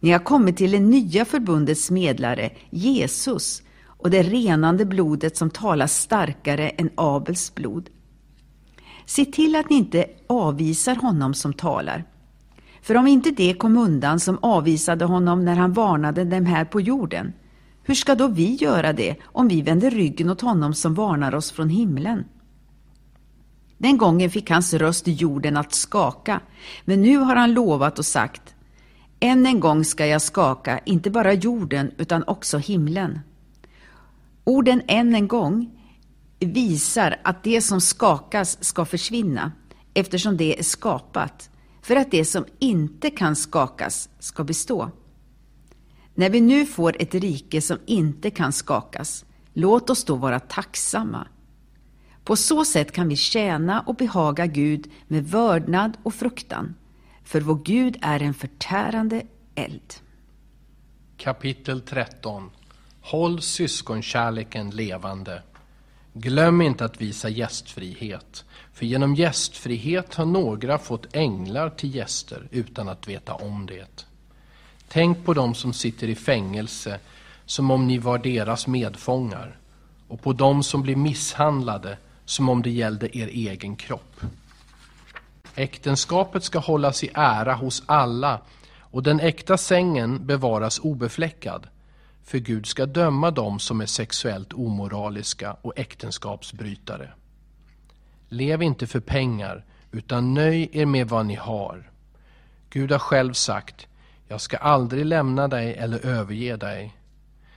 Ni 0.00 0.10
har 0.10 0.18
kommit 0.18 0.56
till 0.56 0.70
det 0.70 0.80
nya 0.80 1.24
förbundets 1.24 1.90
medlare, 1.90 2.50
Jesus, 2.70 3.62
och 3.84 4.10
det 4.10 4.22
renande 4.22 4.84
blodet 4.84 5.36
som 5.36 5.50
talar 5.50 5.86
starkare 5.86 6.68
än 6.68 6.90
Abels 6.94 7.54
blod. 7.54 7.90
Se 9.06 9.24
till 9.24 9.56
att 9.56 9.70
ni 9.70 9.76
inte 9.76 10.06
avvisar 10.26 10.94
honom 10.94 11.34
som 11.34 11.52
talar. 11.52 12.04
För 12.82 12.96
om 12.96 13.06
inte 13.06 13.30
det 13.30 13.54
kom 13.54 13.76
undan 13.76 14.20
som 14.20 14.38
avvisade 14.42 15.04
honom 15.04 15.44
när 15.44 15.56
han 15.56 15.72
varnade 15.72 16.24
dem 16.24 16.46
här 16.46 16.64
på 16.64 16.80
jorden, 16.80 17.32
hur 17.82 17.94
ska 17.94 18.14
då 18.14 18.28
vi 18.28 18.54
göra 18.54 18.92
det 18.92 19.16
om 19.24 19.48
vi 19.48 19.62
vänder 19.62 19.90
ryggen 19.90 20.30
åt 20.30 20.40
honom 20.40 20.74
som 20.74 20.94
varnar 20.94 21.34
oss 21.34 21.50
från 21.50 21.68
himlen? 21.68 22.24
Den 23.78 23.98
gången 23.98 24.30
fick 24.30 24.50
hans 24.50 24.74
röst 24.74 25.04
jorden 25.06 25.56
att 25.56 25.74
skaka, 25.74 26.40
men 26.84 27.02
nu 27.02 27.16
har 27.16 27.36
han 27.36 27.54
lovat 27.54 27.98
och 27.98 28.06
sagt 28.06 28.54
Än 29.20 29.46
en 29.46 29.60
gång 29.60 29.84
ska 29.84 30.06
jag 30.06 30.22
skaka, 30.22 30.78
inte 30.84 31.10
bara 31.10 31.32
jorden 31.32 31.90
utan 31.98 32.24
också 32.26 32.58
himlen. 32.58 33.20
Orden 34.44 34.82
än 34.86 35.14
en 35.14 35.28
gång 35.28 35.70
visar 36.40 37.16
att 37.24 37.44
det 37.44 37.60
som 37.60 37.80
skakas 37.80 38.64
ska 38.64 38.84
försvinna, 38.84 39.52
eftersom 39.94 40.36
det 40.36 40.58
är 40.58 40.62
skapat 40.62 41.50
för 41.82 41.96
att 41.96 42.10
det 42.10 42.24
som 42.24 42.44
inte 42.58 43.10
kan 43.10 43.36
skakas 43.36 44.08
ska 44.18 44.44
bestå. 44.44 44.90
När 46.14 46.30
vi 46.30 46.40
nu 46.40 46.66
får 46.66 46.96
ett 47.02 47.14
rike 47.14 47.60
som 47.60 47.78
inte 47.86 48.30
kan 48.30 48.52
skakas, 48.52 49.24
låt 49.52 49.90
oss 49.90 50.04
då 50.04 50.16
vara 50.16 50.40
tacksamma. 50.40 51.26
På 52.24 52.36
så 52.36 52.64
sätt 52.64 52.92
kan 52.92 53.08
vi 53.08 53.16
tjäna 53.16 53.80
och 53.80 53.94
behaga 53.94 54.46
Gud 54.46 54.90
med 55.08 55.24
vördnad 55.28 55.96
och 56.02 56.14
fruktan, 56.14 56.74
för 57.24 57.40
vår 57.40 57.60
Gud 57.64 57.98
är 58.02 58.22
en 58.22 58.34
förtärande 58.34 59.22
eld. 59.54 59.94
Kapitel 61.16 61.80
13 61.80 62.50
Håll 63.00 63.42
syskonkärleken 63.42 64.70
levande. 64.70 65.42
Glöm 66.12 66.60
inte 66.60 66.84
att 66.84 67.00
visa 67.00 67.28
gästfrihet. 67.28 68.44
För 68.72 68.86
genom 68.86 69.14
gästfrihet 69.14 70.14
har 70.14 70.26
några 70.26 70.78
fått 70.78 71.16
änglar 71.16 71.70
till 71.70 71.94
gäster 71.94 72.48
utan 72.50 72.88
att 72.88 73.08
veta 73.08 73.34
om 73.34 73.66
det. 73.66 74.06
Tänk 74.88 75.24
på 75.24 75.34
dem 75.34 75.54
som 75.54 75.72
sitter 75.72 76.08
i 76.08 76.14
fängelse 76.14 76.98
som 77.46 77.70
om 77.70 77.86
ni 77.86 77.98
var 77.98 78.18
deras 78.18 78.66
medfångar 78.66 79.56
och 80.08 80.22
på 80.22 80.32
dem 80.32 80.62
som 80.62 80.82
blir 80.82 80.96
misshandlade 80.96 81.98
som 82.24 82.48
om 82.48 82.62
det 82.62 82.70
gällde 82.70 83.18
er 83.18 83.28
egen 83.28 83.76
kropp. 83.76 84.20
Äktenskapet 85.54 86.44
ska 86.44 86.58
hållas 86.58 87.04
i 87.04 87.10
ära 87.14 87.54
hos 87.54 87.82
alla 87.86 88.40
och 88.78 89.02
den 89.02 89.20
äkta 89.20 89.56
sängen 89.58 90.26
bevaras 90.26 90.78
obefläckad. 90.78 91.66
För 92.24 92.38
Gud 92.38 92.66
ska 92.66 92.86
döma 92.86 93.30
dem 93.30 93.58
som 93.58 93.80
är 93.80 93.86
sexuellt 93.86 94.52
omoraliska 94.52 95.56
och 95.62 95.72
äktenskapsbrytare. 95.76 97.10
Lev 98.32 98.62
inte 98.62 98.86
för 98.86 99.00
pengar, 99.00 99.64
utan 99.90 100.34
nöj 100.34 100.68
er 100.72 100.86
med 100.86 101.08
vad 101.08 101.26
ni 101.26 101.34
har. 101.34 101.90
Gud 102.70 102.92
har 102.92 102.98
själv 102.98 103.32
sagt, 103.32 103.86
jag 104.28 104.40
ska 104.40 104.56
aldrig 104.56 105.06
lämna 105.06 105.48
dig 105.48 105.74
eller 105.74 106.06
överge 106.06 106.56
dig. 106.56 106.96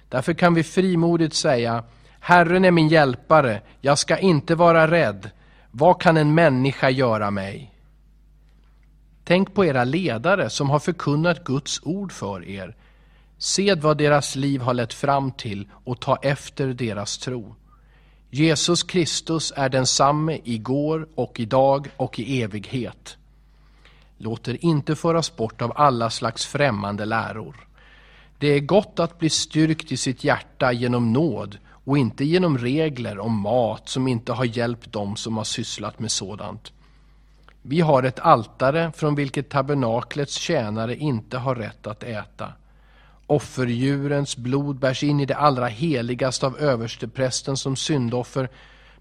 Därför 0.09 0.33
kan 0.33 0.53
vi 0.53 0.63
frimodigt 0.63 1.33
säga, 1.33 1.83
Herren 2.19 2.65
är 2.65 2.71
min 2.71 2.87
hjälpare, 2.87 3.61
jag 3.81 3.97
ska 3.97 4.17
inte 4.17 4.55
vara 4.55 4.91
rädd. 4.91 5.29
Vad 5.71 6.01
kan 6.01 6.17
en 6.17 6.33
människa 6.33 6.89
göra 6.89 7.31
mig? 7.31 7.73
Tänk 9.23 9.53
på 9.53 9.65
era 9.65 9.83
ledare 9.83 10.49
som 10.49 10.69
har 10.69 10.79
förkunnat 10.79 11.43
Guds 11.43 11.79
ord 11.83 12.11
för 12.11 12.49
er. 12.49 12.75
Se 13.37 13.75
vad 13.75 13.97
deras 13.97 14.35
liv 14.35 14.61
har 14.61 14.73
lett 14.73 14.93
fram 14.93 15.31
till 15.31 15.69
och 15.71 16.01
ta 16.01 16.15
efter 16.15 16.67
deras 16.67 17.17
tro. 17.17 17.55
Jesus 18.37 18.83
Kristus 18.83 19.53
är 19.55 19.69
densamme 19.69 20.39
igår 20.43 21.07
och 21.15 21.39
idag 21.39 21.87
och 21.97 22.19
i 22.19 22.41
evighet. 22.41 23.17
Låt 24.17 24.47
er 24.47 24.57
inte 24.61 24.95
föras 24.95 25.35
bort 25.35 25.61
av 25.61 25.73
alla 25.75 26.09
slags 26.09 26.45
främmande 26.45 27.05
läror. 27.05 27.67
Det 28.37 28.47
är 28.47 28.59
gott 28.59 28.99
att 28.99 29.19
bli 29.19 29.29
styrkt 29.29 29.91
i 29.91 29.97
sitt 29.97 30.23
hjärta 30.23 30.71
genom 30.71 31.13
nåd 31.13 31.57
och 31.67 31.97
inte 31.97 32.25
genom 32.25 32.57
regler 32.57 33.19
om 33.19 33.39
mat 33.39 33.89
som 33.89 34.07
inte 34.07 34.33
har 34.33 34.45
hjälpt 34.45 34.91
dem 34.91 35.15
som 35.15 35.37
har 35.37 35.43
sysslat 35.43 35.99
med 35.99 36.11
sådant. 36.11 36.71
Vi 37.61 37.81
har 37.81 38.03
ett 38.03 38.19
altare 38.19 38.91
från 38.91 39.15
vilket 39.15 39.49
tabernaklets 39.49 40.35
tjänare 40.35 40.95
inte 40.95 41.37
har 41.37 41.55
rätt 41.55 41.87
att 41.87 42.03
äta. 42.03 42.53
Offerdjurens 43.27 44.37
blod 44.37 44.79
bärs 44.79 45.03
in 45.03 45.19
i 45.19 45.25
det 45.25 45.35
allra 45.35 45.67
heligaste 45.67 46.45
av 46.45 46.57
översteprästen 46.57 47.57
som 47.57 47.75
syndoffer, 47.75 48.49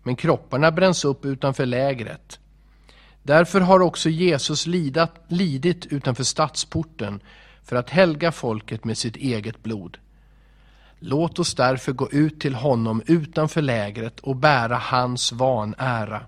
men 0.02 0.16
kropparna 0.16 0.70
bränns 0.70 1.04
upp 1.04 1.24
utanför 1.24 1.66
lägret. 1.66 2.38
Därför 3.22 3.60
har 3.60 3.80
också 3.80 4.08
Jesus 4.08 4.66
lidat, 4.66 5.14
lidit 5.28 5.86
utanför 5.86 6.24
stadsporten 6.24 7.20
för 7.62 7.76
att 7.76 7.90
helga 7.90 8.32
folket 8.32 8.84
med 8.84 8.98
sitt 8.98 9.16
eget 9.16 9.62
blod. 9.62 9.98
Låt 10.98 11.38
oss 11.38 11.54
därför 11.54 11.92
gå 11.92 12.10
ut 12.10 12.40
till 12.40 12.54
honom 12.54 13.02
utanför 13.06 13.62
lägret 13.62 14.20
och 14.20 14.36
bära 14.36 14.76
hans 14.76 15.32
vanära. 15.32 16.22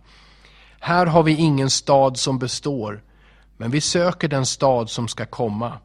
Här 0.80 1.06
har 1.06 1.22
vi 1.22 1.32
ingen 1.32 1.70
stad 1.70 2.16
som 2.16 2.38
består, 2.38 3.02
men 3.56 3.70
vi 3.70 3.80
söker 3.80 4.28
den 4.28 4.46
stad 4.46 4.90
som 4.90 5.08
ska 5.08 5.26
komma. 5.26 5.78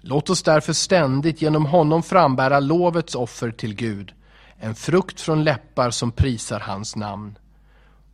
Låt 0.00 0.30
oss 0.30 0.42
därför 0.42 0.72
ständigt 0.72 1.42
genom 1.42 1.66
honom 1.66 2.02
frambära 2.02 2.60
lovets 2.60 3.14
offer 3.14 3.50
till 3.50 3.74
Gud, 3.74 4.12
en 4.56 4.74
frukt 4.74 5.20
från 5.20 5.44
läppar 5.44 5.90
som 5.90 6.12
prisar 6.12 6.60
hans 6.60 6.96
namn. 6.96 7.38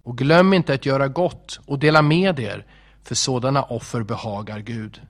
Och 0.03 0.19
glöm 0.19 0.53
inte 0.53 0.75
att 0.75 0.87
göra 0.87 1.09
gott 1.09 1.61
och 1.67 1.79
dela 1.79 2.03
med 2.03 2.41
er, 2.41 2.67
för 3.03 3.15
sådana 3.15 3.63
offer 3.63 4.03
behagar 4.03 4.59
Gud. 4.59 5.03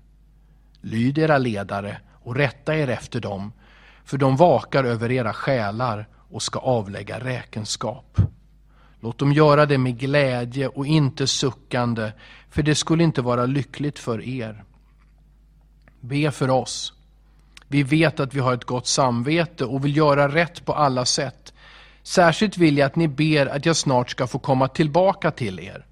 Lyd 0.81 1.19
era 1.19 1.39
ledare 1.39 2.01
och 2.13 2.37
rätta 2.37 2.77
er 2.77 2.89
efter 2.89 3.21
dem, 3.21 3.53
för 4.05 4.19
de 4.19 4.37
vakar 4.37 4.85
över 4.85 5.13
era 5.13 5.33
själar 5.33 6.09
och 6.31 6.43
ska 6.43 6.59
avlägga 6.59 7.21
räkenskap. 7.21 8.21
Låt 9.01 9.19
dem 9.19 9.33
göra 9.33 9.67
det 9.67 9.79
med 9.79 9.99
glädje 9.99 10.69
och 10.69 10.87
inte 10.87 11.27
suckande, 11.27 12.13
för 12.51 12.63
det 12.63 12.75
skulle 12.75 13.05
inte 13.05 13.23
vara 13.23 13.47
lyckligt 13.47 13.99
för 13.99 14.29
er. 14.29 14.65
Be 16.07 16.31
för 16.31 16.51
oss. 16.51 16.93
Vi 17.69 17.83
vet 17.83 18.21
att 18.21 18.35
vi 18.35 18.41
har 18.41 18.55
ett 18.55 18.65
gott 18.65 18.87
samvete 18.87 19.65
och 19.65 19.85
vill 19.85 19.97
göra 19.97 20.29
rätt 20.29 20.65
på 20.65 20.73
alla 20.73 21.05
sätt. 21.05 21.53
Särskilt 22.03 22.59
vill 22.59 22.79
jag 22.79 22.87
att 22.87 22.97
ni 22.97 23.09
ber 23.09 23.47
att 23.47 23.67
jag 23.67 23.77
snart 23.77 24.11
ska 24.11 24.27
få 24.27 24.39
komma 24.39 24.69
tillbaka 24.69 25.31
till 25.31 25.61
er. 25.61 25.87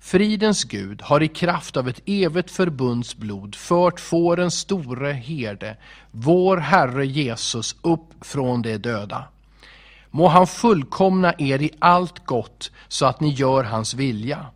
Fridens 0.00 0.64
Gud 0.64 1.02
har 1.02 1.22
i 1.22 1.28
kraft 1.28 1.76
av 1.76 1.88
ett 1.88 2.00
evigt 2.06 2.50
förbunds 2.50 3.16
blod 3.16 3.54
fört 3.54 4.00
fårens 4.00 4.54
store 4.54 5.12
herde, 5.12 5.76
vår 6.10 6.56
Herre 6.56 7.06
Jesus, 7.06 7.76
upp 7.82 8.08
från 8.20 8.62
de 8.62 8.78
döda. 8.78 9.24
Må 10.10 10.28
han 10.28 10.46
fullkomna 10.46 11.34
er 11.38 11.62
i 11.62 11.70
allt 11.78 12.24
gott 12.24 12.70
så 12.88 13.06
att 13.06 13.20
ni 13.20 13.28
gör 13.28 13.64
hans 13.64 13.94
vilja. 13.94 14.46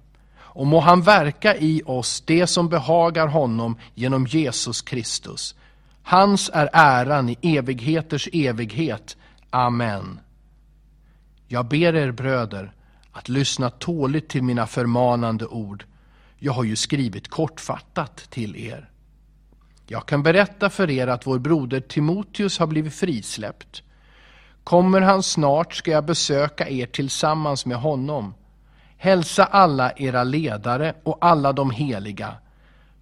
Och 0.56 0.66
må 0.66 0.80
han 0.80 1.02
verka 1.02 1.56
i 1.56 1.82
oss 1.86 2.20
det 2.26 2.46
som 2.46 2.68
behagar 2.68 3.26
honom 3.26 3.78
genom 3.94 4.26
Jesus 4.26 4.82
Kristus. 4.82 5.54
Hans 6.02 6.50
är 6.52 6.70
äran 6.72 7.28
i 7.28 7.36
evigheters 7.42 8.28
evighet. 8.32 9.16
Amen. 9.50 10.20
Jag 11.48 11.68
ber 11.68 11.94
er 11.94 12.10
bröder 12.10 12.72
att 13.12 13.28
lyssna 13.28 13.70
tåligt 13.70 14.28
till 14.28 14.42
mina 14.42 14.66
förmanande 14.66 15.46
ord. 15.46 15.84
Jag 16.38 16.52
har 16.52 16.64
ju 16.64 16.76
skrivit 16.76 17.28
kortfattat 17.28 18.16
till 18.16 18.56
er. 18.56 18.90
Jag 19.86 20.06
kan 20.06 20.22
berätta 20.22 20.70
för 20.70 20.90
er 20.90 21.06
att 21.06 21.26
vår 21.26 21.38
broder 21.38 21.80
Timoteus 21.80 22.58
har 22.58 22.66
blivit 22.66 22.94
frisläppt. 22.94 23.82
Kommer 24.64 25.00
han 25.00 25.22
snart 25.22 25.74
ska 25.74 25.90
jag 25.90 26.04
besöka 26.04 26.68
er 26.68 26.86
tillsammans 26.86 27.66
med 27.66 27.76
honom. 27.76 28.34
Hälsa 28.98 29.44
alla 29.44 29.92
era 29.96 30.24
ledare 30.24 30.94
och 31.02 31.18
alla 31.20 31.52
de 31.52 31.70
heliga. 31.70 32.34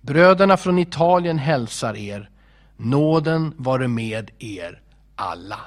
Bröderna 0.00 0.56
från 0.56 0.78
Italien 0.78 1.38
hälsar 1.38 1.96
er. 1.96 2.30
Nåden 2.76 3.54
vare 3.56 3.88
med 3.88 4.30
er 4.38 4.80
alla. 5.16 5.60